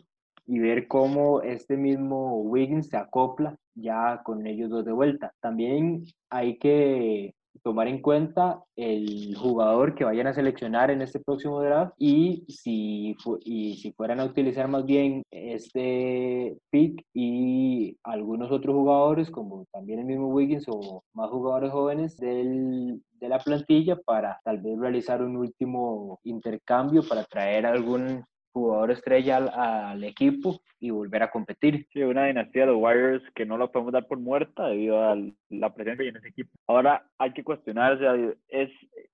y 0.45 0.60
ver 0.60 0.88
cómo 0.88 1.41
este 1.41 1.78
mismo 1.78 2.41
Wiggins 2.41 2.89
se 2.89 2.97
acopla 2.97 3.56
ya 3.76 4.22
con 4.24 4.47
ellos 4.47 4.70
dos 4.70 4.86
de 4.86 4.91
vuelta. 4.91 5.34
También 5.39 6.04
hay 6.30 6.58
que 6.58 7.36
tomar 7.64 7.88
en 7.88 8.02
cuenta 8.02 8.64
el 8.76 9.36
jugador 9.36 9.95
que 9.95 10.06
vayan 10.06 10.28
a 10.28 10.34
seleccionar 10.34 10.91
en 10.91 11.02
este 11.02 11.20
próximo 11.20 11.62
draft 11.62 11.93
y 11.97 12.45
si, 12.47 13.16
y 13.43 13.76
si 13.78 13.91
fueran 13.93 14.20
a 14.20 14.26
utilizar 14.26 14.68
más 14.68 14.86
bien 14.86 15.24
este 15.32 16.58
pick 16.70 17.06
y 17.14 17.97
algunos 18.04 18.52
otros 18.52 18.76
jugadores 18.76 19.30
como 19.30 19.66
también 19.72 20.00
el 20.00 20.06
mismo 20.06 20.28
Wiggins 20.28 20.66
o 20.68 21.04
más 21.14 21.30
jugadores 21.30 21.72
jóvenes 21.72 22.18
del, 22.18 23.02
de 23.20 23.30
la 23.30 23.39
plantilla 23.39 23.97
para 23.97 24.39
tal 24.43 24.60
vez 24.60 24.78
realizar 24.80 25.22
un 25.22 25.38
último 25.38 26.20
intercambio 26.24 27.04
para 27.08 27.24
traer 27.26 27.66
algún 27.66 28.24
jugador 28.54 28.91
estrella 28.91 29.38
al, 29.38 30.04
equipo 30.04 30.62
y 30.80 30.89
volver 30.89 31.24
a 31.24 31.32
competir. 31.32 31.88
Sí, 31.91 32.02
una 32.02 32.26
dinastía 32.26 32.64
de 32.64 32.72
los 32.72 32.82
Warriors 32.82 33.24
que 33.36 33.45
no 33.45 33.58
la 33.58 33.68
podemos 33.68 33.93
dar 33.93 34.08
por 34.08 34.20
muerta 34.20 34.68
debido 34.68 35.04
a 35.04 35.18
la 35.50 35.74
presencia 35.74 36.08
en 36.08 36.18
ese 36.18 36.30
equipo. 36.30 36.50
Ahora 36.68 37.06
hay 37.18 37.34
que 37.34 37.43
cuestionarse, 37.43 38.38
es, 38.47 38.70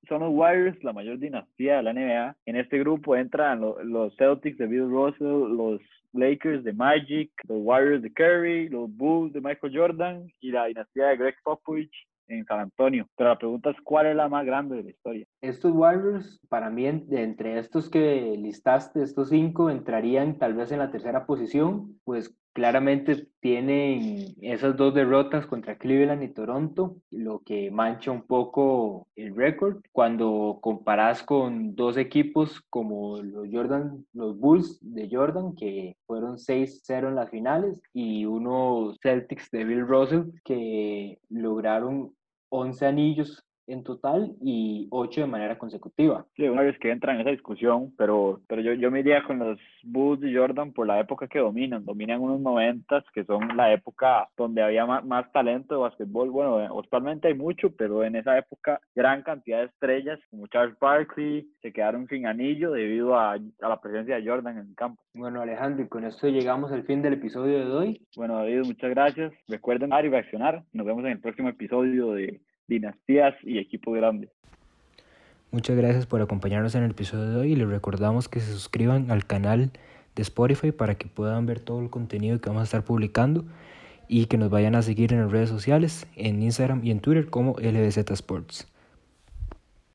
son 0.07 0.21
los 0.21 0.33
Warriors 0.33 0.81
la 0.83 0.93
mayor 0.93 1.19
dinastía 1.19 1.77
de 1.77 1.83
la 1.83 1.93
NBA. 1.93 2.35
En 2.45 2.55
este 2.55 2.79
grupo 2.79 3.15
entran 3.15 3.61
los, 3.61 4.15
Celtics 4.15 4.57
de 4.57 4.67
Bill 4.67 4.89
Russell, 4.89 5.55
los 5.55 5.81
Lakers 6.13 6.63
de 6.63 6.73
Magic, 6.73 7.31
los 7.47 7.59
Warriors 7.61 8.01
de 8.01 8.13
Curry, 8.13 8.69
los 8.69 8.89
Bulls 8.95 9.33
de 9.33 9.41
Michael 9.41 9.77
Jordan 9.77 10.31
y 10.39 10.51
la 10.51 10.65
dinastía 10.65 11.07
de 11.07 11.17
Greg 11.17 11.35
Popovich 11.43 12.07
en 12.27 12.45
San 12.45 12.59
Antonio. 12.59 13.07
Pero 13.15 13.29
la 13.29 13.37
pregunta 13.37 13.69
es, 13.69 13.77
¿cuál 13.81 14.07
es 14.07 14.15
la 14.15 14.29
más 14.29 14.45
grande 14.45 14.77
de 14.77 14.83
la 14.83 14.89
historia? 14.89 15.25
Estos 15.41 15.71
Warriors, 15.73 16.39
para 16.49 16.69
mí, 16.69 16.85
entre 16.85 17.59
estos 17.59 17.89
que 17.89 18.35
listaste, 18.37 19.03
estos 19.03 19.29
cinco, 19.29 19.69
entrarían 19.69 20.37
tal 20.37 20.53
vez 20.53 20.71
en 20.71 20.79
la 20.79 20.91
tercera 20.91 21.25
posición, 21.25 21.99
pues 22.03 22.35
claramente 22.55 23.27
tienen 23.41 24.33
esas 24.41 24.77
dos 24.77 24.93
derrotas 24.93 25.45
contra 25.45 25.77
Cleveland 25.77 26.23
y 26.23 26.29
Toronto, 26.29 26.95
lo 27.11 27.39
que 27.39 27.69
mancha 27.69 28.11
un 28.11 28.21
poco 28.21 29.09
el 29.17 29.35
récord. 29.35 29.81
Cuando 29.91 30.59
comparas 30.61 31.21
con 31.21 31.75
dos 31.75 31.97
equipos 31.97 32.61
como 32.69 33.21
los 33.21 33.49
Jordan, 33.51 34.05
los 34.13 34.39
Bulls 34.39 34.79
de 34.81 35.09
Jordan, 35.11 35.53
que 35.53 35.97
fueron 36.07 36.37
6-0 36.37 37.09
en 37.09 37.15
las 37.15 37.29
finales, 37.29 37.81
y 37.93 38.25
unos 38.25 38.97
Celtics 39.03 39.51
de 39.51 39.65
Bill 39.65 39.85
Russell, 39.85 40.31
que 40.45 41.19
lograron 41.27 42.15
11 42.47 42.85
anillos 42.85 43.44
en 43.67 43.83
total 43.83 44.35
y 44.41 44.87
ocho 44.91 45.21
de 45.21 45.27
manera 45.27 45.57
consecutiva. 45.57 46.25
Sí, 46.35 46.43
una 46.43 46.61
vez 46.61 46.77
que 46.79 46.91
entran 46.91 47.15
en 47.15 47.21
esa 47.21 47.31
discusión, 47.31 47.93
pero, 47.97 48.41
pero 48.47 48.61
yo, 48.61 48.73
yo 48.73 48.91
me 48.91 48.99
iría 48.99 49.23
con 49.23 49.39
los 49.39 49.59
Bulls 49.83 50.21
de 50.21 50.35
Jordan 50.35 50.73
por 50.73 50.87
la 50.87 50.99
época 50.99 51.27
que 51.27 51.39
dominan. 51.39 51.85
Dominan 51.85 52.21
unos 52.21 52.39
noventas, 52.39 53.03
que 53.13 53.23
son 53.23 53.55
la 53.55 53.71
época 53.73 54.29
donde 54.37 54.61
había 54.61 54.85
más, 54.85 55.05
más 55.05 55.31
talento 55.31 55.75
de 55.75 55.81
básquetbol. 55.81 56.29
Bueno, 56.29 56.61
eh, 56.61 56.69
actualmente 56.77 57.27
hay 57.27 57.33
mucho, 57.33 57.69
pero 57.75 58.03
en 58.03 58.15
esa 58.15 58.37
época 58.37 58.79
gran 58.95 59.23
cantidad 59.23 59.59
de 59.59 59.65
estrellas, 59.65 60.19
como 60.29 60.47
Charles 60.47 60.77
Barkley, 60.79 61.47
se 61.61 61.71
quedaron 61.71 62.07
sin 62.07 62.27
anillo 62.27 62.71
debido 62.71 63.15
a, 63.15 63.33
a 63.33 63.69
la 63.69 63.81
presencia 63.81 64.15
de 64.15 64.27
Jordan 64.27 64.57
en 64.57 64.69
el 64.69 64.75
campo. 64.75 65.01
Bueno, 65.13 65.41
Alejandro, 65.41 65.85
y 65.85 65.87
con 65.87 66.03
esto 66.03 66.27
llegamos 66.27 66.71
al 66.71 66.83
fin 66.83 67.01
del 67.01 67.13
episodio 67.13 67.59
de 67.59 67.71
hoy. 67.71 68.01
Bueno, 68.15 68.37
David, 68.37 68.65
muchas 68.65 68.89
gracias. 68.89 69.33
Recuerden 69.47 69.89
dar 69.89 70.05
y 70.05 70.09
reaccionar. 70.09 70.63
Nos 70.73 70.85
vemos 70.85 71.03
en 71.05 71.11
el 71.11 71.19
próximo 71.19 71.49
episodio 71.49 72.13
de 72.13 72.41
dinastías 72.67 73.35
y 73.43 73.57
equipo 73.57 73.91
grande. 73.91 74.29
Muchas 75.51 75.77
gracias 75.77 76.05
por 76.05 76.21
acompañarnos 76.21 76.75
en 76.75 76.83
el 76.83 76.91
episodio 76.91 77.29
de 77.29 77.37
hoy 77.37 77.51
y 77.53 77.55
les 77.55 77.69
recordamos 77.69 78.27
que 78.27 78.39
se 78.39 78.51
suscriban 78.51 79.09
al 79.11 79.25
canal 79.25 79.71
de 80.15 80.21
Spotify 80.21 80.71
para 80.71 80.95
que 80.95 81.07
puedan 81.07 81.45
ver 81.45 81.59
todo 81.59 81.81
el 81.81 81.89
contenido 81.89 82.39
que 82.41 82.49
vamos 82.49 82.61
a 82.61 82.65
estar 82.65 82.83
publicando 82.83 83.45
y 84.07 84.25
que 84.25 84.37
nos 84.37 84.49
vayan 84.49 84.75
a 84.75 84.81
seguir 84.81 85.13
en 85.13 85.21
las 85.21 85.31
redes 85.31 85.49
sociales, 85.49 86.07
en 86.15 86.41
Instagram 86.43 86.81
y 86.83 86.91
en 86.91 86.99
Twitter 86.99 87.29
como 87.29 87.55
LBZ 87.59 88.11
Sports. 88.11 88.67